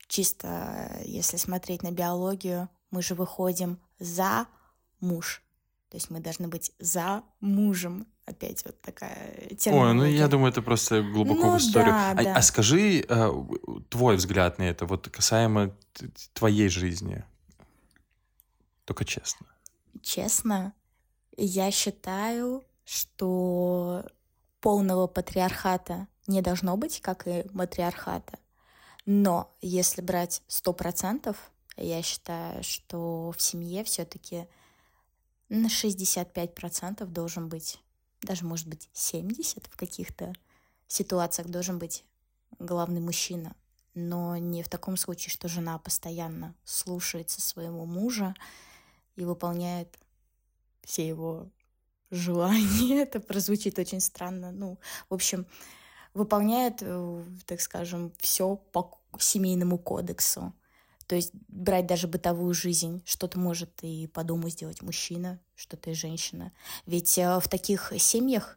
чисто 0.07 1.01
если 1.05 1.37
смотреть 1.37 1.83
на 1.83 1.91
биологию, 1.91 2.69
мы 2.91 3.03
же 3.03 3.15
выходим 3.15 3.79
за 3.99 4.47
муж. 5.01 5.43
То 5.91 5.97
есть 5.97 6.11
мы 6.11 6.21
должны 6.21 6.49
быть 6.49 6.73
за 6.79 7.23
мужем. 7.41 8.07
Опять 8.25 8.65
вот 8.65 8.81
такая 8.81 9.49
тема. 9.59 9.79
Ой, 9.79 9.95
ну 9.95 10.05
я 10.05 10.29
думаю, 10.29 10.53
это 10.53 10.63
просто 10.63 11.03
глубоко 11.03 11.47
ну, 11.47 11.55
в 11.55 11.59
историю. 11.59 11.91
Да, 11.91 12.11
а, 12.11 12.15
да. 12.15 12.35
а 12.37 12.43
скажи 12.43 13.01
э, 13.01 13.33
твой 13.89 14.17
взгляд 14.17 14.59
на 14.59 14.65
это, 14.65 14.87
вот 14.87 15.09
касаемо 15.09 15.75
твоей 16.33 16.69
жизни. 16.69 17.25
Только 18.85 19.05
честно. 19.05 19.49
Честно, 20.01 20.75
я 21.37 21.70
считаю, 21.70 22.64
что 22.85 24.05
полного 24.61 25.07
патриархата 25.07 26.07
не 26.26 26.43
должно 26.43 26.76
быть, 26.76 27.01
как 27.01 27.26
и 27.26 27.45
матриархата. 27.53 28.39
Но 29.07 29.55
если 29.61 30.03
брать 30.03 30.43
сто 30.47 30.72
процентов, 30.72 31.51
я 31.76 32.03
считаю, 32.03 32.62
что 32.62 33.33
в 33.37 33.41
семье 33.41 33.85
все-таки 33.85 34.47
на 35.49 35.66
65% 35.66 37.05
должен 37.07 37.49
быть, 37.49 37.81
даже 38.22 38.45
может 38.45 38.68
быть 38.68 38.89
70% 38.95 39.66
в 39.70 39.76
каких-то 39.76 40.33
ситуациях 40.87 41.49
должен 41.49 41.78
быть 41.78 42.05
главный 42.59 43.01
мужчина. 43.01 43.55
Но 43.95 44.37
не 44.37 44.62
в 44.62 44.68
таком 44.68 44.97
случае, 44.97 45.31
что 45.31 45.49
жена 45.49 45.78
постоянно 45.78 46.55
слушается 46.64 47.41
своего 47.41 47.85
мужа 47.87 48.35
и 49.16 49.24
выполняет 49.24 49.99
все 50.85 51.07
его 51.07 51.51
желания. 52.11 53.03
Это 53.03 53.20
прозвучит 53.20 53.78
очень 53.78 54.01
странно. 54.01 54.53
Ну, 54.53 54.78
в 55.09 55.14
общем, 55.14 55.47
выполняет, 56.14 56.83
так 57.47 57.61
скажем, 57.61 58.12
все 58.18 58.57
по 58.57 58.99
семейному 59.18 59.78
кодексу. 59.78 60.53
То 61.07 61.16
есть 61.16 61.33
брать 61.49 61.87
даже 61.87 62.07
бытовую 62.07 62.55
жизнь, 62.55 63.03
что-то 63.05 63.39
может 63.39 63.70
и 63.83 64.07
по 64.07 64.22
дому 64.22 64.49
сделать 64.49 64.81
мужчина, 64.81 65.41
что-то 65.57 65.91
и 65.91 65.95
женщина. 65.95 66.53
Ведь 66.87 67.16
в 67.16 67.43
таких 67.49 67.93
семьях, 67.99 68.57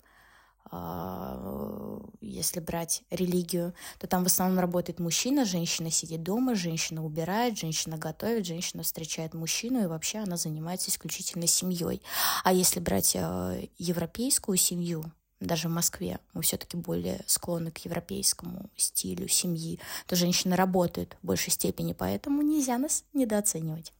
если 2.21 2.59
брать 2.59 3.03
религию, 3.11 3.73
то 3.99 4.07
там 4.07 4.23
в 4.23 4.27
основном 4.27 4.59
работает 4.59 4.99
мужчина, 4.99 5.45
женщина 5.45 5.91
сидит 5.91 6.23
дома, 6.23 6.55
женщина 6.55 7.05
убирает, 7.05 7.59
женщина 7.59 7.97
готовит, 7.97 8.45
женщина 8.45 8.81
встречает 8.83 9.33
мужчину, 9.33 9.83
и 9.83 9.87
вообще 9.87 10.19
она 10.19 10.35
занимается 10.37 10.89
исключительно 10.89 11.45
семьей. 11.47 12.01
А 12.43 12.51
если 12.51 12.79
брать 12.79 13.13
европейскую 13.13 14.57
семью, 14.57 15.11
даже 15.39 15.67
в 15.67 15.71
Москве 15.71 16.19
мы 16.33 16.41
все-таки 16.41 16.77
более 16.77 17.21
склонны 17.27 17.69
к 17.69 17.79
европейскому 17.79 18.69
стилю 18.75 19.27
семьи, 19.27 19.79
то 20.07 20.15
женщины 20.15 20.55
работают 20.55 21.17
в 21.21 21.27
большей 21.27 21.51
степени, 21.51 21.93
поэтому 21.93 22.41
нельзя 22.41 22.77
нас 22.77 23.03
недооценивать. 23.13 23.93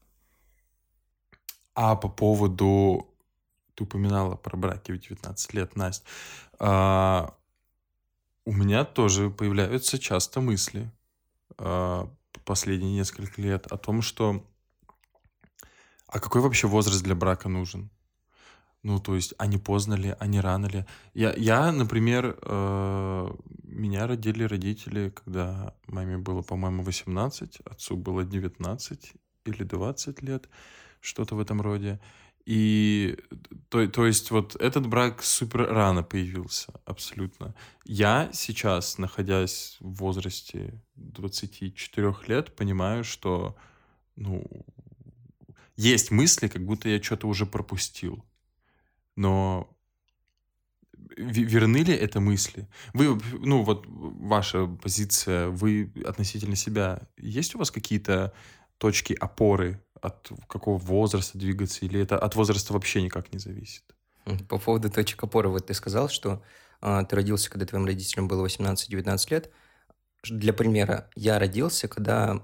А 1.74 1.96
по 1.96 2.08
поводу... 2.08 3.13
Ты 3.74 3.84
упоминала 3.84 4.36
про 4.36 4.56
браки 4.56 4.92
в 4.92 4.98
19 4.98 5.54
лет, 5.54 5.76
Настя. 5.76 6.04
А, 6.58 7.34
у 8.44 8.52
меня 8.52 8.84
тоже 8.84 9.30
появляются 9.30 9.98
часто 9.98 10.40
мысли 10.40 10.90
а, 11.58 12.08
последние 12.44 12.94
несколько 12.94 13.40
лет 13.40 13.66
о 13.66 13.76
том, 13.76 14.02
что... 14.02 14.44
А 16.06 16.20
какой 16.20 16.42
вообще 16.42 16.68
возраст 16.68 17.02
для 17.02 17.14
брака 17.14 17.48
нужен? 17.48 17.90
Ну, 18.84 19.00
то 19.00 19.14
есть, 19.14 19.34
а 19.38 19.46
не 19.46 19.56
поздно 19.56 19.94
ли, 19.94 20.14
а 20.18 20.26
не 20.26 20.40
рано 20.40 20.66
ли? 20.66 20.84
Я, 21.14 21.32
я 21.34 21.72
например, 21.72 22.36
э, 22.42 23.34
меня 23.62 24.06
родили 24.06 24.44
родители, 24.44 25.08
когда 25.08 25.74
маме 25.86 26.18
было, 26.18 26.42
по-моему, 26.42 26.82
18, 26.82 27.60
отцу 27.64 27.96
было 27.96 28.24
19 28.24 29.12
или 29.46 29.62
20 29.64 30.22
лет, 30.22 30.50
что-то 31.00 31.34
в 31.34 31.40
этом 31.40 31.62
роде. 31.62 31.98
И 32.46 33.16
то, 33.70 33.86
то 33.88 34.06
есть 34.06 34.30
вот 34.30 34.54
этот 34.56 34.86
брак 34.86 35.22
супер 35.22 35.66
рано 35.66 36.02
появился, 36.02 36.74
абсолютно. 36.84 37.54
Я 37.84 38.30
сейчас, 38.32 38.98
находясь 38.98 39.76
в 39.80 39.94
возрасте 39.94 40.82
24 40.96 42.14
лет, 42.26 42.54
понимаю, 42.54 43.02
что 43.04 43.56
ну, 44.16 44.44
есть 45.76 46.10
мысли, 46.10 46.48
как 46.48 46.64
будто 46.64 46.88
я 46.88 47.02
что-то 47.02 47.28
уже 47.28 47.46
пропустил 47.46 48.24
но 49.16 49.70
верны 51.16 51.78
ли 51.78 51.94
это 51.94 52.20
мысли? 52.20 52.68
Вы, 52.92 53.20
ну 53.38 53.62
вот 53.62 53.86
ваша 53.88 54.66
позиция, 54.66 55.48
вы 55.48 55.92
относительно 56.04 56.56
себя, 56.56 57.08
есть 57.16 57.54
у 57.54 57.58
вас 57.58 57.70
какие-то 57.70 58.32
точки 58.78 59.12
опоры, 59.12 59.83
от 60.04 60.30
какого 60.48 60.78
возраста 60.78 61.38
двигаться, 61.38 61.84
или 61.84 62.00
это 62.00 62.18
от 62.18 62.34
возраста 62.34 62.72
вообще 62.72 63.02
никак 63.02 63.32
не 63.32 63.38
зависит? 63.38 63.82
По 64.48 64.58
поводу 64.58 64.90
точек 64.90 65.22
опоры, 65.22 65.48
вот 65.48 65.66
ты 65.66 65.74
сказал, 65.74 66.08
что 66.08 66.42
а, 66.80 67.04
ты 67.04 67.16
родился, 67.16 67.50
когда 67.50 67.66
твоим 67.66 67.86
родителям 67.86 68.28
было 68.28 68.46
18-19 68.46 69.30
лет. 69.30 69.50
Для 70.24 70.52
примера, 70.52 71.10
я 71.14 71.38
родился, 71.38 71.88
когда 71.88 72.40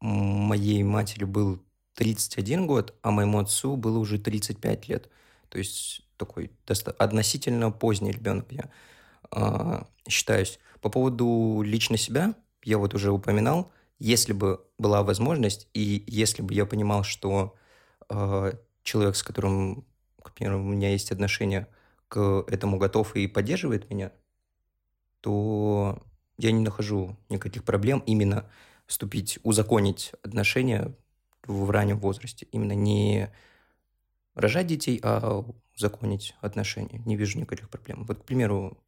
моей 0.00 0.82
матери 0.82 1.24
был 1.24 1.62
31 1.94 2.66
год, 2.66 2.94
а 3.02 3.10
моему 3.10 3.38
отцу 3.38 3.76
было 3.76 3.98
уже 3.98 4.18
35 4.18 4.88
лет. 4.88 5.08
То 5.48 5.58
есть 5.58 6.02
такой 6.16 6.50
относительно 6.98 7.70
поздний 7.70 8.12
ребенок 8.12 8.46
я 8.50 8.70
э, 9.32 9.82
считаюсь. 10.08 10.58
По 10.80 10.90
поводу 10.90 11.62
лично 11.64 11.96
себя, 11.96 12.34
я 12.62 12.78
вот 12.78 12.94
уже 12.94 13.10
упоминал, 13.10 13.72
если 13.98 14.32
бы 14.32 14.64
была 14.78 15.02
возможность, 15.02 15.68
и 15.72 16.04
если 16.06 16.42
бы 16.42 16.52
я 16.54 16.66
понимал, 16.66 17.04
что 17.04 17.54
э, 18.08 18.52
человек, 18.82 19.16
с 19.16 19.22
которым, 19.22 19.84
к 20.22 20.32
примеру, 20.32 20.60
у 20.60 20.64
меня 20.64 20.90
есть 20.90 21.12
отношения, 21.12 21.68
к 22.08 22.44
этому 22.48 22.78
готов 22.78 23.16
и 23.16 23.26
поддерживает 23.26 23.90
меня, 23.90 24.12
то 25.20 26.02
я 26.38 26.52
не 26.52 26.60
нахожу 26.60 27.16
никаких 27.28 27.64
проблем 27.64 28.02
именно 28.06 28.48
вступить, 28.86 29.38
узаконить 29.42 30.12
отношения 30.22 30.94
в 31.46 31.70
раннем 31.70 31.98
возрасте. 31.98 32.46
Именно 32.52 32.72
не 32.72 33.30
рожать 34.34 34.66
детей, 34.66 35.00
а 35.02 35.44
узаконить 35.76 36.34
отношения. 36.40 37.00
Не 37.04 37.16
вижу 37.16 37.38
никаких 37.38 37.68
проблем. 37.68 38.04
Вот, 38.04 38.18
к 38.20 38.24
примеру, 38.24 38.78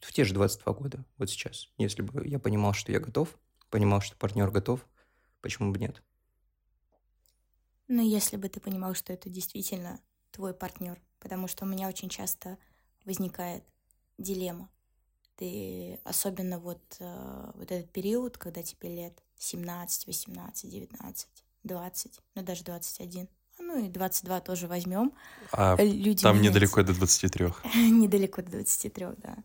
в 0.00 0.12
те 0.12 0.24
же 0.24 0.34
22 0.34 0.72
года, 0.74 1.04
вот 1.18 1.30
сейчас. 1.30 1.68
Если 1.78 2.02
бы 2.02 2.26
я 2.26 2.38
понимал, 2.38 2.72
что 2.72 2.92
я 2.92 3.00
готов, 3.00 3.36
понимал, 3.70 4.00
что 4.00 4.16
партнер 4.16 4.50
готов, 4.50 4.86
почему 5.40 5.72
бы 5.72 5.78
нет? 5.78 6.02
Ну, 7.88 8.02
если 8.02 8.36
бы 8.36 8.48
ты 8.48 8.60
понимал, 8.60 8.94
что 8.94 9.12
это 9.12 9.28
действительно 9.28 10.00
твой 10.32 10.54
партнер, 10.54 11.00
потому 11.20 11.48
что 11.48 11.64
у 11.64 11.68
меня 11.68 11.88
очень 11.88 12.08
часто 12.08 12.58
возникает 13.04 13.64
дилемма. 14.18 14.68
Ты 15.36 16.00
особенно 16.04 16.58
вот, 16.58 16.82
э, 16.98 17.50
вот 17.54 17.70
этот 17.70 17.92
период, 17.92 18.38
когда 18.38 18.62
тебе 18.62 18.94
лет 18.94 19.22
17, 19.36 20.06
18, 20.06 20.70
19, 20.70 21.28
20, 21.64 22.20
ну 22.34 22.42
даже 22.42 22.64
21, 22.64 23.28
а 23.58 23.62
ну 23.62 23.84
и 23.84 23.88
22 23.88 24.40
тоже 24.40 24.66
возьмем. 24.66 25.12
А 25.52 25.76
Люди 25.76 26.22
там 26.22 26.36
меняются. 26.38 26.58
недалеко 26.58 26.82
до 26.82 26.94
23. 26.94 27.46
недалеко 27.90 28.42
до 28.42 28.50
23, 28.50 29.06
да. 29.18 29.36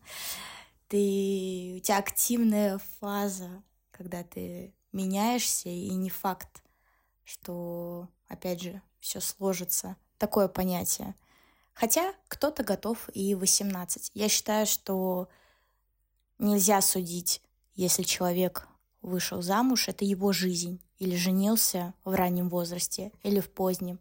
Ты, 0.88 1.76
у 1.76 1.80
тебя 1.80 1.98
активная 1.98 2.78
фаза, 3.00 3.62
когда 4.02 4.24
ты 4.24 4.74
меняешься, 4.90 5.68
и 5.68 5.90
не 5.90 6.10
факт, 6.10 6.64
что, 7.22 8.08
опять 8.26 8.60
же, 8.60 8.82
все 8.98 9.20
сложится. 9.20 9.96
Такое 10.18 10.48
понятие. 10.48 11.14
Хотя 11.72 12.12
кто-то 12.26 12.64
готов 12.64 13.08
и 13.14 13.36
18. 13.36 14.10
Я 14.14 14.28
считаю, 14.28 14.66
что 14.66 15.28
нельзя 16.38 16.80
судить, 16.80 17.42
если 17.74 18.02
человек 18.02 18.66
вышел 19.02 19.40
замуж, 19.40 19.86
это 19.86 20.04
его 20.04 20.32
жизнь, 20.32 20.80
или 20.98 21.14
женился 21.14 21.94
в 22.04 22.14
раннем 22.14 22.48
возрасте, 22.48 23.12
или 23.22 23.38
в 23.38 23.50
позднем. 23.50 24.00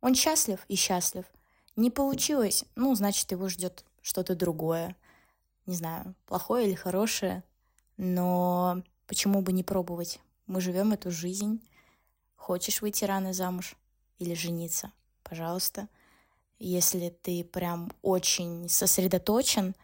Он 0.00 0.14
счастлив 0.14 0.60
и 0.68 0.76
счастлив. 0.76 1.24
Не 1.74 1.90
получилось, 1.90 2.64
ну, 2.76 2.94
значит, 2.94 3.32
его 3.32 3.48
ждет 3.48 3.84
что-то 4.00 4.36
другое. 4.36 4.96
Не 5.66 5.74
знаю, 5.74 6.14
плохое 6.26 6.66
или 6.68 6.74
хорошее, 6.74 7.42
но 7.96 8.82
почему 9.06 9.42
бы 9.42 9.52
не 9.52 9.62
пробовать? 9.62 10.20
Мы 10.46 10.60
живем 10.60 10.92
эту 10.92 11.10
жизнь. 11.10 11.60
Хочешь 12.36 12.82
выйти 12.82 13.04
рано 13.04 13.32
замуж 13.32 13.76
или 14.18 14.34
жениться? 14.34 14.92
Пожалуйста. 15.22 15.88
Если 16.58 17.08
ты 17.08 17.44
прям 17.44 17.90
очень 18.02 18.68
сосредоточен 18.68 19.74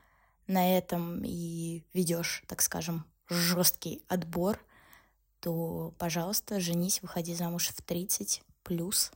на 0.46 0.76
этом 0.76 1.22
и 1.24 1.84
ведешь, 1.92 2.42
так 2.46 2.62
скажем, 2.62 3.04
жесткий 3.28 4.02
отбор, 4.08 4.58
то, 5.40 5.94
пожалуйста, 5.98 6.60
женись, 6.60 7.02
выходи 7.02 7.34
замуж 7.34 7.68
в 7.68 7.82
30 7.82 8.42
плюс. 8.62 9.12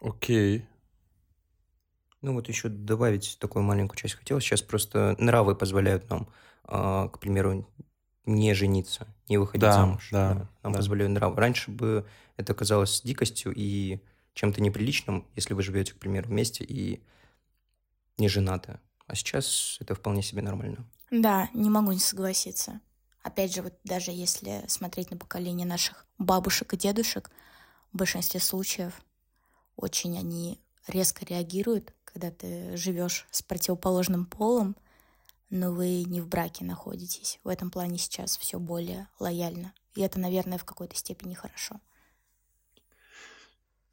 Окей. 0.00 0.66
Ну 2.20 2.34
вот 2.34 2.48
еще 2.48 2.68
добавить 2.68 3.36
такую 3.38 3.62
маленькую 3.62 3.98
часть 3.98 4.14
хотел. 4.14 4.40
Сейчас 4.40 4.62
просто 4.62 5.14
нравы 5.18 5.54
позволяют 5.54 6.08
нам, 6.08 6.28
к 6.66 7.18
примеру, 7.20 7.66
не 8.26 8.54
жениться, 8.54 9.06
не 9.28 9.38
выходить 9.38 9.62
да, 9.62 9.72
замуж. 9.72 10.08
Да, 10.10 10.34
да. 10.34 10.48
Нам 10.62 10.72
да. 10.72 10.78
позволяют 10.78 11.12
нравы. 11.12 11.36
Раньше 11.36 11.70
бы 11.70 12.06
это 12.36 12.54
казалось 12.54 13.02
дикостью 13.02 13.52
и 13.54 14.00
чем-то 14.32 14.60
неприличным, 14.60 15.26
если 15.34 15.54
вы 15.54 15.62
живете, 15.62 15.92
к 15.92 15.98
примеру, 15.98 16.28
вместе 16.28 16.64
и 16.64 17.02
не 18.18 18.28
женаты. 18.28 18.80
А 19.06 19.14
сейчас 19.14 19.76
это 19.80 19.94
вполне 19.94 20.22
себе 20.22 20.42
нормально. 20.42 20.86
Да, 21.10 21.48
не 21.52 21.68
могу 21.70 21.92
не 21.92 21.98
согласиться. 21.98 22.80
Опять 23.22 23.54
же, 23.54 23.62
вот 23.62 23.74
даже 23.84 24.10
если 24.10 24.64
смотреть 24.66 25.10
на 25.10 25.16
поколение 25.16 25.66
наших 25.66 26.06
бабушек 26.18 26.74
и 26.74 26.76
дедушек, 26.76 27.30
в 27.92 27.96
большинстве 27.96 28.40
случаев 28.40 29.00
очень 29.76 30.18
они 30.18 30.60
резко 30.86 31.24
реагируют, 31.24 31.94
когда 32.04 32.30
ты 32.30 32.76
живешь 32.76 33.26
с 33.30 33.42
противоположным 33.42 34.26
полом, 34.26 34.76
но 35.54 35.70
вы 35.70 36.02
не 36.02 36.20
в 36.20 36.26
браке 36.26 36.64
находитесь. 36.64 37.38
В 37.44 37.48
этом 37.48 37.70
плане 37.70 37.96
сейчас 37.96 38.36
все 38.36 38.58
более 38.58 39.08
лояльно. 39.20 39.72
И 39.94 40.02
это, 40.02 40.18
наверное, 40.18 40.58
в 40.58 40.64
какой-то 40.64 40.96
степени 40.96 41.34
хорошо. 41.34 41.80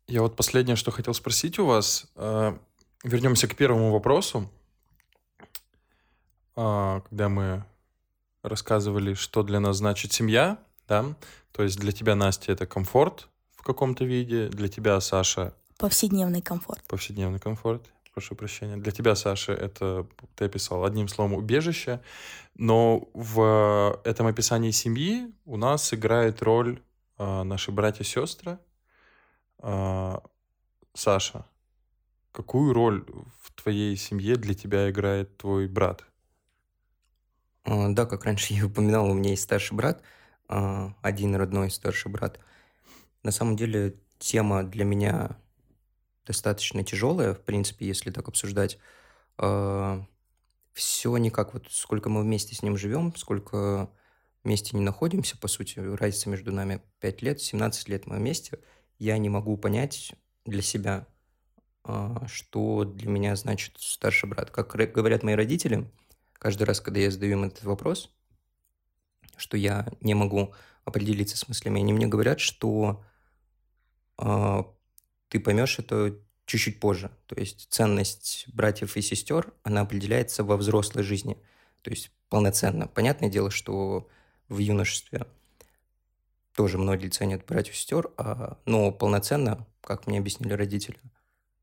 Я 0.08 0.24
вот 0.24 0.36
последнее, 0.36 0.76
что 0.76 0.90
хотел 0.90 1.14
спросить 1.14 1.60
у 1.60 1.68
вас. 1.68 2.08
Э, 2.16 2.58
вернемся 3.04 3.48
к 3.48 3.56
первому 3.56 3.92
вопросу. 3.92 4.50
А, 6.56 7.02
когда 7.02 7.30
мы 7.30 7.64
рассказывали, 8.42 9.14
что 9.14 9.44
для 9.44 9.60
нас 9.60 9.78
значит 9.78 10.12
семья, 10.12 10.58
да, 10.88 11.16
то 11.52 11.62
есть 11.62 11.78
для 11.80 11.92
тебя, 11.92 12.16
Настя, 12.16 12.54
это 12.54 12.66
комфорт 12.66 13.30
в 13.56 13.62
каком-то 13.62 14.04
виде, 14.04 14.50
для 14.50 14.68
тебя, 14.68 15.00
Саша... 15.00 15.54
Повседневный 15.78 16.42
комфорт. 16.42 16.84
Повседневный 16.88 17.40
комфорт, 17.40 17.88
прошу 18.14 18.36
прощения. 18.36 18.78
Для 18.78 18.92
тебя, 18.92 19.16
Саша, 19.16 19.54
это, 19.54 20.08
ты 20.36 20.46
описал 20.46 20.86
одним 20.86 21.08
словом, 21.08 21.34
убежище, 21.34 22.02
но 22.56 23.10
в 23.14 24.02
этом 24.04 24.28
описании 24.28 24.72
семьи 24.72 25.34
у 25.46 25.58
нас 25.58 25.94
играет 25.94 26.42
роль 26.42 26.82
э, 27.18 27.44
наши 27.44 27.72
братья-сестры. 27.72 28.60
Э, 29.60 30.20
Саша, 30.94 31.46
какую 32.32 32.74
роль 32.74 33.06
в 33.42 33.54
твоей 33.62 33.96
семье 33.96 34.36
для 34.36 34.54
тебя 34.54 34.90
играет 34.90 35.38
твой 35.38 35.68
брат? 35.68 36.06
А, 37.64 37.90
да, 37.90 38.06
как 38.06 38.26
раньше 38.26 38.54
я 38.54 38.66
упоминал, 38.66 39.10
у 39.10 39.14
меня 39.14 39.32
есть 39.32 39.44
старший 39.44 39.78
брат, 39.78 40.02
а, 40.48 40.94
один 41.02 41.36
родной 41.36 41.70
старший 41.70 42.12
брат. 42.12 42.40
На 43.24 43.32
самом 43.32 43.56
деле 43.56 43.96
тема 44.20 44.64
для 44.64 44.84
меня 44.84 45.38
достаточно 46.26 46.84
тяжелая, 46.84 47.34
в 47.34 47.42
принципе, 47.42 47.88
если 47.88 48.12
так 48.12 48.28
обсуждать. 48.28 48.78
А, 49.38 50.06
Все 50.74 51.16
никак, 51.18 51.54
вот 51.54 51.68
сколько 51.70 52.10
мы 52.10 52.22
вместе 52.22 52.56
с 52.56 52.64
ним 52.64 52.78
живем, 52.78 53.16
сколько 53.16 53.90
вместе 54.44 54.76
не 54.76 54.84
находимся, 54.84 55.38
по 55.38 55.48
сути, 55.48 55.80
разница 55.80 56.30
между 56.30 56.52
нами 56.52 56.82
5 57.00 57.22
лет, 57.22 57.42
17 57.42 57.90
лет 57.90 58.08
мы 58.08 58.18
вместе, 58.18 58.60
я 58.98 59.18
не 59.18 59.30
могу 59.30 59.58
понять 59.58 60.14
для 60.46 60.62
себя, 60.62 61.08
что 62.28 62.84
для 62.86 63.10
меня 63.10 63.36
значит 63.36 63.76
старший 63.80 64.30
брат. 64.30 64.52
Как 64.52 64.70
говорят 64.94 65.24
мои 65.24 65.36
родители, 65.36 65.92
каждый 66.34 66.64
раз, 66.64 66.82
когда 66.82 67.00
я 67.00 67.12
задаю 67.12 67.34
им 67.34 67.44
этот 67.44 67.64
вопрос, 67.64 68.16
что 69.38 69.58
я 69.58 69.88
не 70.02 70.14
могу 70.14 70.54
определиться 70.86 71.38
с 71.38 71.48
мыслями, 71.48 71.82
они 71.82 71.94
мне 71.94 72.08
говорят, 72.08 72.40
что 72.40 73.04
э, 74.18 74.64
ты 75.32 75.40
поймешь 75.40 75.80
это 75.80 76.20
чуть-чуть 76.46 76.82
позже. 76.82 77.10
То 77.26 77.36
есть 77.40 77.68
ценность 77.72 78.46
братьев 78.54 78.98
и 78.98 79.02
сестер, 79.02 79.54
она 79.64 79.82
определяется 79.82 80.44
во 80.44 80.58
взрослой 80.58 81.04
жизни. 81.04 81.38
То 81.82 81.90
есть 81.90 82.12
полноценно. 82.28 82.88
Понятное 82.88 83.30
дело, 83.30 83.50
что 83.50 84.10
в 84.50 84.58
юношестве 84.58 85.26
тоже 86.54 86.78
многие 86.78 87.08
ценят 87.08 87.46
братьев 87.46 87.74
и 87.74 87.78
сестер, 87.78 88.12
а, 88.18 88.58
но 88.66 88.92
полноценно, 88.92 89.66
как 89.80 90.06
мне 90.06 90.20
объяснили 90.20 90.52
родители, 90.52 91.00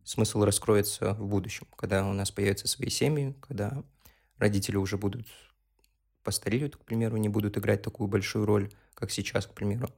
смысл 0.03 0.45
раскроется 0.45 1.13
в 1.13 1.27
будущем, 1.27 1.67
когда 1.77 2.07
у 2.07 2.15
нас 2.15 2.31
появятся 2.31 2.69
свои 2.69 2.89
семьи, 2.89 3.37
когда 3.43 3.85
родители 4.39 4.77
уже 4.77 4.97
будут 4.97 5.27
постареют, 6.25 6.77
к 6.77 6.85
примеру, 6.87 7.19
не 7.19 7.29
будут 7.29 7.59
играть 7.59 7.83
такую 7.83 8.09
большую 8.09 8.47
роль, 8.47 8.71
как 8.95 9.11
сейчас, 9.11 9.47
к 9.47 9.53
примеру. 9.53 9.91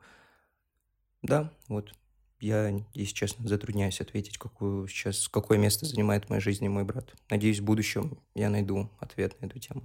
Да, 1.22 1.52
вот. 1.68 1.92
Я, 2.40 2.70
если 2.94 3.14
честно, 3.14 3.46
затрудняюсь 3.46 4.00
ответить, 4.00 4.38
какую 4.38 4.88
сейчас, 4.88 5.28
какое 5.28 5.58
место 5.58 5.86
занимает 5.86 6.24
в 6.24 6.30
моей 6.30 6.40
жизни 6.40 6.68
мой 6.68 6.84
брат. 6.84 7.14
Надеюсь, 7.28 7.60
в 7.60 7.64
будущем 7.64 8.18
я 8.34 8.48
найду 8.48 8.90
ответ 8.98 9.40
на 9.40 9.46
эту 9.46 9.58
тему. 9.58 9.82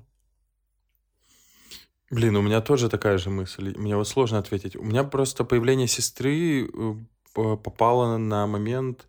Блин, 2.09 2.35
у 2.35 2.41
меня 2.41 2.61
тоже 2.61 2.89
такая 2.89 3.17
же 3.17 3.29
мысль. 3.29 3.75
Мне 3.77 3.97
вот 3.97 4.07
сложно 4.07 4.37
ответить. 4.37 4.75
У 4.75 4.83
меня 4.83 5.03
просто 5.03 5.43
появление 5.43 5.87
сестры 5.87 6.65
э, 6.67 6.95
попало 7.33 8.17
на 8.17 8.47
момент, 8.47 9.07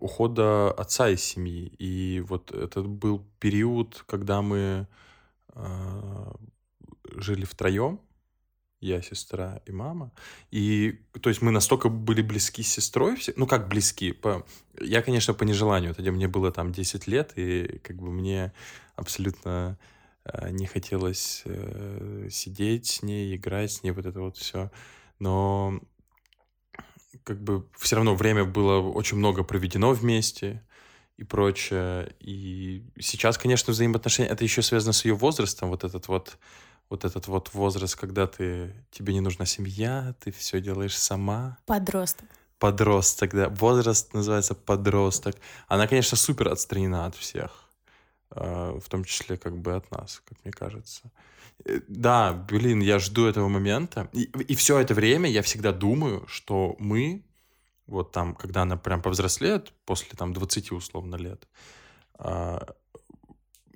ухода 0.00 0.72
отца 0.72 1.08
из 1.08 1.22
семьи. 1.22 1.72
И 1.78 2.20
вот 2.20 2.50
это 2.50 2.82
был 2.82 3.24
период, 3.38 4.02
когда 4.06 4.42
мы 4.42 4.88
э, 5.54 6.32
жили 7.14 7.44
втроем, 7.44 8.00
я, 8.80 9.02
сестра 9.02 9.60
и 9.66 9.72
мама. 9.72 10.12
И, 10.50 11.00
то 11.20 11.28
есть, 11.28 11.42
мы 11.42 11.50
настолько 11.50 11.88
были 11.88 12.22
близки 12.22 12.62
с 12.62 12.68
сестрой, 12.68 13.16
все, 13.16 13.32
ну, 13.36 13.46
как 13.46 13.68
близки, 13.68 14.12
по, 14.12 14.46
я, 14.80 15.02
конечно, 15.02 15.34
по 15.34 15.44
нежеланию, 15.44 15.94
тогда 15.94 16.12
мне 16.12 16.28
было 16.28 16.52
там 16.52 16.72
10 16.72 17.06
лет, 17.06 17.32
и 17.36 17.80
как 17.82 17.96
бы 17.96 18.10
мне 18.10 18.52
абсолютно 18.94 19.78
э, 20.24 20.50
не 20.50 20.66
хотелось 20.66 21.42
э, 21.44 22.28
сидеть 22.30 22.86
с 22.86 23.02
ней, 23.02 23.36
играть 23.36 23.72
с 23.72 23.82
ней, 23.82 23.92
вот 23.92 24.06
это 24.06 24.20
вот 24.20 24.36
все. 24.36 24.70
Но 25.18 25.80
как 27.24 27.42
бы 27.42 27.66
все 27.78 27.96
равно 27.96 28.14
время 28.14 28.44
было 28.44 28.80
очень 28.80 29.16
много 29.16 29.42
проведено 29.42 29.92
вместе 29.92 30.62
и 31.16 31.24
прочее. 31.24 32.14
И 32.20 32.84
сейчас, 33.00 33.38
конечно, 33.38 33.72
взаимоотношения, 33.72 34.28
это 34.28 34.44
еще 34.44 34.62
связано 34.62 34.92
с 34.92 35.04
ее 35.04 35.14
возрастом, 35.14 35.70
вот 35.70 35.84
этот 35.84 36.08
вот 36.08 36.38
вот 36.88 37.04
этот 37.04 37.26
вот 37.28 37.52
возраст, 37.54 37.96
когда 37.96 38.26
ты 38.26 38.72
тебе 38.90 39.12
не 39.14 39.20
нужна 39.20 39.46
семья, 39.46 40.14
ты 40.20 40.30
все 40.30 40.60
делаешь 40.60 40.96
сама. 40.96 41.58
Подросток. 41.66 42.28
Подросток, 42.58 43.34
да. 43.34 43.48
Возраст 43.48 44.14
называется 44.14 44.54
подросток. 44.54 45.36
Она, 45.68 45.86
конечно, 45.86 46.16
супер 46.16 46.48
отстранена 46.48 47.06
от 47.06 47.14
всех. 47.16 47.50
э, 48.30 48.78
в 48.82 48.88
том 48.88 49.04
числе 49.04 49.36
как 49.36 49.56
бы 49.58 49.74
от 49.74 49.90
нас, 49.90 50.22
как 50.24 50.38
мне 50.44 50.52
кажется. 50.52 51.10
Э, 51.64 51.80
да, 51.88 52.32
блин, 52.32 52.80
я 52.80 52.98
жду 52.98 53.26
этого 53.26 53.48
момента. 53.48 54.08
И, 54.12 54.24
и 54.24 54.54
все 54.54 54.78
это 54.78 54.94
время 54.94 55.30
я 55.30 55.42
всегда 55.42 55.72
думаю, 55.72 56.26
что 56.28 56.76
мы, 56.78 57.24
вот 57.86 58.12
там, 58.12 58.34
когда 58.34 58.62
она 58.62 58.76
прям 58.76 59.02
повзрослеет, 59.02 59.72
после 59.84 60.10
там 60.16 60.32
20 60.32 60.72
условно 60.72 61.16
лет, 61.16 61.46
э, 62.18 62.58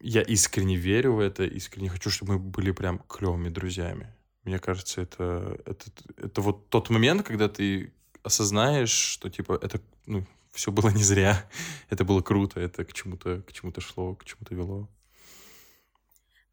я 0.00 0.22
искренне 0.22 0.76
верю 0.76 1.14
в 1.14 1.20
это, 1.20 1.44
искренне 1.44 1.88
хочу, 1.88 2.10
чтобы 2.10 2.34
мы 2.34 2.38
были 2.38 2.72
прям 2.72 2.98
клевыми 2.98 3.48
друзьями. 3.48 4.12
Мне 4.44 4.58
кажется, 4.58 5.02
это, 5.02 5.58
это, 5.66 5.84
это 6.16 6.40
вот 6.40 6.68
тот 6.70 6.90
момент, 6.90 7.22
когда 7.22 7.48
ты 7.48 7.92
осознаешь, 8.22 8.90
что 8.90 9.28
типа 9.28 9.58
это 9.60 9.80
ну, 10.06 10.26
все 10.52 10.72
было 10.72 10.88
не 10.88 11.02
зря, 11.02 11.44
это 11.90 12.04
было 12.04 12.22
круто, 12.22 12.60
это 12.60 12.84
к 12.84 12.92
чему-то 12.92 13.42
к 13.42 13.52
чему-то 13.52 13.80
шло, 13.80 14.14
к 14.14 14.24
чему-то 14.24 14.54
вело. 14.54 14.88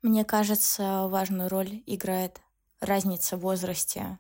Мне 0.02 0.24
кажется, 0.26 1.08
важную 1.08 1.50
роль 1.50 1.82
играет 1.86 2.42
разница 2.80 3.38
в 3.38 3.42
возрасте, 3.42 4.20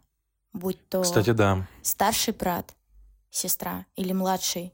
будь 0.54 0.80
то 0.90 1.02
Кстати, 1.04 1.32
да. 1.32 1.68
старший 1.82 2.34
брат, 2.34 2.76
сестра 3.30 3.86
или 3.96 4.14
младший. 4.14 4.74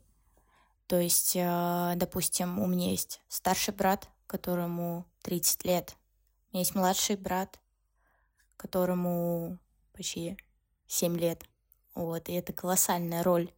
То 0.87 0.99
есть, 0.99 1.33
э, 1.35 1.93
допустим, 1.95 2.59
у 2.59 2.67
меня 2.67 2.91
есть 2.91 3.21
старший 3.27 3.73
брат, 3.73 4.09
которому 4.27 5.05
30 5.21 5.65
лет. 5.65 5.95
У 6.51 6.55
меня 6.55 6.61
есть 6.61 6.75
младший 6.75 7.15
брат, 7.15 7.59
которому 8.57 9.57
почти 9.93 10.37
7 10.87 11.17
лет. 11.17 11.43
Вот, 11.95 12.29
и 12.29 12.33
это 12.33 12.53
колоссальная 12.53 13.23
роль 13.23 13.51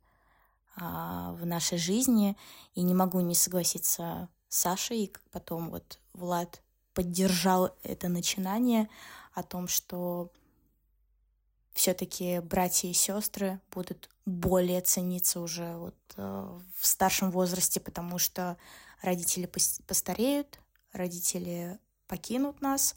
а, 0.76 1.34
в 1.34 1.46
нашей 1.46 1.78
жизни. 1.78 2.38
И 2.74 2.82
не 2.82 2.94
могу 2.94 3.20
не 3.22 3.36
согласиться 3.36 4.30
с 4.50 4.58
Сашей, 4.58 5.00
и 5.00 5.14
потом 5.32 5.70
вот 5.70 6.00
Влад 6.14 6.62
поддержал 6.94 7.76
это 7.84 8.08
начинание 8.08 8.90
о 9.34 9.44
том, 9.44 9.68
что 9.68 10.32
все-таки 11.74 12.40
братья 12.40 12.88
и 12.88 12.94
сестры 12.94 13.60
будут 13.72 14.10
более 14.26 14.80
цениться 14.82 15.42
уже 15.42 15.76
вот 15.76 15.96
э, 16.16 16.60
в 16.78 16.88
старшем 16.88 17.32
возрасте, 17.32 17.82
потому 17.82 18.18
что 18.18 18.58
родители 19.06 19.46
постареют, 19.46 20.60
родители 20.92 21.80
покинут 22.08 22.62
нас 22.62 22.96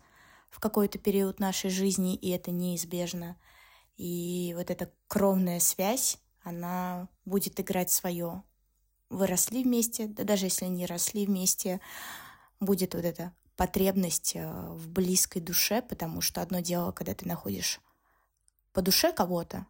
в 0.50 0.60
какой-то 0.60 0.98
период 0.98 1.40
нашей 1.40 1.70
жизни, 1.70 2.16
и 2.16 2.30
это 2.30 2.50
неизбежно. 2.50 3.36
И 3.96 4.54
вот 4.56 4.70
эта 4.70 4.92
кровная 5.06 5.60
связь, 5.60 6.18
она 6.42 7.08
будет 7.24 7.60
играть 7.60 7.90
свое. 7.90 8.42
Вы 9.10 9.26
росли 9.26 9.62
вместе, 9.62 10.06
да 10.06 10.24
даже 10.24 10.46
если 10.46 10.66
не 10.66 10.86
росли 10.86 11.26
вместе, 11.26 11.80
будет 12.60 12.94
вот 12.94 13.04
эта 13.04 13.32
потребность 13.56 14.36
э, 14.36 14.48
в 14.70 14.88
близкой 14.88 15.40
душе, 15.40 15.82
потому 15.82 16.20
что 16.20 16.42
одно 16.42 16.60
дело, 16.60 16.92
когда 16.92 17.14
ты 17.14 17.26
находишь 17.26 17.80
по 18.72 18.82
душе 18.82 19.12
кого-то, 19.12 19.66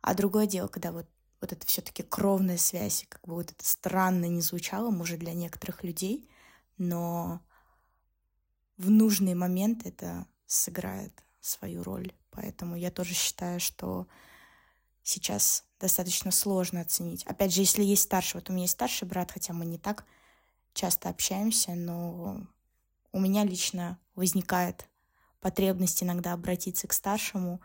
а 0.00 0.14
другое 0.14 0.46
дело, 0.46 0.68
когда 0.68 0.92
вот, 0.92 1.06
вот 1.42 1.52
это 1.52 1.66
все-таки 1.66 2.04
кровная 2.04 2.56
связь, 2.56 3.04
как 3.08 3.20
бы 3.26 3.34
вот 3.34 3.50
это 3.50 3.64
странно 3.64 4.26
не 4.26 4.40
звучало, 4.40 4.90
может, 4.90 5.18
для 5.18 5.34
некоторых 5.34 5.82
людей, 5.82 6.30
но 6.78 7.40
в 8.78 8.88
нужный 8.88 9.34
момент 9.34 9.84
это 9.84 10.26
сыграет 10.46 11.12
свою 11.40 11.82
роль. 11.82 12.12
Поэтому 12.30 12.76
я 12.76 12.90
тоже 12.90 13.12
считаю, 13.12 13.58
что 13.58 14.06
сейчас 15.02 15.64
достаточно 15.80 16.30
сложно 16.30 16.80
оценить. 16.80 17.24
Опять 17.24 17.52
же, 17.52 17.60
если 17.60 17.82
есть 17.82 18.02
старший, 18.02 18.40
вот 18.40 18.48
у 18.48 18.52
меня 18.52 18.62
есть 18.62 18.74
старший 18.74 19.08
брат, 19.08 19.32
хотя 19.32 19.52
мы 19.52 19.66
не 19.66 19.78
так 19.78 20.04
часто 20.74 21.08
общаемся, 21.08 21.74
но 21.74 22.46
у 23.10 23.18
меня 23.18 23.44
лично 23.44 23.98
возникает 24.14 24.88
потребность 25.40 26.02
иногда 26.04 26.34
обратиться 26.34 26.86
к 26.86 26.92
старшему, 26.92 27.60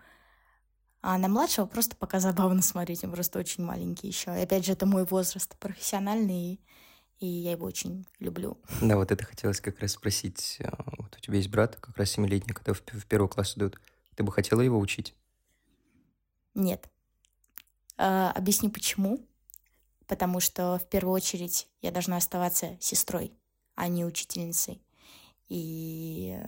а 1.02 1.18
на 1.18 1.28
младшего 1.28 1.66
просто 1.66 1.96
пока 1.96 2.20
забавно 2.20 2.62
смотреть, 2.62 3.04
он 3.04 3.12
просто 3.12 3.40
очень 3.40 3.64
маленький 3.64 4.08
еще. 4.08 4.32
И 4.32 4.44
опять 4.44 4.66
же, 4.66 4.74
это 4.74 4.86
мой 4.86 5.06
возраст 5.06 5.56
профессиональный, 5.58 6.60
и 7.20 7.26
я 7.26 7.52
его 7.52 7.66
очень 7.66 8.06
люблю. 8.20 8.58
Да, 8.82 8.96
вот 8.96 9.12
это 9.12 9.24
хотелось 9.24 9.62
как 9.62 9.80
раз 9.80 9.92
спросить. 9.94 10.58
А, 10.62 10.84
вот 10.98 11.16
у 11.16 11.20
тебя 11.20 11.38
есть 11.38 11.50
брат, 11.50 11.76
как 11.78 11.98
раз 11.98 12.12
семилетний, 12.12 12.54
когда 12.54 12.74
в, 12.74 12.82
в 12.82 13.06
первый 13.06 13.30
класс 13.30 13.58
идут. 13.58 13.80
Ты 14.16 14.24
бы 14.24 14.32
хотела 14.32 14.62
его 14.62 14.80
учить? 14.80 15.16
Нет. 16.54 16.90
А, 17.98 18.32
объясню 18.32 18.70
почему. 18.70 19.20
Потому 20.08 20.40
что 20.40 20.80
в 20.80 20.88
первую 20.88 21.14
очередь 21.14 21.68
я 21.82 21.92
должна 21.92 22.18
оставаться 22.18 22.78
сестрой, 22.80 23.34
а 23.76 23.90
не 23.90 24.06
учительницей. 24.06 24.82
И 25.50 26.40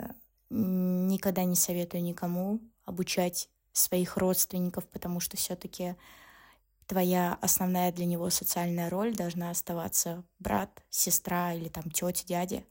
никогда 0.50 1.44
не 1.44 1.56
советую 1.56 2.04
никому 2.04 2.62
обучать 2.86 3.50
своих 3.72 4.18
родственников, 4.18 4.88
потому 4.88 5.20
что 5.20 5.38
все-таки 5.38 5.96
твоя 6.88 7.38
основная 7.42 7.92
для 7.92 8.06
него 8.06 8.30
социальная 8.30 8.90
роль 8.90 9.16
должна 9.16 9.52
оставаться 9.52 10.24
брат, 10.40 10.84
сестра 10.90 11.54
или 11.54 11.70
там 11.70 11.92
тетя, 11.92 12.26
дядя. 12.26 12.64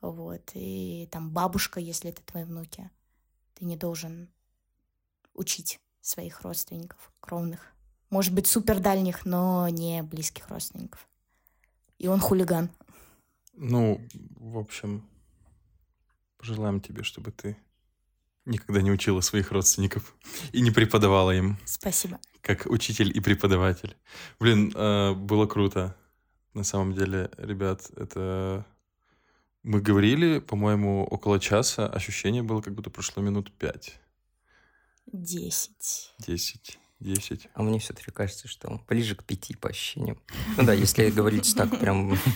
Вот. 0.00 0.50
И 0.54 1.08
там 1.10 1.30
бабушка, 1.30 1.80
если 1.80 2.10
это 2.10 2.22
твои 2.22 2.44
внуки. 2.44 2.90
Ты 3.54 3.64
не 3.64 3.76
должен 3.76 4.28
учить 5.34 5.80
своих 6.00 6.42
родственников, 6.42 7.12
кровных. 7.20 7.72
Может 8.10 8.34
быть, 8.34 8.46
супер 8.46 8.80
дальних, 8.80 9.24
но 9.24 9.68
не 9.68 10.02
близких 10.02 10.48
родственников. 10.48 11.08
И 11.98 12.08
он 12.08 12.20
хулиган. 12.20 12.70
Ну, 13.54 14.06
в 14.36 14.58
общем, 14.58 15.08
пожелаем 16.36 16.80
тебе, 16.80 17.02
чтобы 17.02 17.30
ты 17.30 17.56
никогда 18.44 18.82
не 18.82 18.90
учила 18.90 19.20
своих 19.20 19.52
родственников 19.52 20.14
и 20.52 20.60
не 20.60 20.70
преподавала 20.70 21.30
им. 21.30 21.58
Спасибо. 21.64 22.20
Как 22.40 22.66
учитель 22.66 23.16
и 23.16 23.20
преподаватель. 23.20 23.96
Блин, 24.40 24.72
э, 24.74 25.12
было 25.14 25.46
круто. 25.46 25.96
На 26.54 26.64
самом 26.64 26.94
деле, 26.94 27.30
ребят, 27.38 27.90
это... 27.96 28.66
Мы 29.62 29.80
говорили, 29.80 30.40
по-моему, 30.40 31.04
около 31.04 31.38
часа. 31.38 31.86
Ощущение 31.86 32.42
было, 32.42 32.60
как 32.60 32.74
будто 32.74 32.90
прошло 32.90 33.22
минут 33.22 33.56
пять. 33.56 34.00
Десять. 35.06 36.12
Десять. 36.18 36.78
Десять. 37.02 37.48
А 37.54 37.62
мне 37.64 37.80
все-таки 37.80 38.12
кажется, 38.12 38.46
что 38.46 38.80
ближе 38.88 39.16
к 39.16 39.24
пяти 39.24 39.56
по 39.56 39.68
ощущениям. 39.70 40.22
Ну 40.56 40.62
да, 40.62 40.72
если 40.72 41.10
говорить 41.10 41.54
так 41.56 41.78
прям... 41.78 42.16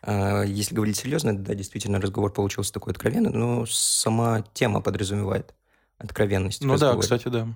А, 0.00 0.42
если 0.44 0.76
говорить 0.76 0.96
серьезно, 0.96 1.36
да, 1.36 1.54
действительно, 1.56 2.00
разговор 2.00 2.32
получился 2.32 2.72
такой 2.72 2.92
откровенный, 2.92 3.32
но 3.32 3.66
сама 3.66 4.42
тема 4.54 4.80
подразумевает 4.80 5.56
откровенность. 5.98 6.62
Ну 6.62 6.78
да, 6.78 6.96
кстати, 6.96 7.26
да. 7.26 7.48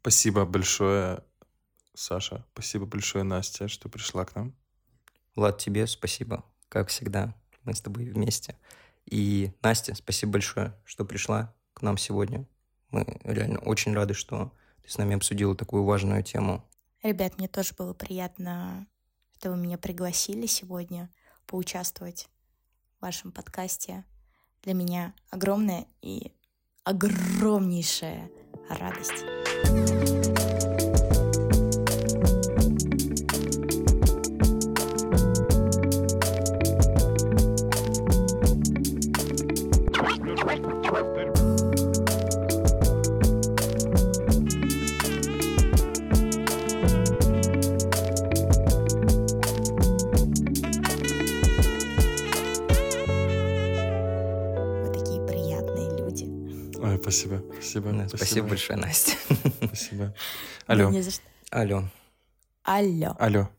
Спасибо 0.00 0.44
большое, 0.44 1.22
Саша. 1.94 2.44
Спасибо 2.54 2.86
большое, 2.86 3.22
Настя, 3.22 3.68
что 3.68 3.88
пришла 3.88 4.24
к 4.24 4.34
нам. 4.34 4.52
Влад, 5.36 5.58
тебе 5.58 5.86
спасибо. 5.86 6.44
Как 6.68 6.88
всегда, 6.88 7.36
мы 7.62 7.72
с 7.72 7.80
тобой 7.80 8.06
вместе. 8.06 8.56
И 9.06 9.52
Настя, 9.62 9.94
спасибо 9.94 10.32
большое, 10.32 10.76
что 10.84 11.04
пришла 11.04 11.54
к 11.72 11.82
нам 11.82 11.96
сегодня. 11.96 12.48
Мы 12.92 13.04
реально 13.24 13.58
очень 13.58 13.94
рады, 13.94 14.14
что 14.14 14.52
ты 14.82 14.90
с 14.90 14.98
нами 14.98 15.16
обсудила 15.16 15.56
такую 15.56 15.84
важную 15.84 16.22
тему. 16.22 16.64
Ребят, 17.02 17.38
мне 17.38 17.48
тоже 17.48 17.74
было 17.76 17.94
приятно, 17.94 18.86
что 19.36 19.50
вы 19.50 19.56
меня 19.56 19.76
пригласили 19.76 20.46
сегодня 20.46 21.10
поучаствовать 21.46 22.28
в 22.98 23.02
вашем 23.02 23.32
подкасте. 23.32 24.04
Для 24.62 24.74
меня 24.74 25.12
огромная 25.30 25.86
и 26.00 26.32
огромнейшая 26.84 28.30
радость. 28.68 30.21
Спасибо, 57.12 57.42
спасибо. 57.52 57.92
Да, 57.92 58.08
спасибо. 58.08 58.16
спасибо 58.16 58.48
большое, 58.48 58.78
Настя. 58.78 59.12
Спасибо. 59.66 60.14
Алло. 60.66 60.90
Не 60.90 61.02
за 61.02 61.10
что. 61.10 61.24
Алло. 61.50 61.84
Алло. 62.62 63.16
Алло. 63.18 63.50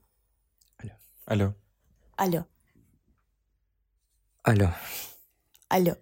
Алло. 0.79 0.95
Алло. 1.25 1.55
Алло. 2.15 2.45
Алло. 4.41 4.73
Алло. 5.67 5.95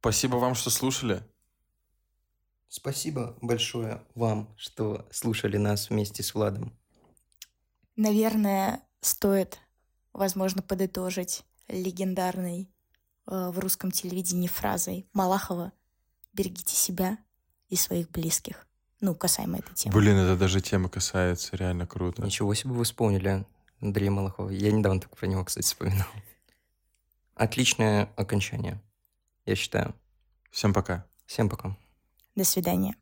Спасибо 0.00 0.36
вам, 0.36 0.54
что 0.54 0.68
слушали. 0.68 1.22
Спасибо 2.68 3.34
большое 3.40 4.04
вам, 4.14 4.54
что 4.58 5.08
слушали 5.10 5.56
нас 5.56 5.88
вместе 5.88 6.22
с 6.22 6.34
Владом. 6.34 6.78
Наверное, 7.96 8.82
стоит 9.00 9.58
возможно, 10.14 10.62
подытожить 10.62 11.44
легендарной 11.68 12.62
э, 12.62 12.73
в 13.26 13.58
русском 13.58 13.90
телевидении 13.90 14.48
фразой 14.48 15.06
Малахова 15.12 15.72
«Берегите 16.32 16.74
себя 16.74 17.18
и 17.68 17.76
своих 17.76 18.10
близких». 18.10 18.66
Ну, 19.00 19.14
касаемо 19.14 19.58
этой 19.58 19.74
темы. 19.74 19.94
Блин, 19.94 20.16
это 20.16 20.36
даже 20.36 20.60
тема 20.60 20.88
касается, 20.88 21.56
реально 21.56 21.86
круто. 21.86 22.22
Ничего 22.22 22.54
себе 22.54 22.72
вы 22.72 22.84
вспомнили 22.84 23.44
Андрея 23.80 24.10
Малахова. 24.10 24.48
Я 24.50 24.72
недавно 24.72 25.00
так 25.00 25.14
про 25.16 25.26
него, 25.26 25.44
кстати, 25.44 25.66
вспоминал. 25.66 26.06
Отличное 27.34 28.08
окончание, 28.16 28.80
я 29.44 29.56
считаю. 29.56 29.94
Всем 30.50 30.72
пока. 30.72 31.06
Всем 31.26 31.48
пока. 31.48 31.76
До 32.34 32.44
свидания. 32.44 32.96